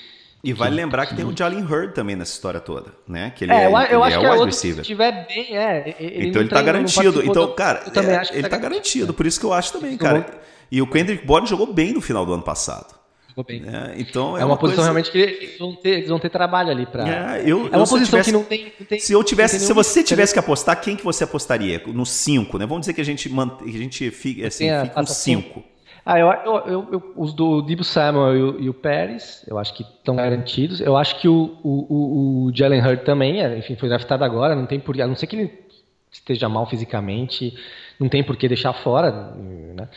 E 0.43 0.53
vale 0.53 0.77
lembrar 0.77 1.07
que 1.07 1.15
tem 1.15 1.25
o 1.25 1.35
Jalen 1.35 1.65
Hurd 1.65 1.95
também 1.95 2.15
nessa 2.15 2.33
história 2.33 2.61
toda, 2.61 2.93
né? 3.09 3.31
Que 3.35 3.45
ele 3.45 3.53
é, 3.53 3.65
é 3.65 3.67
eu, 3.67 3.71
eu 3.71 4.05
acho 4.05 4.17
é 4.17 4.21
que 4.21 4.27
é 4.27 4.31
outro 4.31 4.47
receiver. 4.47 4.85
se 4.85 4.93
estiver 4.93 5.27
bem, 5.27 5.57
é. 5.57 5.97
Ele 5.99 6.29
então 6.29 6.43
ele 6.43 6.51
tá 6.51 6.61
garantido. 6.61 7.25
Então, 7.25 7.51
cara, 7.55 7.83
é, 7.87 8.37
ele 8.37 8.43
tá, 8.43 8.51
tá 8.51 8.59
garantido. 8.59 9.15
Por 9.15 9.25
isso 9.25 9.41
que 9.41 9.47
eu 9.47 9.55
acho 9.55 9.73
também, 9.73 9.97
cara. 9.97 10.27
E 10.71 10.83
o 10.83 10.87
Kendrick 10.87 11.25
Bourne 11.25 11.47
jogou 11.47 11.73
bem 11.73 11.95
no 11.95 12.01
final 12.01 12.27
do 12.27 12.35
ano 12.35 12.43
passado. 12.43 13.04
É, 13.37 13.95
então 13.99 14.37
é, 14.37 14.43
é 14.43 14.45
uma, 14.45 14.53
uma, 14.53 14.57
posição 14.57 14.85
coisa... 14.85 14.93
realmente 14.93 15.11
que 15.11 15.19
eles 15.19 15.59
vão 15.59 15.75
ter, 15.75 15.91
eles 15.91 16.09
vão 16.09 16.21
ter 16.21 16.29
trabalho 16.29 16.71
ali 16.71 16.87
para. 16.87 17.37
É, 17.37 17.43
eu, 17.45 17.67
é 17.67 17.77
uma 17.77 17.87
posição 17.87 18.05
tivesse, 18.05 18.31
que 18.31 18.37
não 18.37 18.45
tem, 18.45 18.73
não 18.79 18.87
tem, 18.87 19.01
Se 19.01 19.13
eu 19.13 19.25
tivesse, 19.25 19.59
se 19.59 19.73
você 19.73 20.05
tivesse 20.05 20.33
que 20.33 20.39
apostar, 20.39 20.81
quem 20.81 20.95
que 20.95 21.03
você 21.03 21.25
apostaria? 21.25 21.83
No 21.87 22.07
5, 22.07 22.59
né? 22.59 22.67
Vamos 22.67 22.83
dizer 22.83 22.93
que 22.93 23.01
a 23.01 23.05
gente 23.05 23.29
mant... 23.29 23.59
que 23.59 23.71
a 23.71 23.79
gente 23.79 24.11
fique 24.13 24.45
assim, 24.45 24.69
fica 24.69 24.89
com 24.89 25.07
5. 25.07 25.65
Ah, 26.07 26.19
eu, 26.19 26.29
eu, 26.29 26.59
eu, 26.67 26.89
eu, 26.93 27.13
os 27.17 27.33
do 27.33 27.63
Dibu 27.63 27.83
Samuel 27.83 28.37
e 28.37 28.43
o, 28.43 28.61
e 28.61 28.69
o 28.69 28.75
Pérez, 28.75 29.43
eu 29.49 29.59
acho 29.59 29.75
que 29.75 29.83
estão 29.83 30.15
garantidos. 30.15 30.81
Eu 30.81 30.97
acho 30.97 31.19
que 31.19 31.27
o, 31.27 31.59
o, 31.63 32.47
o, 32.47 32.53
Jalen 32.55 32.83
Hurd 32.83 33.05
também, 33.05 33.43
é, 33.43 33.59
enfim, 33.59 33.75
foi 33.75 33.89
draftado 33.89 34.23
agora, 34.23 34.55
não 34.55 34.67
tem 34.67 34.79
por 34.79 35.01
a 35.01 35.07
não 35.07 35.17
ser 35.17 35.27
que 35.27 35.35
ele 35.35 35.65
esteja 36.13 36.49
mal 36.49 36.67
fisicamente, 36.67 37.57
não 37.99 38.09
tem 38.09 38.23
por 38.23 38.37
que 38.37 38.47
deixar 38.47 38.75
fora, 38.75 39.35
né? 39.75 39.89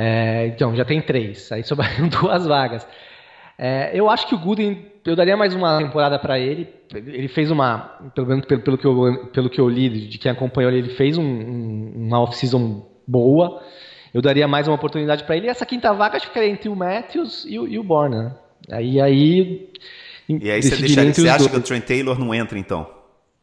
É, 0.00 0.46
então, 0.46 0.76
já 0.76 0.84
tem 0.84 1.02
três. 1.02 1.50
Aí 1.50 1.64
sobraram 1.64 2.06
duas 2.22 2.46
vagas. 2.46 2.86
É, 3.58 3.90
eu 3.92 4.08
acho 4.08 4.28
que 4.28 4.34
o 4.36 4.38
Gooden, 4.38 4.86
eu 5.04 5.16
daria 5.16 5.36
mais 5.36 5.52
uma 5.52 5.76
temporada 5.78 6.16
para 6.20 6.38
ele. 6.38 6.68
Ele 6.94 7.26
fez 7.26 7.50
uma, 7.50 7.98
pelo 8.14 8.28
menos 8.28 8.44
pelo, 8.44 8.62
pelo, 8.62 8.78
que, 8.78 8.86
eu, 8.86 9.26
pelo 9.32 9.50
que 9.50 9.60
eu 9.60 9.68
li, 9.68 10.06
de 10.06 10.16
quem 10.16 10.30
acompanhou 10.30 10.70
ele, 10.70 10.86
ele 10.86 10.94
fez 10.94 11.18
um, 11.18 11.24
um, 11.24 11.92
uma 11.96 12.20
off-season 12.20 12.86
boa. 13.04 13.60
Eu 14.14 14.22
daria 14.22 14.46
mais 14.46 14.68
uma 14.68 14.76
oportunidade 14.76 15.24
para 15.24 15.36
ele. 15.36 15.48
E 15.48 15.50
essa 15.50 15.66
quinta 15.66 15.92
vaga 15.92 16.16
acho 16.16 16.26
que 16.26 16.32
ficaria 16.32 16.52
entre 16.52 16.68
o 16.68 16.76
Matthews 16.76 17.44
e 17.44 17.58
o, 17.58 17.66
e 17.66 17.76
o 17.76 17.82
Borne. 17.82 18.16
Né? 18.16 18.32
Aí, 18.70 19.00
aí. 19.00 19.68
E 20.28 20.48
aí 20.48 20.62
você, 20.62 20.76
deixaria, 20.76 21.12
você 21.12 21.28
acha 21.28 21.38
dois. 21.38 21.50
que 21.50 21.56
o 21.56 21.62
Trent 21.62 21.84
Taylor 21.84 22.16
não 22.16 22.32
entra 22.32 22.56
então? 22.56 22.97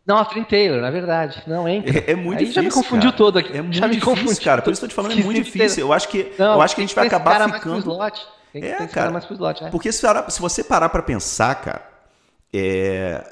Não, 0.06 0.18
a 0.18 0.26
Flynn 0.26 0.44
Taylor, 0.44 0.82
na 0.82 0.92
verdade. 0.92 1.42
Não 1.48 1.68
entra. 1.68 1.98
É, 1.98 2.12
é 2.12 2.16
muito 2.16 2.40
Aí 2.40 2.46
difícil. 2.46 2.62
já 2.62 2.68
me 2.68 2.72
confundiu 2.72 3.10
cara. 3.10 3.18
todo 3.18 3.40
aqui. 3.40 3.58
É 3.58 3.62
muito 3.62 3.76
já 3.76 3.88
me 3.88 3.96
difícil, 3.96 4.16
confundiu 4.16 4.44
cara. 4.44 4.62
Por 4.62 4.72
isso 4.72 4.80
que 4.80 4.86
eu 4.86 4.90
tô 4.90 4.94
te 4.94 4.96
falando, 4.96 5.20
é 5.20 5.24
muito 5.24 5.44
difícil. 5.44 5.88
Eu 5.88 5.94
acho 5.94 6.08
que, 6.08 6.32
não, 6.38 6.54
eu 6.54 6.62
acho 6.62 6.76
que 6.76 6.82
a 6.82 6.84
gente 6.84 6.96
vai 6.96 7.08
acabar 7.08 7.32
cara 7.32 7.54
ficando. 7.54 7.72
Mais 7.72 7.84
pro 7.84 7.94
slot. 7.94 8.28
Tem 8.54 8.62
que, 8.62 8.68
é, 8.68 8.76
tem 8.76 8.88
que 8.88 8.94
cara. 8.94 9.12
Mais 9.12 9.26
pro 9.26 9.34
slot, 9.34 9.64
é. 9.64 9.70
Porque 9.70 9.92
se, 9.92 10.06
se 10.30 10.40
você 10.40 10.64
parar 10.64 10.90
para 10.90 11.02
pensar, 11.02 11.56
cara, 11.56 11.82
é... 12.54 13.24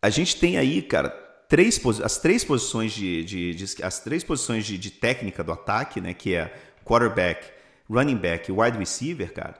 a 0.00 0.08
gente 0.08 0.36
tem 0.36 0.56
aí, 0.56 0.80
cara, 0.80 1.10
três 1.46 1.78
as 2.02 2.16
três 2.16 2.42
posições 2.42 2.92
de, 2.92 3.24
de, 3.24 3.54
de 3.54 3.84
as 3.84 4.00
três 4.00 4.24
posições 4.24 4.64
de, 4.64 4.78
de, 4.78 4.90
técnica 4.90 5.44
do 5.44 5.52
ataque, 5.52 6.00
né, 6.00 6.14
que 6.14 6.34
é 6.34 6.52
quarterback, 6.84 7.46
running 7.88 8.16
back 8.16 8.50
e 8.50 8.54
wide 8.54 8.78
receiver, 8.78 9.30
cara. 9.32 9.56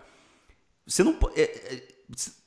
Você 0.87 1.05
não 1.05 1.15
é, 1.37 1.43
é 1.43 1.88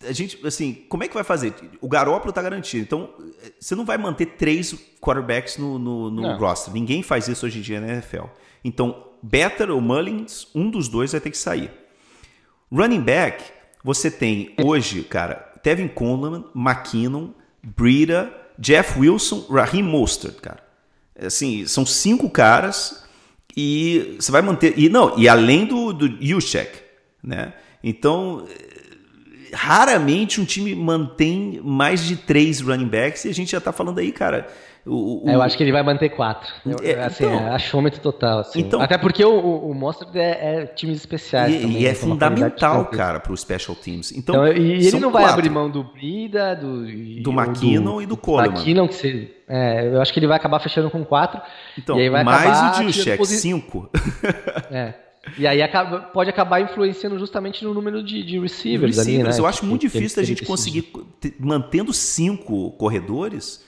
a 0.07 0.11
gente, 0.11 0.45
assim, 0.45 0.73
como 0.89 1.03
é 1.03 1.07
que 1.07 1.13
vai 1.13 1.23
fazer? 1.23 1.53
O 1.79 1.87
Garópolo 1.87 2.33
tá 2.33 2.41
garantido. 2.41 2.83
Então, 2.83 3.13
você 3.59 3.75
não 3.75 3.85
vai 3.85 3.97
manter 3.97 4.25
três 4.25 4.73
quarterbacks 4.99 5.57
no, 5.57 5.77
no, 5.77 6.09
no 6.09 6.37
roster. 6.37 6.73
Ninguém 6.73 7.03
faz 7.03 7.27
isso 7.27 7.45
hoje 7.45 7.59
em 7.59 7.61
dia 7.61 7.79
na 7.79 7.87
NFL. 7.89 8.25
Então, 8.63 9.05
Better 9.21 9.69
ou 9.69 9.79
Mullins, 9.79 10.47
um 10.55 10.69
dos 10.69 10.87
dois 10.87 11.11
vai 11.11 11.21
ter 11.21 11.29
que 11.29 11.37
sair. 11.37 11.71
Running 12.71 13.01
back, 13.01 13.43
você 13.83 14.09
tem 14.09 14.55
hoje, 14.63 15.03
cara, 15.03 15.35
Tevin 15.61 15.87
Coleman, 15.87 16.45
McKinnon, 16.55 17.29
Breida, 17.61 18.33
Jeff 18.57 18.99
Wilson, 18.99 19.45
Raheem 19.49 19.83
Mostert, 19.83 20.35
cara. 20.35 20.63
Assim, 21.19 21.67
são 21.67 21.85
cinco 21.85 22.29
caras 22.29 23.03
e 23.55 24.15
você 24.19 24.31
vai 24.31 24.41
manter. 24.41 24.73
E 24.77 24.89
não, 24.89 25.17
e 25.19 25.29
além 25.29 25.65
do, 25.65 25.93
do 25.93 26.07
Juszczyk, 26.25 26.79
né? 27.21 27.53
Então, 27.83 28.47
raramente 29.53 30.39
um 30.39 30.45
time 30.45 30.75
mantém 30.75 31.59
mais 31.63 32.03
de 32.05 32.15
três 32.15 32.61
running 32.61 32.87
backs 32.87 33.25
e 33.25 33.29
a 33.29 33.33
gente 33.33 33.51
já 33.51 33.61
tá 33.61 33.71
falando 33.71 33.99
aí, 33.99 34.11
cara. 34.11 34.47
O, 34.85 35.25
o... 35.25 35.29
É, 35.29 35.35
eu 35.35 35.41
acho 35.41 35.55
que 35.55 35.63
ele 35.63 35.71
vai 35.71 35.83
manter 35.83 36.09
quatro. 36.09 36.51
Eu, 36.65 36.77
é, 36.83 37.03
assim, 37.03 37.25
então, 37.25 37.47
é 37.47 37.49
achômetro 37.51 38.01
total. 38.01 38.39
Assim. 38.39 38.61
Então, 38.61 38.81
Até 38.81 38.97
porque 38.97 39.23
o, 39.23 39.39
o, 39.39 39.73
Monster 39.75 40.07
é, 40.15 40.61
é 40.61 40.65
times 40.65 40.97
especiais. 40.97 41.53
E, 41.53 41.59
também, 41.59 41.81
e 41.81 41.85
é 41.85 41.93
fundamental, 41.93 42.85
cara, 42.85 43.19
para 43.19 43.31
os 43.31 43.41
special 43.41 43.75
teams. 43.75 44.11
Então, 44.11 44.47
então 44.47 44.57
e 44.57 44.87
ele 44.87 44.99
não 44.99 45.11
vai 45.11 45.23
quatro. 45.23 45.39
abrir 45.39 45.49
mão 45.51 45.69
do 45.69 45.83
Brida, 45.83 46.55
do, 46.55 46.83
do 47.21 47.31
McKinnon 47.31 47.95
do, 47.95 48.01
e 48.01 48.05
do 48.07 48.17
Coleman. 48.17 48.55
McKinnon, 48.55 48.87
que 48.87 48.95
você, 48.95 49.31
é, 49.47 49.87
eu 49.87 50.01
acho 50.01 50.11
que 50.11 50.19
ele 50.19 50.27
vai 50.27 50.37
acabar 50.37 50.59
fechando 50.59 50.89
com 50.89 51.05
quatro. 51.05 51.39
Então, 51.77 51.95
mais 52.23 52.79
o 52.79 52.83
Juszczyk, 52.83 53.17
posi... 53.17 53.37
cinco. 53.37 53.89
É. 54.71 54.93
E 55.37 55.45
aí 55.45 55.61
acaba, 55.61 55.99
pode 55.99 56.29
acabar 56.29 56.61
influenciando 56.61 57.17
justamente 57.19 57.63
no 57.63 57.73
número 57.73 58.03
de, 58.03 58.23
de 58.23 58.39
receivers, 58.39 58.97
receivers 58.97 58.97
ali, 58.97 59.23
né? 59.23 59.39
Eu 59.39 59.45
acho 59.45 59.65
muito 59.65 59.81
difícil 59.81 60.21
a 60.21 60.25
gente 60.25 60.43
conseguir, 60.43 60.91
mantendo 61.39 61.93
cinco 61.93 62.71
corredores, 62.71 63.63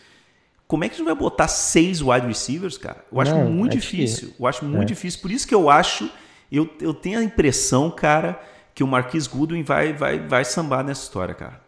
como 0.67 0.83
é 0.83 0.89
que 0.89 0.95
a 0.95 0.97
gente 0.97 1.05
vai 1.05 1.15
botar 1.15 1.47
seis 1.47 2.01
wide 2.01 2.25
receivers, 2.25 2.77
cara? 2.77 3.05
Eu 3.11 3.21
acho 3.21 3.35
Não, 3.35 3.51
muito 3.51 3.77
é 3.77 3.79
difícil. 3.79 4.29
Que... 4.29 4.41
Eu 4.41 4.47
acho 4.47 4.65
muito 4.65 4.83
é. 4.83 4.85
difícil. 4.85 5.21
Por 5.21 5.29
isso 5.29 5.47
que 5.47 5.53
eu 5.53 5.69
acho, 5.69 6.09
eu, 6.51 6.67
eu 6.81 6.93
tenho 6.93 7.19
a 7.19 7.23
impressão, 7.23 7.91
cara, 7.91 8.41
que 8.73 8.83
o 8.83 8.87
Marquis 8.87 9.27
Goodwin 9.27 9.61
vai, 9.61 9.93
vai, 9.93 10.19
vai 10.19 10.43
sambar 10.43 10.83
nessa 10.83 11.03
história, 11.03 11.35
cara. 11.35 11.61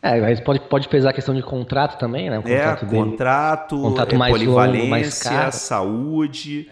É, 0.00 0.20
mas 0.20 0.40
pode, 0.40 0.60
pode 0.60 0.88
pesar 0.88 1.10
a 1.10 1.12
questão 1.12 1.34
de 1.34 1.42
contrato 1.42 1.98
também, 1.98 2.30
né? 2.30 2.38
O 2.38 2.42
contrato 2.42 2.84
é, 2.84 2.88
dele, 2.88 3.04
contrato, 3.04 3.76
contrato 3.78 4.14
é, 4.14 4.18
mais 4.18 4.32
polivalência, 4.32 4.78
longo, 4.80 4.90
mais 4.90 5.22
caro. 5.22 5.52
saúde. 5.52 6.70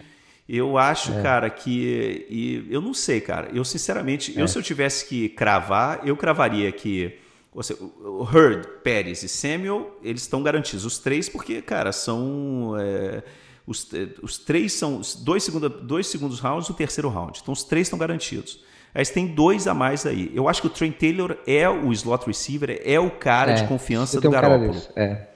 Eu 0.53 0.77
acho, 0.77 1.13
é. 1.13 1.21
cara, 1.21 1.49
que. 1.49 2.25
E 2.29 2.67
eu 2.69 2.81
não 2.81 2.93
sei, 2.93 3.21
cara. 3.21 3.47
Eu, 3.53 3.63
sinceramente, 3.63 4.37
é. 4.37 4.41
eu 4.41 4.47
se 4.49 4.57
eu 4.57 4.61
tivesse 4.61 5.05
que 5.05 5.29
cravar, 5.29 6.01
eu 6.05 6.17
cravaria 6.17 6.69
que. 6.73 7.17
Você, 7.53 7.73
o 7.73 8.23
Hurd, 8.23 8.67
Pérez 8.83 9.23
e 9.23 9.29
Samuel, 9.29 9.97
eles 10.03 10.23
estão 10.23 10.43
garantidos. 10.43 10.83
Os 10.83 10.99
três, 10.99 11.29
porque, 11.29 11.61
cara, 11.61 11.93
são. 11.93 12.75
É, 12.77 13.23
os, 13.65 13.93
é, 13.93 14.09
os 14.21 14.37
três 14.37 14.73
são. 14.73 14.99
Dois, 15.19 15.41
segunda, 15.41 15.69
dois 15.69 16.07
segundos 16.07 16.41
rounds 16.41 16.67
e 16.67 16.71
o 16.71 16.73
terceiro 16.73 17.07
round. 17.07 17.39
Então 17.41 17.53
os 17.53 17.63
três 17.63 17.87
estão 17.87 17.97
garantidos. 17.97 18.61
Aí 18.93 19.05
você 19.05 19.13
tem 19.13 19.27
dois 19.27 19.67
a 19.67 19.73
mais 19.73 20.05
aí. 20.05 20.33
Eu 20.35 20.49
acho 20.49 20.59
que 20.59 20.67
o 20.67 20.69
Trent 20.69 20.97
Taylor 20.97 21.37
é 21.47 21.69
o 21.69 21.93
slot 21.93 22.27
receiver, 22.27 22.81
é 22.83 22.99
o 22.99 23.09
cara 23.09 23.51
é, 23.51 23.53
de 23.53 23.67
confiança 23.69 24.19
do 24.19 24.27
um 24.27 24.31
Garoppolo. 24.31 24.81
É. 24.97 25.27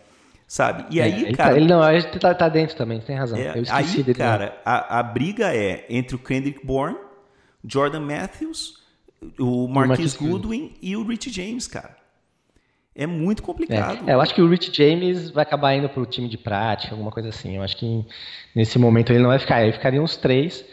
Sabe? 0.48 0.86
E 0.92 1.00
é, 1.00 1.04
aí, 1.04 1.26
ele 1.26 1.36
cara. 1.36 1.52
Tá, 1.52 1.58
ele 1.58 1.68
não, 1.68 1.82
a 1.82 1.98
gente 2.00 2.20
tá, 2.20 2.34
tá, 2.34 2.48
dentro 2.48 2.76
também, 2.76 3.00
tem 3.00 3.16
razão. 3.16 3.38
É, 3.38 3.54
aí, 3.70 4.04
dele, 4.04 4.14
cara, 4.14 4.62
a, 4.64 5.00
a, 5.00 5.04
briga 5.04 5.56
é 5.56 5.86
entre 5.90 6.16
o 6.16 6.20
Kendrick 6.20 6.66
Bourne, 6.66 6.98
Jordan 7.68 8.02
Matthews, 8.02 8.84
o 9.40 9.68
Marquis 9.68 10.16
Goodwin 10.16 10.76
e 10.82 10.96
o 10.96 11.04
Rich 11.04 11.32
James, 11.32 11.68
cara. 11.68 11.96
É 12.96 13.06
muito 13.06 13.44
complicado. 13.44 14.08
É, 14.08 14.14
eu 14.14 14.22
acho 14.22 14.34
que 14.34 14.42
o 14.42 14.48
Rich 14.48 14.72
James 14.74 15.30
vai 15.30 15.44
acabar 15.44 15.74
indo 15.74 15.90
pro 15.90 16.06
time 16.06 16.30
de 16.30 16.38
prática, 16.38 16.94
alguma 16.94 17.12
coisa 17.12 17.28
assim. 17.28 17.58
Eu 17.58 17.64
acho 17.64 17.76
que 17.76 18.06
nesse 18.56 18.80
momento 18.80 19.12
ele 19.12 19.20
não 19.20 19.30
vai 19.30 19.40
ficar. 19.40 19.58
Aí 19.58 19.74
ficariam 19.74 20.04
os 20.04 20.16
três. 20.16 20.64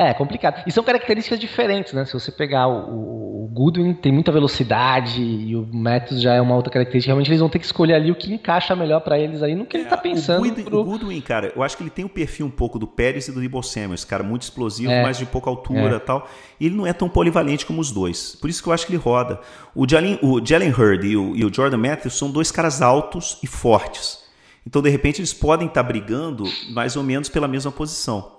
É, 0.00 0.14
complicado. 0.14 0.62
E 0.66 0.72
são 0.72 0.82
características 0.82 1.38
diferentes, 1.38 1.92
né? 1.92 2.06
Se 2.06 2.14
você 2.14 2.32
pegar 2.32 2.66
o, 2.66 3.44
o 3.44 3.48
Goodwin, 3.52 3.92
tem 3.92 4.10
muita 4.10 4.32
velocidade 4.32 5.20
e 5.20 5.54
o 5.54 5.68
Matthews 5.70 6.22
já 6.22 6.32
é 6.32 6.40
uma 6.40 6.56
outra 6.56 6.72
característica. 6.72 7.10
Realmente 7.10 7.28
eles 7.28 7.40
vão 7.40 7.50
ter 7.50 7.58
que 7.58 7.66
escolher 7.66 7.92
ali 7.92 8.10
o 8.10 8.14
que 8.14 8.32
encaixa 8.32 8.74
melhor 8.74 9.00
para 9.00 9.18
eles 9.18 9.42
aí 9.42 9.54
no 9.54 9.66
que 9.66 9.76
é, 9.76 9.80
ele 9.80 9.90
tá 9.90 9.98
pensando. 9.98 10.40
O 10.40 10.48
Goodwin, 10.48 10.64
pro... 10.64 10.80
o 10.80 10.84
Goodwin, 10.84 11.20
cara, 11.20 11.52
eu 11.54 11.62
acho 11.62 11.76
que 11.76 11.82
ele 11.82 11.90
tem 11.90 12.02
o 12.02 12.08
perfil 12.08 12.46
um 12.46 12.50
pouco 12.50 12.78
do 12.78 12.86
Pérez 12.86 13.28
e 13.28 13.32
do 13.32 13.42
Debo 13.42 13.62
Samuels, 13.62 14.02
cara, 14.02 14.22
muito 14.22 14.40
explosivo, 14.40 14.90
é. 14.90 15.02
mas 15.02 15.18
de 15.18 15.26
pouca 15.26 15.50
altura 15.50 15.92
e 15.92 15.96
é. 15.96 15.98
tal. 15.98 16.26
E 16.58 16.64
ele 16.64 16.76
não 16.76 16.86
é 16.86 16.94
tão 16.94 17.06
polivalente 17.06 17.66
como 17.66 17.78
os 17.78 17.92
dois. 17.92 18.34
Por 18.36 18.48
isso 18.48 18.62
que 18.62 18.70
eu 18.70 18.72
acho 18.72 18.86
que 18.86 18.92
ele 18.92 19.02
roda. 19.02 19.38
O 19.74 19.86
Jalen, 19.86 20.18
o 20.22 20.42
Jalen 20.42 20.70
Hurd 20.70 21.06
e 21.06 21.14
o, 21.14 21.36
e 21.36 21.44
o 21.44 21.52
Jordan 21.52 21.76
Matthews 21.76 22.16
são 22.16 22.30
dois 22.30 22.50
caras 22.50 22.80
altos 22.80 23.38
e 23.42 23.46
fortes. 23.46 24.24
Então, 24.66 24.80
de 24.80 24.88
repente, 24.88 25.20
eles 25.20 25.34
podem 25.34 25.68
estar 25.68 25.82
tá 25.82 25.86
brigando 25.86 26.44
mais 26.70 26.96
ou 26.96 27.02
menos 27.02 27.28
pela 27.28 27.46
mesma 27.46 27.70
posição, 27.70 28.32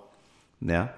né? 0.60 0.90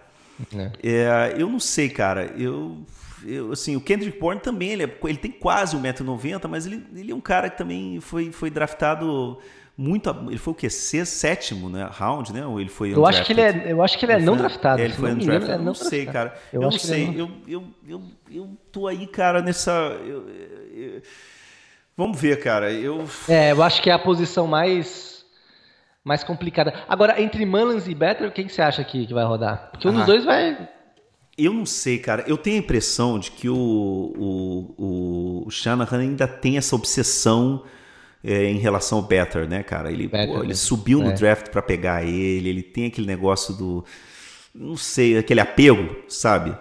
É. 0.56 0.72
É, 0.84 1.36
eu 1.38 1.50
não 1.50 1.60
sei, 1.60 1.90
cara. 1.90 2.34
Eu, 2.38 2.86
eu, 3.26 3.52
assim, 3.52 3.76
o 3.76 3.82
Kendrick 3.82 4.20
Bourne 4.20 4.42
também, 4.42 4.72
ele, 4.72 4.84
é, 4.84 4.98
ele 5.06 5.18
tem 5.18 5.32
quase 5.32 5.76
1,90m, 5.78 6.48
mas 6.48 6.66
ele, 6.66 6.86
ele 6.96 7.12
é 7.12 7.16
um 7.16 7.22
cara 7.22 7.50
que 7.50 7.58
também 7.58 8.00
foi, 8.02 8.32
foi 8.32 8.50
draftado 8.50 9.40
muito. 9.78 10.10
Ele 10.28 10.38
foi 10.38 10.54
o 10.54 10.56
quê? 10.56 10.70
Sexto, 10.70 11.14
sétimo 11.14 11.70
né? 11.70 11.90
round, 11.92 12.32
né? 12.32 12.46
Ou 12.46 12.60
ele 12.60 12.70
foi 12.70 12.94
eu 12.94 13.06
acho 13.06 13.24
que 13.24 13.34
ele 13.34 13.42
é 13.42 13.72
Eu 13.72 13.82
acho 13.82 13.98
que 13.98 14.06
ele 14.06 14.14
é 14.14 14.20
não 14.20 14.38
draftado. 14.38 14.82
É, 14.82 14.86
ele 14.86 14.94
foi 14.94 15.12
undrafted. 15.12 15.52
Eu 15.52 15.58
não, 15.58 15.66
não 15.66 15.74
sei, 15.74 16.06
cara. 16.06 16.38
Eu, 16.52 16.62
eu 16.62 16.70
não 16.70 16.78
sei. 16.78 17.08
Não... 17.08 17.14
Eu, 17.14 17.32
eu, 17.48 17.64
eu, 17.88 18.02
eu 18.32 18.50
tô 18.72 18.88
aí, 18.88 19.08
cara, 19.08 19.42
nessa. 19.42 19.72
Eu, 20.06 20.28
eu, 20.74 21.02
vamos 21.98 22.20
ver, 22.20 22.40
cara. 22.40 22.72
Eu... 22.72 23.06
É, 23.28 23.52
eu 23.52 23.64
acho 23.64 23.82
que 23.82 23.90
é 23.90 23.94
a 23.94 24.00
posição 24.00 24.46
mais 24.46 25.13
mais 26.04 26.24
complicada. 26.24 26.74
Agora, 26.88 27.22
entre 27.22 27.46
Mullins 27.46 27.88
e 27.88 27.96
Better, 27.96 28.32
quem 28.32 28.46
que 28.46 28.54
você 28.54 28.62
acha 28.62 28.84
que, 28.84 29.06
que 29.08 29.14
vai 29.14 29.26
rodar? 29.26 29.70
Porque 29.72 29.88
um 29.88 29.94
dos 29.94 30.06
dois 30.06 30.26
vai. 30.26 30.70
Eu 31.38 31.54
não 31.54 31.66
sei, 31.66 31.98
cara. 31.98 32.24
Eu 32.28 32.38
tenho 32.38 32.58
a 32.58 32.60
impressão 32.60 33.18
de 33.18 33.32
que 33.32 33.50
o, 33.50 33.56
o, 34.78 35.44
o 35.48 35.50
Shanahan 35.50 36.00
ainda 36.00 36.28
tem 36.28 36.58
essa 36.58 36.76
obsessão 36.76 37.64
é, 38.24 38.46
em 38.46 38.58
relação 38.58 39.00
ao 39.00 39.04
Better, 39.04 39.48
né, 39.48 39.64
cara? 39.64 39.92
Ele, 39.92 40.08
Better, 40.08 40.36
pô, 40.36 40.44
ele 40.44 40.56
subiu 40.56 41.00
no 41.00 41.10
é. 41.10 41.14
draft 41.14 41.50
para 41.50 41.62
pegar 41.62 42.04
ele, 42.04 42.50
ele 42.50 42.62
tem 42.62 42.86
aquele 42.88 43.08
negócio 43.08 43.54
do. 43.54 43.84
Não 44.54 44.78
sei, 44.78 45.18
aquele 45.18 45.40
apego, 45.40 45.96
sabe? 46.08 46.56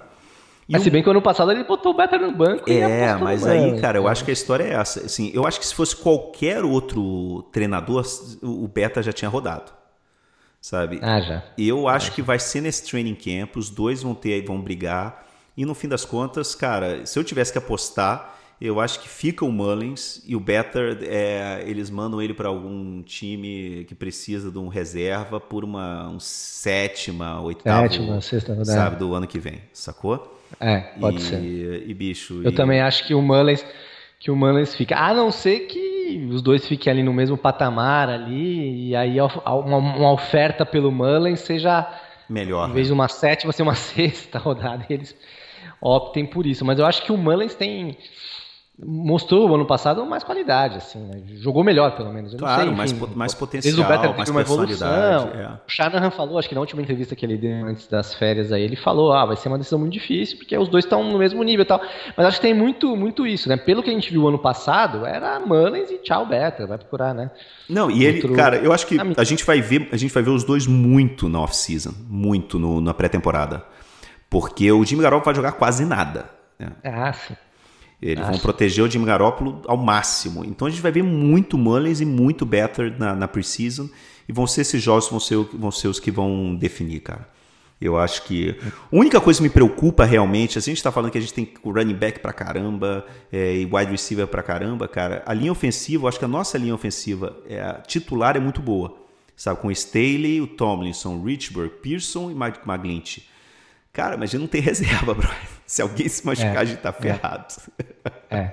Mas 0.73 0.83
se 0.83 0.91
bem 0.91 1.03
que 1.03 1.11
ano 1.11 1.21
passado 1.21 1.53
ele 1.53 1.65
botou 1.65 1.93
o 1.93 1.97
Better 1.97 2.21
no 2.21 2.33
banco. 2.33 2.71
É, 2.71 3.15
mas 3.17 3.47
aí, 3.47 3.79
cara, 3.81 3.99
eu 3.99 4.09
acho 4.09 4.25
que 4.25 4.31
a 4.31 4.35
história 4.35 4.65
é 4.65 4.73
essa. 4.73 5.01
Assim, 5.07 5.31
eu 5.35 5.47
acho 5.47 5.61
que 5.61 5.67
se 5.67 5.75
fosse 5.75 5.95
qualquer 5.95 6.65
outro 6.65 7.43
treinador, 7.53 8.05
o 8.43 8.67
Beta 8.67 9.03
já 9.03 9.13
tinha 9.13 9.29
rodado. 9.29 9.73
Sabe? 10.61 11.01
Ah, 11.03 11.21
já. 11.21 11.43
Eu 11.59 11.89
acho 11.89 12.13
que 12.13 12.23
vai 12.23 12.39
ser 12.39 12.61
nesse 12.61 12.89
training 12.89 13.17
camp, 13.17 13.57
os 13.57 13.69
dois 13.69 14.03
vão 14.03 14.15
ter, 14.15 14.45
vão 14.45 14.61
brigar. 14.61 15.27
E 15.57 15.65
no 15.67 15.75
fim 15.75 15.89
das 15.89 16.05
contas, 16.05 16.55
cara, 16.55 17.05
se 17.05 17.19
eu 17.19 17.25
tivesse 17.25 17.53
que 17.53 17.59
apostar, 17.59 18.37
eu 18.61 18.79
acho 18.81 19.01
que 19.01 19.09
fica 19.09 19.45
o 19.45 19.51
Mullins 19.51 20.23
e 20.25 20.37
o 20.37 20.41
Better, 20.41 20.99
é, 21.03 21.65
eles 21.67 21.91
mandam 21.91 22.23
ele 22.23 22.33
para 22.33 22.49
algum 22.49 23.03
time 23.03 23.85
que 23.89 23.95
precisa 23.95 24.53
de 24.53 24.59
um 24.59 24.69
reserva 24.69 25.41
por 25.41 25.65
uma 25.65 26.09
um 26.09 26.21
sétima, 26.21 27.41
oitava, 27.41 27.89
sétima, 27.89 28.21
sexta 28.21 28.53
rodada. 28.53 28.73
sabe, 28.73 28.97
do 28.97 29.15
ano 29.15 29.27
que 29.27 29.41
vem, 29.41 29.61
sacou? 29.73 30.39
É, 30.61 30.81
pode 31.01 31.19
e, 31.19 31.21
ser. 31.21 31.85
E 31.87 31.95
bicho. 31.95 32.43
Eu 32.43 32.51
e... 32.51 32.55
também 32.55 32.81
acho 32.81 33.07
que 33.07 33.15
o 33.15 33.23
Mullins 33.23 33.65
que 34.23 34.31
o 34.31 34.37
Mullins 34.37 34.73
fica. 34.73 34.97
A 34.97 35.13
não 35.13 35.33
ser 35.33 35.67
que 35.67 36.29
os 36.31 36.41
dois 36.41 36.67
fiquem 36.67 36.93
ali 36.93 37.03
no 37.03 37.13
mesmo 37.13 37.37
patamar 37.37 38.09
ali, 38.09 38.91
e 38.91 38.97
aí 38.97 39.17
uma, 39.21 40.13
oferta 40.13 40.65
pelo 40.65 40.93
Mullins 40.93 41.41
seja 41.41 41.93
melhor. 42.31 42.71
Em 42.71 42.73
vez 42.73 42.87
de 42.87 42.93
uma 42.93 43.09
sétima, 43.09 43.53
ser 43.53 43.65
uma 43.65 43.75
sexta 43.75 44.39
rodada, 44.39 44.87
eles 44.89 45.15
optem 45.81 46.25
por 46.25 46.47
isso. 46.47 46.65
Mas 46.65 46.79
eu 46.79 46.87
acho 46.87 47.03
que 47.03 47.11
o 47.11 47.19
Mullins 47.19 47.57
tem 47.57 47.99
mostrou 48.85 49.49
o 49.49 49.55
ano 49.55 49.65
passado 49.65 50.05
mais 50.05 50.25
qualidade, 50.25 50.79
assim, 50.79 50.99
né? 50.99 51.23
jogou 51.37 51.63
melhor 51.63 51.95
pelo 51.97 52.13
menos. 52.13 52.33
Eu 52.33 52.39
claro, 52.39 52.63
sei, 52.63 52.75
mais, 52.75 52.93
mais 53.15 53.35
potencial, 53.35 53.75
o 53.75 53.89
Better 53.89 54.17
mais 54.17 54.29
uma 54.29 54.41
evolução. 54.41 54.89
É. 54.89 55.49
O 55.67 55.69
Shanahan 55.69 56.11
falou, 56.11 56.39
acho 56.39 56.49
que 56.49 56.55
na 56.55 56.61
última 56.61 56.83
entrevista 56.83 57.15
que 57.15 57.25
ele 57.25 57.37
deu 57.37 57.67
antes 57.67 57.87
das 57.87 58.15
férias 58.15 58.51
aí, 58.51 58.63
ele 58.63 58.77
falou, 58.77 59.13
ah, 59.13 59.25
vai 59.25 59.37
ser 59.37 59.49
uma 59.49 59.59
decisão 59.59 59.79
muito 59.79 59.93
difícil 59.93 60.37
porque 60.39 60.57
os 60.57 60.69
dois 60.69 60.85
estão 60.85 61.05
no 61.05 61.19
mesmo 61.19 61.43
nível 61.43 61.63
e 61.63 61.67
tal. 61.67 61.81
Mas 62.17 62.27
acho 62.27 62.37
que 62.39 62.43
tem 62.43 62.55
muito, 62.55 62.97
muito 62.97 63.27
isso, 63.27 63.49
né? 63.49 63.57
Pelo 63.57 63.83
que 63.83 63.91
a 63.91 63.93
gente 63.93 64.11
viu 64.11 64.27
ano 64.27 64.39
passado, 64.39 65.07
era 65.07 65.39
Mullins 65.39 65.91
e 65.91 65.99
tchau 65.99 66.27
Better, 66.27 66.67
vai 66.67 66.79
procurar, 66.79 67.15
né? 67.15 67.31
Não, 67.69 67.91
e 67.91 68.05
ele, 68.05 68.19
Outro... 68.19 68.35
cara, 68.35 68.57
eu 68.57 68.73
acho 68.73 68.87
que 68.87 68.99
a 69.17 69.25
gente 69.25 69.45
vai 69.45 69.61
ver, 69.61 69.89
a 69.93 69.97
gente 69.97 70.13
vai 70.13 70.23
ver 70.23 70.31
os 70.31 70.43
dois 70.43 70.67
muito 70.67 71.29
na 71.29 71.41
off-season, 71.41 71.93
muito 72.09 72.59
no, 72.59 72.81
na 72.81 72.93
pré-temporada. 72.93 73.65
Porque 74.29 74.73
o 74.73 74.85
Jimmy 74.85 75.03
Garoppolo 75.03 75.27
vai 75.27 75.35
jogar 75.35 75.53
quase 75.53 75.85
nada. 75.85 76.31
Né? 76.59 76.69
Ah, 76.85 77.13
sim. 77.13 77.35
Eles 78.03 78.25
Acho. 78.25 78.33
vão 78.33 78.41
proteger 78.41 78.85
o 78.85 78.91
Jimmy 78.91 79.07
Garoppolo 79.07 79.63
ao 79.67 79.77
máximo. 79.77 80.45
Então 80.45 80.67
a 80.67 80.71
gente 80.71 80.83
vai 80.83 80.91
ver 80.91 81.05
muito 81.05 81.57
Mullins 81.57 82.01
e 82.01 82.05
muito 82.05 82.45
Better 82.45 82.99
na, 82.99 83.15
na 83.15 83.29
preseason. 83.29 83.89
E 84.29 84.33
vão 84.33 84.47
ser 84.47 84.63
esses 84.63 84.83
jogos 84.83 85.09
vão 85.09 85.21
ser, 85.21 85.37
vão 85.55 85.71
ser 85.71 85.87
os 85.87 86.01
que 86.01 86.11
vão 86.11 86.55
definir, 86.55 87.01
cara. 87.01 87.29
Eu 87.81 87.99
acho 87.99 88.23
que. 88.25 88.57
A 88.61 88.97
única 88.97 89.21
coisa 89.21 89.39
que 89.39 89.43
me 89.43 89.51
preocupa 89.51 90.05
realmente, 90.05 90.59
assim, 90.59 90.71
a 90.71 90.73
gente 90.73 90.79
está 90.79 90.93
falando 90.93 91.11
que 91.11 91.19
a 91.19 91.21
gente 91.21 91.35
tem 91.35 91.53
o 91.63 91.73
running 91.73 91.95
back 91.95 92.21
pra 92.21 92.33
caramba 92.33 93.05
é, 93.33 93.57
e 93.57 93.65
wide 93.65 93.91
receiver 93.91 94.27
pra 94.27 94.43
caramba, 94.43 94.87
cara. 94.87 95.23
A 95.27 95.35
linha 95.35 95.51
ofensiva, 95.51 96.05
eu 96.05 96.09
acho 96.09 96.19
que 96.19 96.25
a 96.25 96.29
nossa 96.29 96.57
linha 96.57 96.75
ofensiva 96.75 97.37
é, 97.49 97.73
titular 97.87 98.37
é 98.37 98.41
muito 98.41 98.61
boa. 98.61 98.97
Sabe, 99.37 99.61
com 99.61 99.71
Staley, 99.71 100.41
o 100.41 100.47
Tomlinson, 100.47 101.17
o 101.17 101.25
Richburg, 101.25 101.75
Pearson 101.83 102.31
e 102.31 102.35
Mike 102.35 102.61
McGlinch. 102.69 103.27
Cara, 103.93 104.17
mas 104.17 104.31
a 104.31 104.33
gente 104.33 104.41
não 104.41 104.49
tem 104.49 104.61
reserva, 104.63 105.15
bro. 105.15 105.29
Se 105.67 105.83
alguém 105.83 106.09
se 106.09 106.25
machucar, 106.25 106.57
é, 106.57 106.59
a 106.59 106.65
gente 106.65 106.81
tá 106.81 106.93
ferrado. 106.93 107.55
É. 108.31 108.51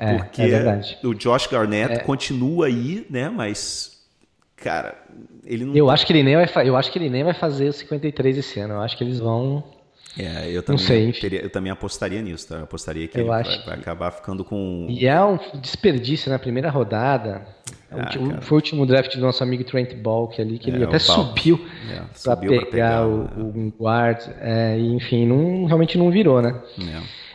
é. 0.00 0.16
Porque 0.16 0.42
é 0.42 0.80
o 1.04 1.14
Josh 1.14 1.46
Garnett 1.46 1.92
é. 1.92 1.98
continua 2.00 2.66
aí, 2.66 3.06
né? 3.08 3.28
Mas, 3.28 4.02
cara, 4.56 4.98
ele 5.44 5.64
não. 5.64 5.76
Eu 5.76 5.88
acho 5.88 6.04
que 6.04 6.12
ele 6.12 6.24
nem 6.24 6.34
vai, 6.34 6.68
eu 6.68 6.76
acho 6.76 6.90
que 6.90 6.98
ele 6.98 7.08
nem 7.08 7.22
vai 7.22 7.32
fazer 7.32 7.68
os 7.68 7.76
53 7.76 8.38
esse 8.38 8.58
ano. 8.58 8.74
Eu 8.74 8.80
acho 8.80 8.98
que 8.98 9.04
eles 9.04 9.20
vão. 9.20 9.62
É, 10.18 10.50
eu 10.50 10.60
também, 10.64 10.80
não 10.80 10.88
sei, 10.88 11.12
teria, 11.12 11.40
eu 11.40 11.50
também 11.50 11.70
apostaria 11.70 12.20
nisso, 12.20 12.48
tá? 12.48 12.56
Eu 12.56 12.64
apostaria 12.64 13.06
que 13.06 13.16
eu 13.16 13.20
ele 13.20 13.28
vai, 13.28 13.44
vai, 13.44 13.74
acabar 13.78 14.10
ficando 14.10 14.44
com. 14.44 14.88
E 14.90 15.06
é 15.06 15.22
um 15.22 15.38
desperdício 15.60 16.32
na 16.32 16.38
primeira 16.40 16.68
rodada. 16.68 17.46
É 17.92 18.00
ah, 18.00 18.40
foi 18.40 18.56
o 18.56 18.58
último 18.58 18.86
draft 18.86 19.14
do 19.16 19.20
nosso 19.20 19.42
amigo 19.42 19.64
Trent 19.64 19.94
Balk 19.94 20.40
ali, 20.40 20.58
que 20.58 20.70
é, 20.70 20.74
ele 20.74 20.84
até 20.84 20.98
subiu 20.98 21.60
é, 21.90 22.02
para 22.22 22.36
pegar, 22.36 22.66
pegar, 22.66 23.06
o, 23.06 23.24
o 23.36 23.72
guard. 23.76 24.20
É, 24.40 24.78
e, 24.78 24.94
enfim, 24.94 25.26
não, 25.26 25.64
realmente 25.64 25.98
não 25.98 26.10
virou, 26.10 26.40
né? 26.40 26.60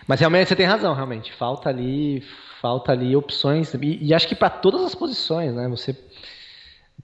Mas 0.08 0.22
realmente 0.22 0.48
você 0.48 0.56
tem 0.56 0.66
razão, 0.66 0.94
realmente. 0.94 1.34
Falta 1.34 1.70
ali, 1.70 2.24
falta 2.62 2.94
ali 2.94 3.16
opções. 3.16 3.74
E, 3.74 4.00
e 4.02 4.14
acho 4.14 4.28
que 4.28 4.36
para 4.36 4.50
todas 4.50 4.82
as 4.82 4.96
posições, 4.96 5.54
né? 5.54 5.68
Você. 5.68 5.96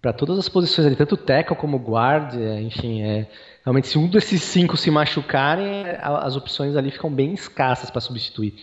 Para 0.02 0.14
todas 0.14 0.40
as 0.40 0.48
posições 0.48 0.88
ali, 0.88 0.96
tanto 0.96 1.18
tackle 1.18 1.56
como 1.56 1.78
guard, 1.78 2.34
enfim, 2.62 3.04
é, 3.04 3.28
realmente 3.64 3.88
se 3.88 4.00
um 4.00 4.08
desses 4.08 4.42
cinco 4.42 4.76
se 4.76 4.90
machucarem, 4.90 5.84
as 6.02 6.36
opções 6.36 6.76
ali 6.76 6.90
ficam 6.90 7.12
bem 7.12 7.34
escassas 7.34 7.92
para 7.92 8.02
substituir. 8.02 8.56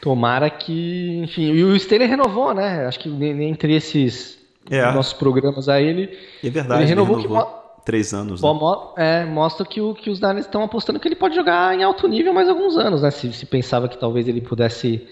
Tomara 0.00 0.50
que, 0.50 1.20
enfim, 1.24 1.52
e 1.52 1.64
o 1.64 1.78
Steeler 1.78 2.08
renovou, 2.08 2.54
né? 2.54 2.86
Acho 2.86 2.98
que 2.98 3.08
entre 3.08 3.74
esses 3.74 4.38
é. 4.70 4.92
nossos 4.92 5.12
programas 5.12 5.68
aí 5.68 5.86
ele, 5.86 6.18
é 6.44 6.50
verdade, 6.50 6.82
ele 6.82 6.88
renovou, 6.88 7.18
ele 7.18 7.28
renovou 7.28 7.46
que, 7.46 7.84
três 7.84 8.12
anos. 8.12 8.42
Né? 8.42 8.48
É, 8.96 9.24
mostra 9.24 9.64
que, 9.64 9.80
o, 9.80 9.94
que 9.94 10.10
os 10.10 10.20
Niners 10.20 10.44
estão 10.44 10.62
apostando 10.62 11.00
que 11.00 11.08
ele 11.08 11.16
pode 11.16 11.34
jogar 11.34 11.74
em 11.74 11.82
alto 11.82 12.06
nível 12.08 12.34
mais 12.34 12.48
alguns 12.48 12.76
anos, 12.76 13.02
né? 13.02 13.10
Se, 13.10 13.32
se 13.32 13.46
pensava 13.46 13.88
que 13.88 13.96
talvez 13.96 14.28
ele 14.28 14.40
pudesse 14.40 15.06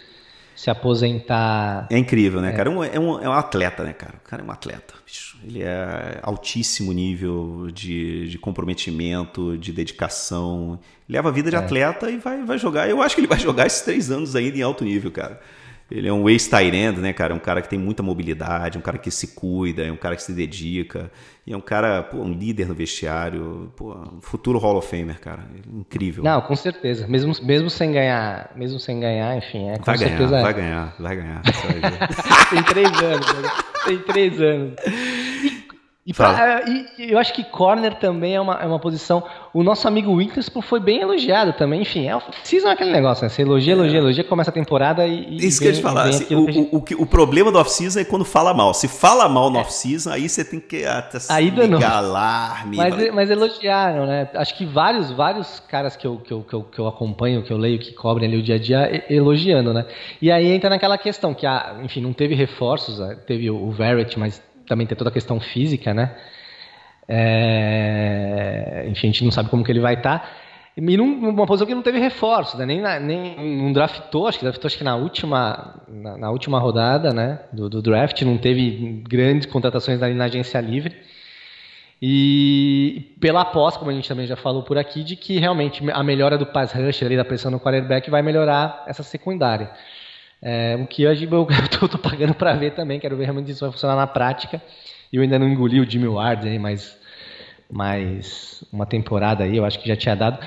se 0.55 0.71
aposentar. 0.71 1.87
É 1.91 1.99
incrível, 1.99 2.41
né, 2.41 2.51
é. 2.51 2.53
cara? 2.53 2.71
É 2.71 2.73
um, 2.73 2.85
é, 2.85 2.99
um, 2.99 3.21
é 3.21 3.29
um 3.29 3.33
atleta, 3.33 3.83
né, 3.83 3.93
cara? 3.93 4.15
O 4.25 4.29
cara 4.29 4.43
é 4.43 4.45
um 4.45 4.51
atleta. 4.51 4.95
Bicho. 5.05 5.37
Ele 5.45 5.63
é 5.63 6.21
altíssimo 6.23 6.93
nível 6.93 7.69
de, 7.73 8.29
de 8.29 8.39
comprometimento, 8.39 9.59
de 9.59 9.73
dedicação. 9.73 10.79
Leva 11.09 11.29
a 11.29 11.33
vida 11.33 11.51
de 11.51 11.57
é. 11.57 11.59
atleta 11.59 12.11
e 12.11 12.17
vai, 12.17 12.43
vai 12.45 12.59
jogar. 12.59 12.89
Eu 12.89 13.03
acho 13.03 13.15
que 13.15 13.21
ele 13.21 13.29
vai 13.29 13.39
jogar 13.39 13.67
esses 13.67 13.83
três 13.83 14.11
anos 14.11 14.35
ainda 14.37 14.57
em 14.57 14.63
alto 14.63 14.85
nível, 14.85 15.11
cara. 15.11 15.41
Ele 15.95 16.09
é 16.09 16.12
um 16.12 16.28
ex-tight 16.28 16.74
end, 16.76 17.01
né, 17.01 17.12
cara? 17.12 17.32
É 17.32 17.36
um 17.36 17.40
cara 17.40 17.62
que 17.62 17.68
tem 17.68 17.78
muita 17.78 18.03
mobilidade, 18.03 18.76
um 18.76 18.80
cara 18.80 18.99
que 18.99 19.12
se 19.12 19.28
cuida, 19.28 19.84
é 19.84 19.92
um 19.92 19.97
cara 19.97 20.16
que 20.16 20.22
se 20.22 20.32
dedica. 20.32 21.09
E 21.47 21.53
é 21.53 21.57
um 21.57 21.61
cara, 21.61 22.03
pô, 22.03 22.18
um 22.18 22.32
líder 22.32 22.66
no 22.66 22.74
vestiário, 22.74 23.72
pô, 23.76 23.92
um 23.92 24.20
futuro 24.20 24.59
Hall 24.59 24.76
of 24.76 24.88
Famer, 24.88 25.20
cara. 25.20 25.45
Incrível. 25.72 26.24
Não, 26.24 26.40
com 26.40 26.57
certeza. 26.57 27.07
Mesmo, 27.07 27.32
mesmo 27.42 27.70
sem 27.70 27.92
ganhar, 27.92 28.51
mesmo 28.57 28.80
sem 28.80 28.99
ganhar, 28.99 29.36
enfim, 29.36 29.70
é 29.70 29.78
com 29.78 29.84
vai 29.84 29.99
certeza. 29.99 30.26
Ganhar, 30.26 30.38
é. 30.38 30.42
vai 30.42 30.55
ganhar, 30.55 30.95
vai 30.99 31.16
ganhar. 31.16 31.42
tem 32.51 32.62
três 32.64 33.03
anos, 33.03 33.34
né? 33.34 33.51
tem 33.84 33.99
três 33.99 34.40
anos. 34.40 34.74
E, 35.45 35.54
pra, 36.13 36.63
e, 36.69 37.11
eu 37.11 37.19
acho 37.19 37.33
que 37.33 37.43
corner 37.43 37.95
também 37.95 38.35
é 38.35 38.41
uma, 38.41 38.55
é 38.57 38.67
uma 38.67 38.79
posição. 38.79 39.25
O 39.55 39.63
nosso 39.63 39.89
amigo 39.89 40.13
Witherspoon 40.13 40.61
foi 40.61 40.79
bem 40.79 41.01
elogiado 41.01 41.55
também. 41.55 41.81
Enfim, 41.81 42.07
é, 42.07 42.21
season 42.43 42.69
é 42.69 42.73
aquele 42.73 42.93
negócio, 42.93 43.25
né? 43.25 43.31
Você 43.31 43.41
elogia, 43.41 43.73
elogia, 43.73 43.97
é. 43.97 44.03
elogia, 44.03 44.23
começa 44.25 44.51
a 44.51 44.53
temporada 44.53 45.07
e. 45.07 45.37
Isso 45.39 45.63
que 45.63 45.69
eu 45.69 45.73
te 45.73 45.81
falar. 45.81 46.05
Assim, 46.05 46.35
o, 46.35 46.53
gente... 46.53 46.69
o, 46.71 46.79
o, 46.79 47.03
o, 47.03 47.07
problema 47.07 47.51
do 47.51 47.59
off-season 47.59 48.01
é 48.01 48.05
quando 48.05 48.25
fala 48.25 48.53
mal. 48.53 48.75
Se 48.75 48.87
fala 48.87 49.27
mal 49.31 49.49
no 49.49 49.57
é. 49.57 49.61
off-season, 49.63 50.11
aí 50.11 50.29
você 50.29 50.45
tem 50.45 50.61
que 50.61 50.85
até 50.85 51.17
aí 51.31 51.49
ligar 51.49 51.97
alarme. 51.97 52.77
Mas, 52.77 53.15
mas 53.15 53.31
elogiaram, 53.31 54.05
né? 54.05 54.29
Acho 54.35 54.55
que 54.59 54.67
vários, 54.67 55.11
vários 55.11 55.59
caras 55.61 55.97
que 55.97 56.07
eu, 56.07 56.19
que, 56.19 56.33
eu, 56.35 56.43
que, 56.43 56.53
eu, 56.53 56.65
que 56.65 56.79
eu 56.79 56.87
acompanho, 56.87 57.43
que 57.43 57.51
eu 57.51 57.57
leio, 57.57 57.79
que 57.79 57.93
cobrem 57.93 58.29
ali 58.29 58.39
o 58.39 58.43
dia 58.43 58.57
a 58.57 58.59
dia, 58.59 59.07
elogiando, 59.09 59.73
né? 59.73 59.87
E 60.21 60.31
aí 60.31 60.49
entra 60.49 60.69
naquela 60.69 60.99
questão 60.99 61.33
que, 61.33 61.47
a, 61.47 61.77
enfim, 61.83 62.03
não 62.03 62.13
teve 62.13 62.35
reforços, 62.35 62.99
né? 62.99 63.17
teve 63.27 63.51
o, 63.51 63.57
o 63.57 63.71
Verrett, 63.71 64.19
mas 64.19 64.43
também 64.67 64.87
tem 64.87 64.97
toda 64.97 65.11
a 65.11 65.12
questão 65.12 65.41
física, 65.41 65.93
né? 65.93 66.15
É, 67.09 68.87
enfim, 68.89 69.09
a 69.09 69.11
gente 69.11 69.25
não 69.25 69.31
sabe 69.31 69.51
como 69.51 69.65
que 69.65 69.71
ele 69.71 69.81
vai 69.81 69.95
estar. 69.95 70.21
Tá. 70.21 70.29
E 70.77 70.97
numa 70.97 71.47
posição 71.47 71.69
que 71.69 71.75
não 71.75 71.83
teve 71.83 72.01
reforço, 72.01 72.59
né? 72.59 72.67
nem, 72.67 72.81
na, 72.81 72.99
nem 72.99 73.62
não 73.62 73.73
draftou, 73.73 74.27
acho 74.27 74.39
que 74.39 74.45
draftou 74.45 74.67
acho 74.67 74.77
que 74.77 74.83
na 74.83 74.97
última, 74.97 75.81
na, 75.89 76.19
na 76.19 76.31
última 76.31 76.59
rodada 76.59 77.12
né? 77.12 77.39
do, 77.53 77.71
do, 77.71 77.81
draft, 77.81 78.21
não 78.23 78.37
teve 78.37 79.05
grandes 79.09 79.47
contratações 79.47 80.03
ali 80.03 80.15
na 80.15 80.25
agência 80.25 80.61
livre. 80.61 80.97
E 82.03 83.15
pela 83.21 83.43
aposta, 83.43 83.79
como 83.79 83.93
a 83.93 83.95
gente 83.95 84.09
também 84.09 84.27
já 84.27 84.35
falou 84.35 84.65
por 84.65 84.77
aqui, 84.77 85.05
de 85.05 85.15
que 85.15 85.39
realmente 85.39 85.81
a 85.93 86.03
melhora 86.03 86.37
do 86.37 86.45
pass 86.45 86.73
rush 86.73 87.05
ali, 87.05 87.17
da 87.17 87.25
pressão 87.25 87.53
no 87.53 87.61
quarterback 87.61 88.11
vai 88.11 88.21
melhorar 88.21 88.83
essa 88.89 89.05
secundária. 89.05 89.71
É, 90.47 90.76
o 90.76 90.86
que 90.86 91.03
eu, 91.03 91.11
eu 91.82 91.88
tô, 91.88 91.99
pagando 91.99 92.34
para 92.34 92.53
ver 92.53 92.72
também, 92.72 93.01
quero 93.01 93.16
ver 93.16 93.24
realmente 93.24 93.51
isso 93.51 93.64
vai 93.64 93.72
funcionar 93.72 93.97
na 93.97 94.07
prática. 94.07 94.62
Eu 95.11 95.22
ainda 95.22 95.38
não 95.38 95.49
engoli 95.49 95.80
o 95.80 95.90
Jimmy 95.90 96.07
Ward 96.07 96.47
aí, 96.47 96.59
mas, 96.59 96.95
mas 97.72 98.62
uma 98.70 98.84
temporada 98.84 99.45
aí, 99.45 99.57
eu 99.57 99.64
acho 99.64 99.78
que 99.78 99.88
já 99.88 99.97
tinha 99.97 100.14
dado. 100.14 100.38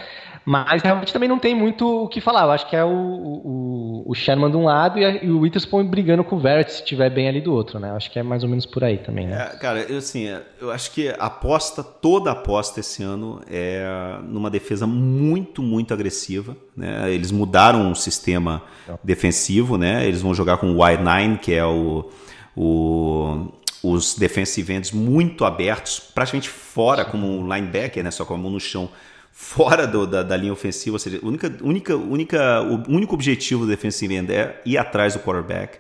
Mas 0.49 0.81
realmente 0.81 1.11
também 1.11 1.27
não 1.27 1.37
tem 1.37 1.53
muito 1.53 2.05
o 2.05 2.07
que 2.07 2.21
falar. 2.21 2.43
Eu 2.43 2.51
acho 2.51 2.69
que 2.69 2.75
é 2.77 2.81
o, 2.81 2.87
o, 2.87 4.03
o 4.05 4.15
Sherman 4.15 4.49
de 4.49 4.55
um 4.55 4.63
lado 4.63 4.97
e, 4.97 5.03
a, 5.03 5.21
e 5.21 5.29
o 5.29 5.39
Witherspoon 5.41 5.85
brigando 5.85 6.23
com 6.23 6.37
o 6.37 6.39
Verrett 6.39 6.71
se 6.71 6.79
estiver 6.79 7.09
bem 7.09 7.27
ali 7.27 7.41
do 7.41 7.53
outro, 7.53 7.81
né? 7.81 7.89
Eu 7.89 7.97
acho 7.97 8.09
que 8.09 8.17
é 8.17 8.23
mais 8.23 8.43
ou 8.43 8.49
menos 8.49 8.65
por 8.65 8.81
aí 8.81 8.97
também, 8.97 9.27
né? 9.27 9.49
É, 9.51 9.57
cara, 9.57 9.81
eu, 9.81 9.97
assim, 9.97 10.29
eu 10.61 10.71
acho 10.71 10.91
que 10.91 11.09
a 11.09 11.25
aposta, 11.25 11.83
toda 11.83 12.29
a 12.29 12.31
aposta 12.31 12.79
esse 12.79 13.03
ano 13.03 13.41
é 13.51 13.85
numa 14.23 14.49
defesa 14.49 14.87
muito, 14.87 15.61
muito 15.61 15.93
agressiva. 15.93 16.55
Né? 16.77 17.11
Eles 17.11 17.29
mudaram 17.29 17.91
o 17.91 17.95
sistema 17.95 18.63
defensivo, 19.03 19.77
né? 19.77 20.07
Eles 20.07 20.21
vão 20.21 20.33
jogar 20.33 20.59
com 20.59 20.71
o 20.71 20.81
wide 20.81 21.03
nine, 21.03 21.37
que 21.37 21.53
é 21.53 21.65
o, 21.65 22.09
o 22.55 23.51
os 23.83 24.15
defensive 24.15 24.73
ends 24.73 24.91
muito 24.91 25.43
abertos, 25.43 25.99
praticamente 25.99 26.49
fora 26.49 27.03
como 27.03 27.27
um 27.27 27.53
linebacker, 27.53 28.01
né? 28.01 28.11
Só 28.11 28.23
com 28.23 28.33
a 28.33 28.37
mão 28.37 28.49
no 28.49 28.61
chão, 28.61 28.89
fora 29.39 29.85
do, 29.85 30.07
da, 30.07 30.23
da, 30.23 30.35
linha 30.35 30.51
ofensiva. 30.51 30.95
Ou 30.95 30.99
seja, 30.99 31.19
única, 31.21 31.53
única, 31.61 31.95
única, 31.95 32.61
o 32.63 32.91
único 32.91 33.13
objetivo 33.13 33.65
do 33.65 33.69
defensive 33.69 34.15
end 34.15 34.33
é 34.33 34.59
ir 34.65 34.79
atrás 34.79 35.13
do 35.13 35.19
quarterback. 35.19 35.77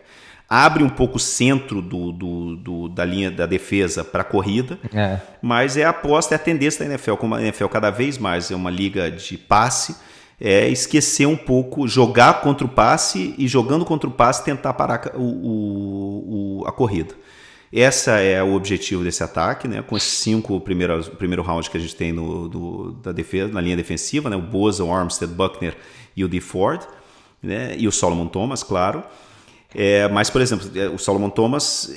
Abre 0.47 0.83
um 0.83 0.89
pouco 0.89 1.17
o 1.17 1.19
centro 1.19 1.81
do, 1.81 2.11
do, 2.11 2.55
do 2.55 2.87
da 2.87 3.03
linha 3.03 3.31
da 3.31 3.47
defesa 3.47 4.03
para 4.03 4.21
a 4.21 4.23
corrida, 4.23 4.77
é. 4.93 5.19
mas 5.41 5.75
é 5.75 5.83
a 5.83 5.89
aposta, 5.89 6.35
é 6.35 6.37
a 6.37 6.39
tendência 6.39 6.85
da 6.85 6.93
NFL. 6.93 7.15
Como 7.15 7.33
a 7.33 7.41
NFL 7.41 7.65
cada 7.65 7.89
vez 7.89 8.19
mais 8.19 8.51
é 8.51 8.55
uma 8.55 8.69
liga 8.69 9.09
de 9.09 9.37
passe, 9.39 9.95
é 10.39 10.69
esquecer 10.69 11.25
um 11.25 11.35
pouco, 11.35 11.87
jogar 11.87 12.41
contra 12.41 12.65
o 12.65 12.69
passe 12.69 13.33
e 13.39 13.47
jogando 13.47 13.83
contra 13.83 14.07
o 14.07 14.13
passe 14.13 14.45
tentar 14.45 14.73
parar 14.73 15.13
o, 15.15 15.19
o, 15.19 16.59
o 16.61 16.67
a 16.67 16.71
corrida. 16.71 17.15
Essa 17.71 18.19
é 18.19 18.41
o 18.41 18.53
objetivo 18.53 19.03
desse 19.03 19.23
ataque, 19.23 19.67
né? 19.67 19.81
Com 19.81 19.97
esses 19.97 20.13
cinco 20.13 20.59
primeiros 20.61 21.09
primeiro 21.09 21.43
round 21.43 21.69
que 21.69 21.77
a 21.77 21.79
gente 21.79 21.95
tem 21.95 22.13
no, 22.13 22.47
do, 22.47 22.91
da 22.93 23.11
defesa, 23.11 23.51
na 23.51 23.59
linha 23.59 23.75
defensiva, 23.75 24.29
né? 24.29 24.35
O 24.35 24.41
Boza, 24.41 24.83
o 24.83 24.93
Armstead, 24.93 25.33
Buckner 25.33 25.75
e 26.15 26.23
o 26.23 26.27
D. 26.27 26.39
Ford, 26.39 26.81
né? 27.41 27.75
E 27.77 27.87
o 27.87 27.91
Solomon 27.91 28.27
Thomas, 28.27 28.63
claro. 28.63 29.03
É, 29.75 30.07
mas, 30.07 30.29
por 30.29 30.41
exemplo, 30.41 30.69
é, 30.75 30.87
o 30.87 30.97
Solomon 30.97 31.29
Thomas, 31.29 31.91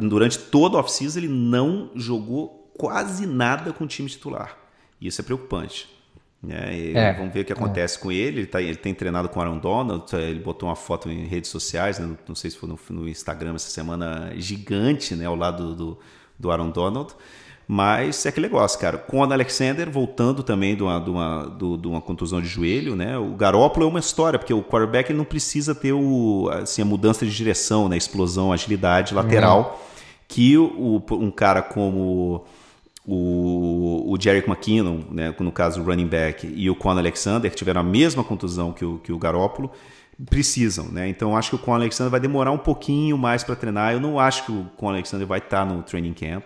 durante 0.00 0.38
toda 0.38 0.78
a 0.78 0.80
off-season, 0.80 1.18
ele 1.20 1.28
não 1.28 1.90
jogou 1.94 2.72
quase 2.76 3.26
nada 3.26 3.72
com 3.72 3.84
o 3.84 3.86
time 3.86 4.08
titular. 4.08 4.56
Isso 5.00 5.20
é 5.20 5.24
preocupante. 5.24 5.99
Né? 6.42 6.92
É, 6.94 7.12
vamos 7.12 7.34
ver 7.34 7.40
o 7.40 7.44
que 7.44 7.52
acontece 7.52 7.98
é. 7.98 8.00
com 8.00 8.10
ele. 8.10 8.40
Ele, 8.40 8.46
tá, 8.46 8.62
ele 8.62 8.76
tem 8.76 8.94
treinado 8.94 9.28
com 9.28 9.38
o 9.38 9.42
Aaron 9.42 9.58
Donald. 9.58 10.04
Ele 10.16 10.40
botou 10.40 10.68
uma 10.68 10.76
foto 10.76 11.10
em 11.10 11.26
redes 11.26 11.50
sociais, 11.50 11.98
né? 11.98 12.16
não 12.26 12.34
sei 12.34 12.50
se 12.50 12.56
foi 12.56 12.68
no, 12.68 12.78
no, 12.90 13.08
Instagram 13.08 13.54
essa 13.54 13.70
semana, 13.70 14.32
gigante, 14.36 15.14
né? 15.14 15.26
ao 15.26 15.36
lado 15.36 15.74
do, 15.74 15.98
do 16.38 16.50
Aaron 16.50 16.70
Donald. 16.70 17.14
Mas 17.72 18.26
é 18.26 18.30
aquele 18.30 18.48
negócio, 18.48 18.80
cara. 18.80 18.98
Com 18.98 19.18
o 19.20 19.22
Alexander 19.22 19.88
voltando 19.88 20.42
também 20.42 20.74
de 20.74 20.82
uma, 20.82 20.98
de, 20.98 21.08
uma, 21.10 21.56
de 21.56 21.86
uma 21.86 22.00
contusão 22.00 22.40
de 22.40 22.48
joelho, 22.48 22.96
né? 22.96 23.16
O 23.16 23.36
Garópolo 23.36 23.86
é 23.86 23.88
uma 23.88 24.00
história, 24.00 24.40
porque 24.40 24.52
o 24.52 24.60
quarterback 24.60 25.12
não 25.12 25.24
precisa 25.24 25.72
ter 25.72 25.92
o, 25.92 26.50
assim, 26.52 26.82
a 26.82 26.84
mudança 26.84 27.24
de 27.24 27.32
direção, 27.32 27.88
né? 27.88 27.96
explosão, 27.96 28.52
agilidade 28.52 29.14
lateral, 29.14 29.78
uhum. 29.78 30.24
que 30.26 30.58
o, 30.58 31.00
um 31.12 31.30
cara 31.30 31.62
como 31.62 32.44
o, 33.12 34.12
o 34.12 34.20
Jerick 34.20 34.48
McKinnon, 34.48 35.00
né, 35.10 35.34
no 35.40 35.50
caso 35.50 35.82
o 35.82 35.84
running 35.84 36.06
back, 36.06 36.46
e 36.46 36.70
o 36.70 36.76
Con 36.76 36.90
Alexander, 36.90 37.50
que 37.50 37.56
tiveram 37.56 37.80
a 37.80 37.84
mesma 37.84 38.22
contusão 38.22 38.72
que 38.72 38.84
o, 38.84 38.98
que 38.98 39.12
o 39.12 39.18
Garópolo, 39.18 39.72
precisam. 40.28 40.86
Né? 40.86 41.08
Então 41.08 41.36
acho 41.36 41.50
que 41.50 41.56
o 41.56 41.58
Con 41.58 41.74
Alexander 41.74 42.10
vai 42.10 42.20
demorar 42.20 42.52
um 42.52 42.58
pouquinho 42.58 43.18
mais 43.18 43.42
para 43.42 43.56
treinar. 43.56 43.92
Eu 43.92 44.00
não 44.00 44.20
acho 44.20 44.44
que 44.46 44.52
o 44.52 44.64
Con 44.76 44.90
Alexander 44.90 45.26
vai 45.26 45.38
estar 45.38 45.66
tá 45.66 45.74
no 45.74 45.82
training 45.82 46.14
camp. 46.14 46.44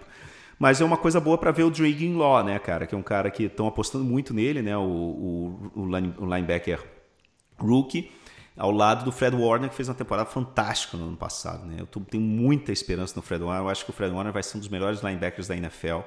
Mas 0.59 0.81
é 0.81 0.85
uma 0.85 0.97
coisa 0.97 1.21
boa 1.21 1.37
para 1.37 1.51
ver 1.51 1.65
o 1.65 1.71
Dragon 1.71 2.17
Law, 2.17 2.43
né, 2.43 2.59
cara? 2.59 2.87
Que 2.87 2.95
é 2.95 2.99
um 2.99 3.03
cara 3.03 3.31
que 3.31 3.43
estão 3.43 3.67
apostando 3.67 4.05
muito 4.05 4.33
nele, 4.33 4.63
né? 4.63 4.75
O, 4.77 4.81
o, 4.81 5.73
o 5.75 6.35
linebacker 6.35 6.81
rookie, 7.59 8.11
ao 8.57 8.71
lado 8.71 9.05
do 9.05 9.13
Fred 9.13 9.37
Warner, 9.37 9.69
que 9.69 9.77
fez 9.77 9.89
uma 9.89 9.95
temporada 9.95 10.31
fantástica 10.31 10.97
no 10.97 11.09
ano 11.09 11.17
passado, 11.17 11.67
né? 11.67 11.77
Eu 11.81 11.87
tenho 11.87 12.23
muita 12.23 12.73
esperança 12.73 13.15
no 13.17 13.23
Fred 13.23 13.43
Warner. 13.43 13.65
Eu 13.65 13.69
acho 13.69 13.85
que 13.85 13.91
o 13.91 13.93
Fred 13.93 14.15
Warner 14.15 14.33
vai 14.33 14.43
ser 14.43 14.57
um 14.57 14.61
dos 14.61 14.69
melhores 14.69 15.03
linebackers 15.03 15.49
da 15.49 15.57
NFL 15.57 16.01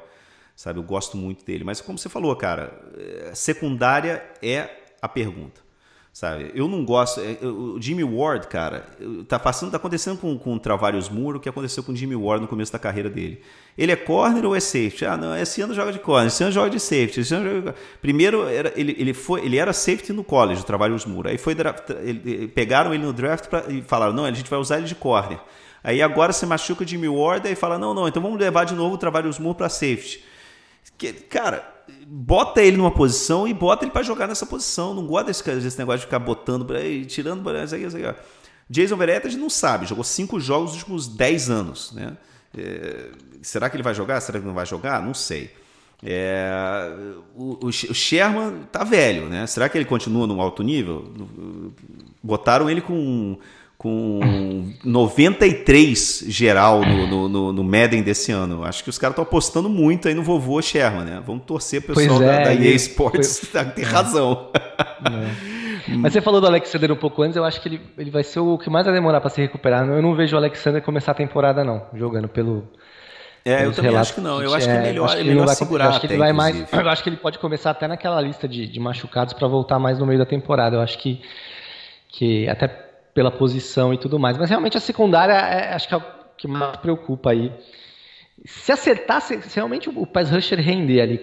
sabe? 0.57 0.79
Eu 0.79 0.83
gosto 0.83 1.15
muito 1.15 1.45
dele. 1.45 1.63
Mas 1.63 1.79
como 1.79 1.97
você 1.97 2.09
falou, 2.09 2.35
cara, 2.35 2.73
é, 2.97 3.31
secundária 3.35 4.25
é 4.41 4.69
a 4.99 5.07
pergunta. 5.07 5.61
Sabe? 6.11 6.51
Eu 6.55 6.67
não 6.67 6.83
gosto. 6.83 7.21
É, 7.21 7.45
o 7.45 7.79
Jimmy 7.79 8.03
Ward, 8.03 8.47
cara, 8.47 8.87
tá 9.27 9.37
passando, 9.37 9.69
tá 9.69 9.77
acontecendo 9.77 10.17
com, 10.17 10.35
com 10.35 10.55
o 10.55 10.59
Travarios 10.59 11.09
Muro 11.09 11.37
o 11.37 11.39
que 11.39 11.47
aconteceu 11.47 11.83
com 11.83 11.91
o 11.91 11.95
Jimmy 11.95 12.15
Ward 12.15 12.41
no 12.41 12.47
começo 12.47 12.73
da 12.73 12.79
carreira 12.79 13.07
dele. 13.07 13.39
Ele 13.77 13.91
é 13.91 13.95
corner 13.95 14.43
ou 14.43 14.55
é 14.55 14.59
safety? 14.59 15.05
Ah, 15.05 15.15
não, 15.15 15.37
esse 15.37 15.61
ano 15.61 15.75
joga 15.75 15.91
de 15.93 15.99
corner, 15.99 16.25
esse 16.25 16.43
ano 16.43 16.51
joga 16.51 16.71
de 16.71 16.79
safety. 16.79 17.21
Joga... 17.21 17.75
Primeiro, 18.01 18.47
era, 18.47 18.73
ele, 18.75 18.95
ele, 18.97 19.13
foi, 19.13 19.45
ele 19.45 19.57
era 19.57 19.71
safety 19.71 20.11
no 20.11 20.23
college, 20.23 20.61
o 20.61 20.63
Travarios 20.63 21.05
Muro. 21.05 21.29
Aí 21.29 21.37
foi 21.37 21.55
ele, 22.03 22.47
pegaram 22.47 22.95
ele 22.95 23.03
no 23.03 23.13
draft 23.13 23.47
pra, 23.47 23.65
e 23.69 23.83
falaram: 23.83 24.13
não, 24.13 24.25
a 24.25 24.31
gente 24.31 24.49
vai 24.49 24.57
usar 24.57 24.79
ele 24.79 24.87
de 24.87 24.95
corner. 24.95 25.39
Aí 25.83 26.01
agora 26.01 26.33
se 26.33 26.47
machuca 26.47 26.83
o 26.83 26.87
Jimmy 26.87 27.07
Ward 27.07 27.47
e 27.47 27.55
fala: 27.55 27.77
não, 27.77 27.93
não, 27.93 28.07
então 28.07 28.23
vamos 28.23 28.39
levar 28.39 28.63
de 28.63 28.73
novo 28.73 28.95
o 28.95 28.97
Travarios 28.97 29.37
Muro 29.37 29.53
para 29.53 29.69
safety. 29.69 30.25
Que, 30.97 31.13
cara, 31.13 31.77
bota 32.07 32.61
ele 32.61 32.77
numa 32.77 32.91
posição 32.91 33.47
e 33.47 33.53
bota 33.53 33.85
ele 33.85 33.91
para 33.91 34.03
jogar 34.03 34.27
nessa 34.27 34.45
posição. 34.45 34.93
Não 34.93 35.05
gosta 35.05 35.25
desse, 35.25 35.43
desse 35.43 35.77
negócio 35.77 35.99
de 35.99 36.05
ficar 36.05 36.19
botando, 36.19 36.67
tirando. 37.07 37.47
Isso 37.63 37.75
aqui, 37.75 37.85
isso 37.85 37.97
aqui. 37.97 38.19
Jason 38.69 38.97
Verrett 38.97 39.25
a 39.25 39.29
gente 39.29 39.39
não 39.39 39.49
sabe, 39.49 39.85
jogou 39.85 40.03
cinco 40.03 40.39
jogos 40.39 40.71
nos 40.71 40.81
últimos 40.81 41.07
dez 41.07 41.49
anos. 41.49 41.93
Né? 41.93 42.17
É, 42.57 43.09
será 43.41 43.69
que 43.69 43.75
ele 43.75 43.83
vai 43.83 43.93
jogar? 43.93 44.19
Será 44.19 44.39
que 44.39 44.45
não 44.45 44.53
vai 44.53 44.65
jogar? 44.65 45.01
Não 45.01 45.13
sei. 45.13 45.51
É, 46.03 46.51
o, 47.35 47.65
o, 47.65 47.71
Sherman 47.71 48.65
tá 48.71 48.83
velho, 48.83 49.27
né? 49.29 49.47
Será 49.47 49.67
que 49.67 49.77
ele 49.77 49.85
continua 49.85 50.27
num 50.27 50.39
alto 50.39 50.61
nível? 50.61 51.11
Botaram 52.21 52.69
ele 52.69 52.81
com 52.81 53.39
com 53.77 54.73
93 54.83 56.25
geral 56.27 56.81
no, 56.81 57.07
no, 57.07 57.29
no, 57.29 57.53
no 57.53 57.63
Madden 57.63 58.01
desse 58.01 58.31
ano. 58.31 58.63
Acho 58.63 58.83
que 58.83 58.89
os 58.89 58.97
caras 58.97 59.13
estão 59.13 59.23
apostando 59.23 59.69
muito 59.69 60.07
aí 60.07 60.15
no 60.15 60.23
vovô 60.23 60.59
Sherman, 60.61 61.05
né? 61.05 61.21
Vamos 61.23 61.45
torcer 61.45 61.83
pro 61.83 61.93
pessoal 61.93 62.21
é, 62.23 62.25
da, 62.25 62.43
da 62.45 62.53
EA 62.55 62.73
Sports 62.73 63.47
foi... 63.51 63.65
ter 63.75 63.83
razão. 63.83 64.49
É. 64.55 65.57
Mas 65.95 66.11
você 66.11 66.21
falou 66.21 66.41
do 66.41 66.47
Alexander 66.47 66.91
um 66.91 66.97
pouco 66.97 67.21
antes, 67.21 67.37
eu 67.37 67.45
acho 67.45 67.61
que 67.61 67.69
ele, 67.69 67.81
ele 67.97 68.09
vai 68.09 68.23
ser 68.23 68.39
o 68.39 68.57
que 68.57 68.69
mais 68.69 68.85
vai 68.85 68.95
demorar 68.95 69.21
para 69.21 69.29
se 69.29 69.39
recuperar. 69.39 69.87
Eu 69.87 70.01
não 70.01 70.15
vejo 70.15 70.35
o 70.35 70.39
Alexander 70.39 70.81
começar 70.81 71.11
a 71.11 71.15
temporada, 71.15 71.63
não, 71.63 71.85
jogando 71.93 72.27
pelo. 72.27 72.67
É, 73.45 73.63
eu 73.63 73.71
também 73.71 73.95
acho 73.95 74.15
que 74.15 74.19
não. 74.19 74.41
Eu 74.41 74.53
acho 74.53 74.65
que 74.65 74.73
é 74.73 74.81
melhor, 74.81 75.17
é 75.17 75.23
melhor 75.23 75.47
segurar 75.49 75.85
eu 75.85 75.89
acho 75.91 76.01
que 76.01 76.07
ele 76.07 76.17
vai 76.17 76.33
mais, 76.33 76.73
Eu 76.73 76.89
acho 76.89 77.03
que 77.03 77.09
ele 77.09 77.15
pode 77.15 77.37
começar 77.37 77.69
até 77.69 77.87
naquela 77.87 78.19
lista 78.19 78.47
de, 78.47 78.67
de 78.67 78.79
machucados 78.79 79.33
para 79.33 79.47
voltar 79.47 79.79
mais 79.79 79.99
no 79.99 80.05
meio 80.05 80.19
da 80.19 80.25
temporada. 80.25 80.75
Eu 80.75 80.81
acho 80.81 80.97
que, 80.97 81.21
que 82.09 82.49
até 82.49 82.86
pela 83.17 83.31
posição 83.31 83.91
e 83.91 83.97
tudo 83.97 84.19
mais. 84.19 84.37
Mas 84.37 84.47
realmente 84.47 84.77
a 84.77 84.79
secundária 84.79 85.33
é, 85.33 85.73
acho 85.73 85.87
que 85.87 85.93
é 85.95 85.97
o 85.97 86.03
que 86.37 86.47
mais 86.47 86.77
preocupa 86.77 87.31
aí. 87.31 87.51
Se 88.45 88.71
acertar, 88.71 89.21
se, 89.21 89.41
se 89.41 89.55
realmente 89.55 89.89
o, 89.89 90.05
pass 90.05 90.29
rusher 90.29 90.59
render 90.59 91.01
ali, 91.01 91.19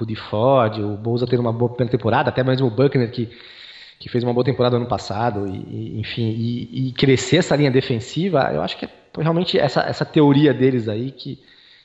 o 0.00 0.06
de 0.06 0.16
Ford, 0.16 0.78
o 0.78 0.96
Bolsa 0.96 1.26
ter 1.26 1.38
uma 1.38 1.52
boa 1.52 1.70
primeira 1.70 1.90
temporada, 1.90 2.30
até 2.30 2.42
mesmo 2.42 2.68
o 2.68 2.70
Buckner 2.70 3.10
que, 3.10 3.28
que 4.00 4.08
fez 4.08 4.24
uma 4.24 4.32
boa 4.32 4.42
temporada 4.42 4.76
ano 4.76 4.86
passado, 4.86 5.46
e, 5.46 5.96
e 5.96 6.00
enfim, 6.00 6.30
e, 6.30 6.88
e, 6.88 6.92
crescer 6.92 7.36
essa 7.36 7.54
linha 7.54 7.70
defensiva, 7.70 8.50
eu 8.54 8.62
acho 8.62 8.78
que 8.78 8.86
é 8.86 8.88
realmente 9.18 9.58
essa, 9.58 9.82
essa 9.82 10.06
teoria 10.06 10.54
deles 10.54 10.88
aí 10.88 11.10
que, 11.10 11.38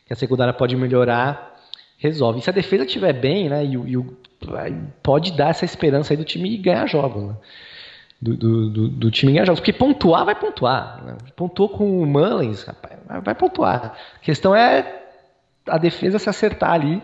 que 0.06 0.14
a 0.14 0.16
secundária 0.16 0.54
pode 0.54 0.74
melhorar, 0.78 1.54
resolve. 1.98 2.40
E 2.40 2.42
se 2.42 2.50
a 2.50 2.54
defesa 2.54 2.86
estiver 2.86 3.12
bem, 3.12 3.50
né, 3.50 3.66
e, 3.66 3.76
e 3.76 4.06
pode 5.04 5.34
dar 5.34 5.50
essa 5.50 5.66
esperança 5.66 6.14
aí 6.14 6.18
do 6.18 6.24
time 6.24 6.56
ganhar 6.56 6.88
jogos, 6.88 7.24
né? 7.24 7.36
Do, 8.24 8.38
do, 8.38 8.70
do, 8.70 8.88
do 8.88 9.12
time 9.12 9.34
engajado. 9.34 9.58
Porque 9.58 9.74
pontuar 9.74 10.26
vai 10.26 10.36
pontuar. 10.36 11.04
Né? 11.04 11.18
Pontuou 11.36 11.70
com 11.70 12.02
o 12.02 12.06
Mullins, 12.06 12.64
rapaz, 12.64 12.98
vai 13.24 13.36
pontuar. 13.36 13.96
A 14.16 14.20
questão 14.20 14.56
é 14.56 15.04
a 15.68 15.78
defesa 15.78 16.18
se 16.18 16.30
acertar 16.30 16.72
ali. 16.72 17.02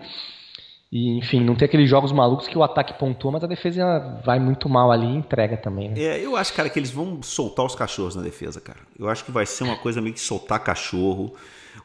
E, 0.92 1.20
enfim, 1.20 1.42
não 1.42 1.54
ter 1.54 1.66
aqueles 1.66 1.88
jogos 1.88 2.12
malucos 2.12 2.48
que 2.48 2.58
o 2.58 2.64
ataque 2.64 2.98
pontua, 2.98 3.32
mas 3.32 3.44
a 3.44 3.48
defesa 3.48 4.20
vai 4.26 4.40
muito 4.40 4.68
mal 4.68 4.92
ali 4.92 5.06
e 5.06 5.16
entrega 5.16 5.56
também. 5.56 5.90
Né? 5.90 6.02
É, 6.02 6.26
eu 6.26 6.36
acho, 6.36 6.52
cara, 6.54 6.68
que 6.68 6.80
eles 6.80 6.90
vão 6.90 7.22
soltar 7.22 7.64
os 7.64 7.76
cachorros 7.76 8.16
na 8.16 8.24
defesa, 8.24 8.60
cara. 8.60 8.80
Eu 8.98 9.08
acho 9.08 9.24
que 9.24 9.32
vai 9.32 9.46
ser 9.46 9.66
uma 9.66 9.76
coisa 9.76 10.02
meio 10.02 10.16
que 10.16 10.20
soltar 10.20 10.64
cachorro, 10.64 11.36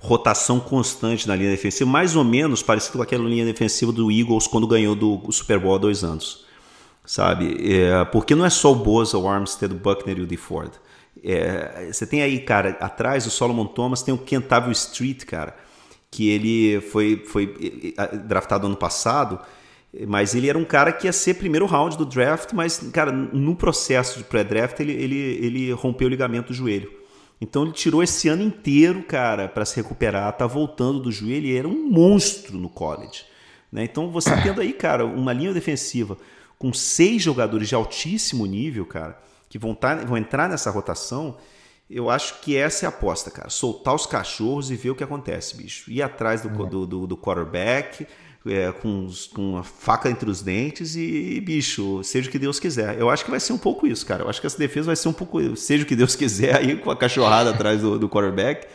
rotação 0.00 0.58
constante 0.58 1.28
na 1.28 1.36
linha 1.36 1.50
defensiva, 1.50 1.90
mais 1.90 2.16
ou 2.16 2.24
menos 2.24 2.62
parecido 2.62 2.96
com 2.96 3.02
aquela 3.02 3.28
linha 3.28 3.44
defensiva 3.44 3.92
do 3.92 4.10
Eagles 4.10 4.46
quando 4.46 4.66
ganhou 4.66 4.94
do 4.94 5.20
Super 5.30 5.58
Bowl 5.58 5.74
há 5.74 5.78
dois 5.78 6.02
anos 6.02 6.44
sabe? 7.04 7.56
É, 7.72 8.04
porque 8.06 8.34
não 8.34 8.44
é 8.44 8.50
só 8.50 8.72
o 8.72 8.74
Boza, 8.74 9.18
o 9.18 9.28
Armstead, 9.28 9.74
o 9.74 9.78
Buckner 9.78 10.18
e 10.18 10.22
o 10.22 10.26
DeFord. 10.26 10.72
É, 11.22 11.88
você 11.92 12.06
tem 12.06 12.22
aí, 12.22 12.40
cara, 12.40 12.70
atrás 12.80 13.24
do 13.24 13.30
Solomon 13.30 13.66
Thomas 13.66 14.02
tem 14.02 14.12
o 14.12 14.18
Kentavio 14.18 14.72
Street, 14.72 15.24
cara, 15.24 15.56
que 16.10 16.28
ele 16.28 16.80
foi, 16.80 17.24
foi 17.26 17.94
draftado 18.24 18.66
ano 18.66 18.76
passado, 18.76 19.38
mas 20.06 20.34
ele 20.34 20.48
era 20.48 20.58
um 20.58 20.64
cara 20.64 20.92
que 20.92 21.06
ia 21.06 21.12
ser 21.12 21.34
primeiro 21.34 21.66
round 21.66 21.96
do 21.96 22.04
draft, 22.04 22.52
mas, 22.52 22.78
cara, 22.92 23.12
no 23.12 23.54
processo 23.54 24.18
de 24.18 24.24
pré-draft 24.24 24.78
ele, 24.80 24.92
ele, 24.92 25.16
ele 25.16 25.72
rompeu 25.72 26.08
o 26.08 26.10
ligamento 26.10 26.48
do 26.48 26.54
joelho. 26.54 26.90
Então 27.40 27.62
ele 27.62 27.72
tirou 27.72 28.02
esse 28.02 28.28
ano 28.28 28.42
inteiro, 28.42 29.02
cara, 29.02 29.48
para 29.48 29.64
se 29.64 29.76
recuperar, 29.76 30.32
tá 30.36 30.46
voltando 30.46 31.00
do 31.00 31.12
joelho 31.12 31.46
e 31.46 31.56
era 31.56 31.68
um 31.68 31.90
monstro 31.90 32.56
no 32.56 32.68
college. 32.68 33.24
Né? 33.70 33.84
Então 33.84 34.10
você 34.10 34.30
tendo 34.42 34.60
aí, 34.60 34.72
cara, 34.72 35.04
uma 35.04 35.32
linha 35.32 35.52
defensiva 35.52 36.16
com 36.58 36.72
seis 36.72 37.22
jogadores 37.22 37.68
de 37.68 37.74
altíssimo 37.74 38.46
nível, 38.46 38.86
cara, 38.86 39.20
que 39.48 39.58
vão, 39.58 39.74
tá, 39.74 39.94
vão 39.96 40.16
entrar 40.16 40.48
nessa 40.48 40.70
rotação, 40.70 41.36
eu 41.88 42.08
acho 42.08 42.40
que 42.40 42.56
essa 42.56 42.84
é 42.84 42.86
a 42.86 42.88
aposta, 42.88 43.30
cara. 43.30 43.50
Soltar 43.50 43.94
os 43.94 44.06
cachorros 44.06 44.70
e 44.70 44.76
ver 44.76 44.90
o 44.90 44.94
que 44.94 45.04
acontece, 45.04 45.56
bicho. 45.56 45.90
Ir 45.90 46.02
atrás 46.02 46.40
do, 46.40 46.48
uhum. 46.48 46.68
do, 46.68 46.86
do, 46.86 47.06
do 47.06 47.16
quarterback, 47.16 48.06
é, 48.46 48.72
com, 48.72 49.06
com 49.34 49.56
a 49.56 49.62
faca 49.62 50.10
entre 50.10 50.28
os 50.28 50.42
dentes 50.42 50.96
e, 50.96 51.40
bicho, 51.40 52.02
seja 52.02 52.28
o 52.28 52.32
que 52.32 52.38
Deus 52.38 52.58
quiser. 52.58 52.98
Eu 52.98 53.10
acho 53.10 53.24
que 53.24 53.30
vai 53.30 53.40
ser 53.40 53.52
um 53.52 53.58
pouco 53.58 53.86
isso, 53.86 54.04
cara. 54.04 54.22
Eu 54.22 54.28
acho 54.28 54.40
que 54.40 54.46
essa 54.46 54.58
defesa 54.58 54.86
vai 54.86 54.96
ser 54.96 55.08
um 55.08 55.12
pouco, 55.12 55.56
seja 55.56 55.84
o 55.84 55.86
que 55.86 55.96
Deus 55.96 56.14
quiser, 56.16 56.56
aí 56.56 56.76
com 56.76 56.90
a 56.90 56.96
cachorrada 56.96 57.50
atrás 57.50 57.80
do, 57.80 57.98
do 57.98 58.08
quarterback. 58.08 58.66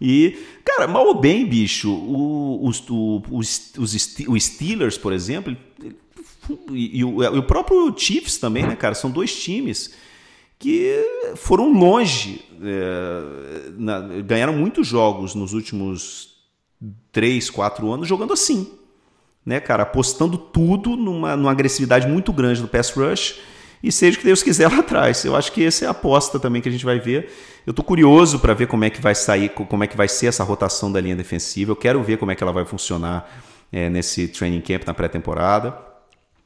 E, 0.00 0.36
cara, 0.64 0.88
mal 0.88 1.06
ou 1.06 1.20
bem, 1.20 1.46
bicho, 1.46 1.90
o, 1.90 2.66
os, 2.66 2.82
o, 2.88 3.22
os, 3.30 3.72
os, 3.78 3.94
os 4.28 4.44
Steelers, 4.44 4.98
por 4.98 5.12
exemplo, 5.12 5.56
e, 6.70 6.98
e, 6.98 7.04
o, 7.04 7.22
e 7.22 7.38
o 7.38 7.42
próprio 7.42 7.94
Chiefs 7.96 8.38
também, 8.38 8.66
né, 8.66 8.76
cara? 8.76 8.94
São 8.94 9.10
dois 9.10 9.34
times 9.34 9.94
que 10.58 10.94
foram 11.36 11.72
longe, 11.72 12.44
é, 12.62 13.70
na, 13.76 14.00
ganharam 14.22 14.52
muitos 14.52 14.86
jogos 14.86 15.34
nos 15.34 15.52
últimos 15.52 16.34
três, 17.12 17.50
quatro 17.50 17.92
anos 17.92 18.08
jogando 18.08 18.32
assim 18.32 18.70
né, 19.44 19.60
cara, 19.60 19.82
apostando 19.82 20.38
tudo 20.38 20.96
numa, 20.96 21.36
numa 21.36 21.50
agressividade 21.50 22.08
muito 22.08 22.32
grande 22.32 22.62
do 22.62 22.68
pass 22.68 22.90
rush 22.90 23.40
e 23.82 23.92
seja 23.92 24.16
o 24.16 24.20
que 24.20 24.24
Deus 24.24 24.42
quiser 24.42 24.68
lá 24.68 24.78
atrás. 24.78 25.24
Eu 25.24 25.36
acho 25.36 25.52
que 25.52 25.64
essa 25.64 25.84
é 25.84 25.88
a 25.88 25.90
aposta 25.90 26.40
também 26.40 26.62
que 26.62 26.68
a 26.68 26.72
gente 26.72 26.84
vai 26.84 26.98
ver. 26.98 27.30
Eu 27.66 27.72
estou 27.72 27.84
curioso 27.84 28.38
para 28.38 28.54
ver 28.54 28.66
como 28.66 28.84
é 28.84 28.90
que 28.90 29.00
vai 29.00 29.14
sair, 29.14 29.50
como 29.50 29.84
é 29.84 29.86
que 29.86 29.96
vai 29.96 30.08
ser 30.08 30.28
essa 30.28 30.42
rotação 30.42 30.90
da 30.90 31.00
linha 31.00 31.14
defensiva. 31.14 31.72
Eu 31.72 31.76
quero 31.76 32.02
ver 32.02 32.16
como 32.16 32.32
é 32.32 32.34
que 32.34 32.42
ela 32.42 32.52
vai 32.52 32.64
funcionar 32.64 33.30
é, 33.70 33.90
nesse 33.90 34.28
training 34.28 34.62
camp 34.62 34.86
na 34.86 34.94
pré-temporada. 34.94 35.76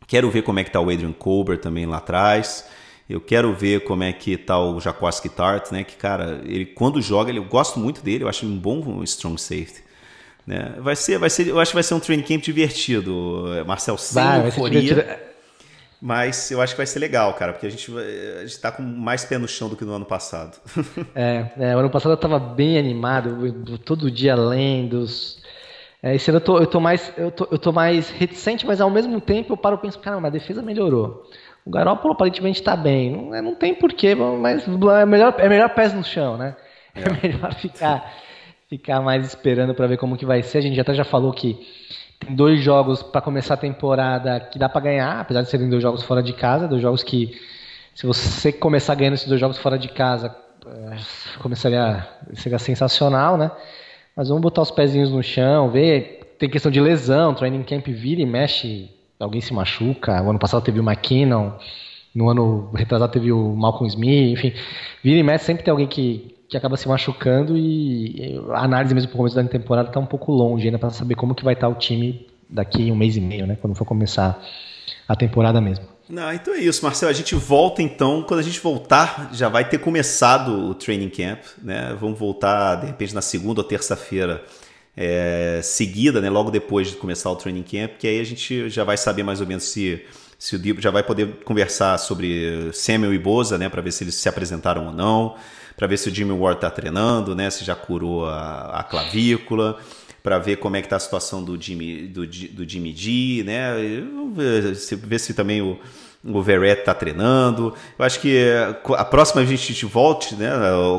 Quero 0.09 0.31
ver 0.31 0.43
como 0.43 0.59
é 0.59 0.65
que 0.65 0.71
está 0.71 0.81
o 0.81 0.91
Adrian 0.91 1.13
Colbert 1.13 1.59
também 1.59 1.87
lá 1.87 1.99
atrás. 1.99 2.67
Eu 3.09 3.21
quero 3.21 3.55
ver 3.55 3.85
como 3.85 4.03
é 4.03 4.13
que 4.13 4.37
tá 4.37 4.59
o 4.59 4.81
Jaquaski 4.81 5.29
Tart, 5.29 5.71
né? 5.71 5.85
Que, 5.85 5.97
cara, 5.97 6.41
ele 6.45 6.65
quando 6.65 7.01
joga, 7.01 7.31
ele, 7.31 7.39
eu 7.39 7.45
gosto 7.45 7.79
muito 7.79 8.03
dele, 8.03 8.25
eu 8.25 8.29
acho 8.29 8.47
um 8.47 8.57
bom 8.57 9.03
strong 9.05 9.41
safety. 9.41 9.85
Né? 10.47 10.75
Vai 10.79 10.97
ser, 10.97 11.19
vai 11.19 11.29
ser, 11.29 11.47
eu 11.49 11.61
acho 11.61 11.73
que 11.73 11.77
vai 11.77 11.83
ser 11.83 11.93
um 11.93 12.01
training 12.01 12.23
camp 12.23 12.43
divertido, 12.43 13.45
Marcel, 13.67 13.99
sem 13.99 14.23
vai, 14.23 14.47
euforia. 14.47 15.29
Mas 16.01 16.51
eu 16.51 16.61
acho 16.63 16.73
que 16.75 16.77
vai 16.77 16.87
ser 16.87 17.01
legal, 17.01 17.35
cara, 17.35 17.53
porque 17.53 17.67
a 17.67 17.71
gente, 17.71 17.93
a 17.99 18.47
gente 18.47 18.59
tá 18.61 18.71
com 18.71 18.83
mais 18.83 19.25
pé 19.25 19.37
no 19.37 19.49
chão 19.49 19.69
do 19.69 19.77
que 19.77 19.85
no 19.85 19.93
ano 19.93 20.07
passado. 20.07 20.57
é, 21.15 21.51
é, 21.59 21.77
o 21.77 21.81
ano 21.81 21.91
passado 21.91 22.13
eu 22.13 22.17
tava 22.17 22.39
bem 22.39 22.79
animado, 22.79 23.53
todo 23.85 24.11
dia 24.11 24.35
lendo. 24.35 25.05
É, 26.03 26.15
esse 26.15 26.31
ano 26.31 26.39
eu 26.39 26.45
tô, 26.45 26.59
eu 26.59 26.67
tô 26.67 26.81
mais 26.81 27.13
eu 27.17 27.31
tô, 27.31 27.49
eu 27.51 27.59
tô 27.59 27.73
mais 27.73 28.11
reticente, 28.11 28.65
mas 28.67 28.81
ao 28.81 28.91
mesmo 28.91 29.21
tempo 29.21 29.53
eu 29.53 29.57
paro 29.57 29.77
e 29.77 29.79
penso, 29.79 29.99
cara, 29.99 30.17
mas 30.21 30.27
a 30.27 30.33
defesa 30.33 30.63
melhorou. 30.63 31.25
O 31.65 31.71
Garoppolo 31.71 32.15
aparentemente 32.15 32.63
tá 32.63 32.77
bem. 32.77 33.11
Não, 33.11 33.35
é, 33.35 33.43
não 33.43 33.55
tem 33.55 33.75
porquê, 33.75 34.15
mas 34.15 34.67
é 34.67 35.07
melhor, 35.07 35.35
é 35.39 35.49
melhor 35.49 35.71
pés 35.71 35.93
no 35.93 36.05
chão, 36.05 36.37
né? 36.37 36.57
É, 36.95 37.03
é 37.03 37.29
melhor 37.29 37.53
ficar 37.55 38.15
ficar 38.69 39.01
mais 39.01 39.27
esperando 39.27 39.75
para 39.75 39.87
ver 39.87 39.97
como 39.97 40.17
que 40.17 40.27
vai 40.27 40.43
ser. 40.43 40.59
A 40.59 40.61
gente 40.61 40.79
até 40.79 40.95
já 40.95 41.05
falou 41.05 41.33
que 41.33 41.59
tem 42.21 42.35
dois 42.35 42.61
jogos 42.61 43.03
para 43.03 43.21
começar 43.21 43.55
a 43.55 43.57
temporada 43.57 44.41
que 44.41 44.59
dá 44.59 44.69
para 44.69 44.83
ganhar, 44.83 45.21
apesar 45.21 45.43
de 45.43 45.49
serem 45.51 45.69
dois 45.69 45.83
jogos 45.83 46.03
fora 46.03 46.23
de 46.23 46.33
casa, 46.33 46.69
dois 46.69 46.83
jogos 46.83 47.03
que 47.03 47.39
se 47.95 48.07
você 48.07 48.53
começar 48.53 48.95
ganhando 48.95 49.15
esses 49.15 49.27
dois 49.27 49.41
jogos 49.41 49.59
fora 49.59 49.79
de 49.79 49.89
casa, 49.89 50.35
eh, 50.67 50.97
começaria 51.41 52.07
seria 52.35 52.59
sensacional, 52.59 53.37
né? 53.37 53.51
Mas 54.19 54.31
vamos 54.31 54.43
botar 54.43 54.63
os 54.63 54.73
pezinhos 54.73 55.13
no 55.13 55.23
chão, 55.23 55.71
ver, 55.71 56.35
tem 56.41 56.51
questão 56.51 56.73
de 56.73 56.81
lesão, 56.81 57.33
training 57.35 57.63
camp 57.63 57.87
vira 57.87 58.21
e 58.21 58.27
mexe, 58.27 58.91
alguém 59.17 59.41
se 59.41 59.55
machuca. 59.55 60.21
O 60.21 60.31
ano 60.31 60.41
passado 60.41 60.61
teve 60.61 60.81
o 60.81 60.83
McKinnon, 60.83 61.53
no 62.13 62.29
ano 62.29 62.69
retrasado 62.75 63.13
teve 63.13 63.31
o 63.31 63.55
Malcolm 63.55 63.87
Smith, 63.87 64.33
enfim, 64.33 64.53
vira 65.05 65.21
e 65.21 65.23
mexe 65.23 65.45
sempre 65.45 65.63
tem 65.63 65.71
alguém 65.71 65.87
que 65.87 66.35
que 66.49 66.57
acaba 66.57 66.77
se 66.77 66.89
machucando 66.89 67.57
e 67.57 68.43
a 68.51 68.65
análise 68.65 68.95
mesmo 68.95 69.11
pro 69.11 69.19
começo 69.19 69.37
da 69.37 69.45
temporada 69.45 69.89
está 69.89 70.01
um 70.01 70.07
pouco 70.07 70.33
longe 70.33 70.67
ainda 70.67 70.79
para 70.79 70.89
saber 70.91 71.15
como 71.15 71.35
que 71.35 71.45
vai 71.45 71.53
estar 71.53 71.69
tá 71.69 71.73
o 71.73 71.77
time 71.77 72.27
daqui 72.49 72.91
um 72.91 72.97
mês 72.97 73.17
e 73.17 73.21
meio, 73.21 73.47
né? 73.47 73.57
Quando 73.61 73.77
for 73.77 73.85
começar 73.85 74.43
a 75.07 75.15
temporada 75.15 75.61
mesmo. 75.61 75.85
Não, 76.09 76.33
então 76.33 76.55
é 76.55 76.59
isso, 76.59 76.83
Marcelo. 76.83 77.11
A 77.11 77.15
gente 77.15 77.35
volta 77.35 77.83
então. 77.83 78.23
Quando 78.23 78.41
a 78.41 78.43
gente 78.43 78.61
voltar, 78.61 79.31
já 79.33 79.49
vai 79.49 79.69
ter 79.69 79.79
começado 79.79 80.71
o 80.71 80.75
training 80.75 81.11
camp, 81.11 81.41
né? 81.63 81.97
Vamos 82.01 82.19
voltar 82.19 82.77
de 82.77 82.87
repente 82.87 83.15
na 83.15 83.21
segunda 83.21 83.61
ou 83.61 83.65
terça-feira 83.65 84.43
é, 84.97 85.61
seguida, 85.63 86.21
né? 86.21 86.31
Logo 86.31 86.51
depois 86.51 86.89
de 86.89 86.97
começar 86.97 87.31
o 87.31 87.37
training 87.37 87.63
camp, 87.63 87.99
que 87.99 88.09
aí 88.09 88.21
a 88.21 88.25
gente 88.25 88.71
já 88.71 88.85
vai 88.85 88.97
saber 88.97 89.23
mais 89.23 89.41
ou 89.41 89.47
menos 89.47 89.65
se 89.65 90.03
se 90.39 90.55
o 90.55 90.59
Dibo 90.59 90.81
já 90.81 90.93
vai 90.93 91.03
poder 91.03 91.41
conversar 91.45 91.99
sobre 91.99 92.71
Samuel 92.73 93.13
e 93.13 93.19
Boza, 93.19 93.59
né? 93.59 93.69
Para 93.69 93.83
ver 93.83 93.91
se 93.91 94.05
eles 94.05 94.15
se 94.15 94.29
apresentaram 94.29 94.87
ou 94.87 94.93
não 94.93 95.35
para 95.79 95.87
ver 95.87 95.97
se 95.97 96.09
o 96.09 96.15
Jimmy 96.15 96.33
Ward 96.33 96.59
está 96.59 96.69
treinando, 96.69 97.37
né? 97.37 97.49
Se 97.51 97.65
já 97.65 97.77
curou 97.77 98.27
a, 98.27 98.81
a 98.81 98.83
clavícula, 98.83 99.79
para 100.23 100.39
ver 100.39 100.57
como 100.57 100.77
é 100.77 100.81
que 100.81 100.87
está 100.87 100.97
a 100.97 101.01
situação 101.01 101.43
do 101.43 101.61
Jimmy, 101.61 102.07
do, 102.07 102.27
do 102.27 102.69
Jimmy 102.69 102.95
G, 102.95 103.43
né? 103.45 103.73
Ver 104.35 104.75
se, 104.75 104.95
ver 104.95 105.19
se 105.19 105.35
também 105.35 105.63
o, 105.63 105.79
o 106.25 106.43
Verrett 106.43 106.81
está 106.81 106.95
treinando. 106.95 107.75
Eu 107.99 108.05
acho 108.05 108.21
que 108.21 108.47
a 108.97 109.05
próxima 109.05 109.43
a 109.43 109.45
gente 109.45 109.87
volte, 109.87 110.35
né? 110.35 110.51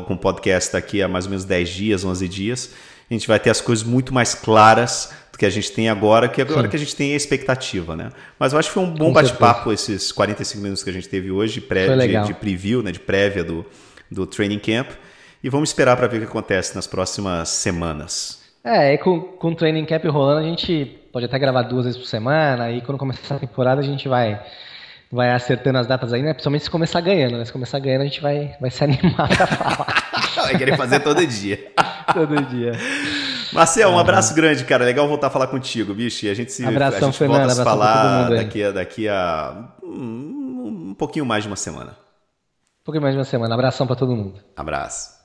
Com 0.06 0.14
o 0.14 0.18
podcast 0.18 0.72
daqui 0.72 1.02
a 1.02 1.08
mais 1.08 1.26
ou 1.26 1.30
menos 1.30 1.44
10 1.44 1.68
dias, 1.68 2.04
11 2.04 2.28
dias, 2.28 2.70
a 3.10 3.14
gente 3.14 3.28
vai 3.28 3.38
ter 3.38 3.50
as 3.50 3.60
coisas 3.60 3.84
muito 3.84 4.12
mais 4.12 4.34
claras 4.34 5.12
do 5.32 5.38
que 5.38 5.46
a 5.46 5.50
gente 5.50 5.72
tem 5.72 5.88
agora, 5.88 6.28
que 6.28 6.40
agora 6.40 6.62
Sim. 6.62 6.68
que 6.68 6.76
a 6.76 6.78
gente 6.78 6.96
tem 6.96 7.12
a 7.12 7.16
expectativa, 7.16 7.96
né? 7.96 8.10
Mas 8.38 8.52
eu 8.52 8.58
acho 8.58 8.68
que 8.68 8.74
foi 8.74 8.82
um 8.82 8.94
bom 8.94 9.12
bate-papo 9.12 9.72
esses 9.72 10.12
45 10.12 10.62
minutos 10.62 10.82
que 10.82 10.90
a 10.90 10.92
gente 10.92 11.08
teve 11.08 11.30
hoje, 11.30 11.60
pré, 11.60 11.94
de, 12.06 12.26
de 12.26 12.34
preview, 12.34 12.82
né? 12.82 12.90
De 12.90 13.00
prévia 13.00 13.44
do 13.44 13.64
do 14.10 14.26
training 14.26 14.58
camp. 14.58 14.90
E 15.42 15.48
vamos 15.48 15.70
esperar 15.70 15.96
para 15.96 16.06
ver 16.06 16.18
o 16.18 16.20
que 16.20 16.26
acontece 16.26 16.74
nas 16.74 16.86
próximas 16.86 17.48
semanas. 17.48 18.39
É, 18.64 18.94
e 18.94 18.98
com, 18.98 19.20
com 19.20 19.48
o 19.48 19.54
training 19.54 19.84
camp 19.84 20.04
rolando, 20.06 20.40
a 20.40 20.48
gente 20.48 20.84
pode 21.12 21.24
até 21.24 21.38
gravar 21.38 21.62
duas 21.62 21.84
vezes 21.84 21.98
por 21.98 22.06
semana, 22.06 22.70
e 22.70 22.80
quando 22.82 22.98
começar 22.98 23.36
a 23.36 23.38
temporada 23.38 23.80
a 23.80 23.84
gente 23.84 24.08
vai 24.08 24.40
vai 25.12 25.32
acertando 25.32 25.78
as 25.78 25.88
datas 25.88 26.12
aí, 26.12 26.22
né? 26.22 26.32
Principalmente 26.32 26.64
se 26.64 26.70
começar 26.70 27.00
ganhando, 27.00 27.36
né? 27.36 27.44
Se 27.44 27.52
começar 27.52 27.80
ganhando, 27.80 28.02
a 28.02 28.04
gente 28.04 28.20
vai, 28.20 28.54
vai 28.60 28.70
se 28.70 28.84
animar 28.84 29.28
pra 29.28 29.46
falar. 29.46 29.86
vai 30.46 30.56
querer 30.56 30.76
fazer 30.76 31.00
todo 31.00 31.26
dia. 31.26 31.72
todo 32.14 32.40
dia. 32.44 32.72
Marcel, 33.52 33.90
um 33.90 33.98
abraço 33.98 34.32
grande, 34.36 34.64
cara. 34.64 34.84
Legal 34.84 35.08
voltar 35.08 35.26
a 35.26 35.30
falar 35.30 35.48
contigo, 35.48 35.92
bicho. 35.92 36.26
E 36.26 36.30
a 36.30 36.34
gente 36.34 36.52
se 36.52 36.64
Abração, 36.64 37.08
a 37.08 37.10
gente 37.10 37.18
Fernanda, 37.18 37.40
volta 37.40 37.52
a 37.52 37.56
se 37.56 37.64
falar 37.64 38.30
daqui 38.30 38.62
a, 38.62 38.70
daqui 38.70 39.08
a 39.08 39.74
um, 39.82 40.90
um 40.90 40.94
pouquinho 40.96 41.26
mais 41.26 41.42
de 41.42 41.48
uma 41.48 41.56
semana 41.56 41.96
pouquinho 42.90 43.02
mais 43.02 43.14
de 43.14 43.18
uma 43.18 43.24
semana. 43.24 43.54
Abração 43.54 43.86
para 43.86 43.96
todo 43.96 44.14
mundo. 44.14 44.40
Abraço. 44.56 45.19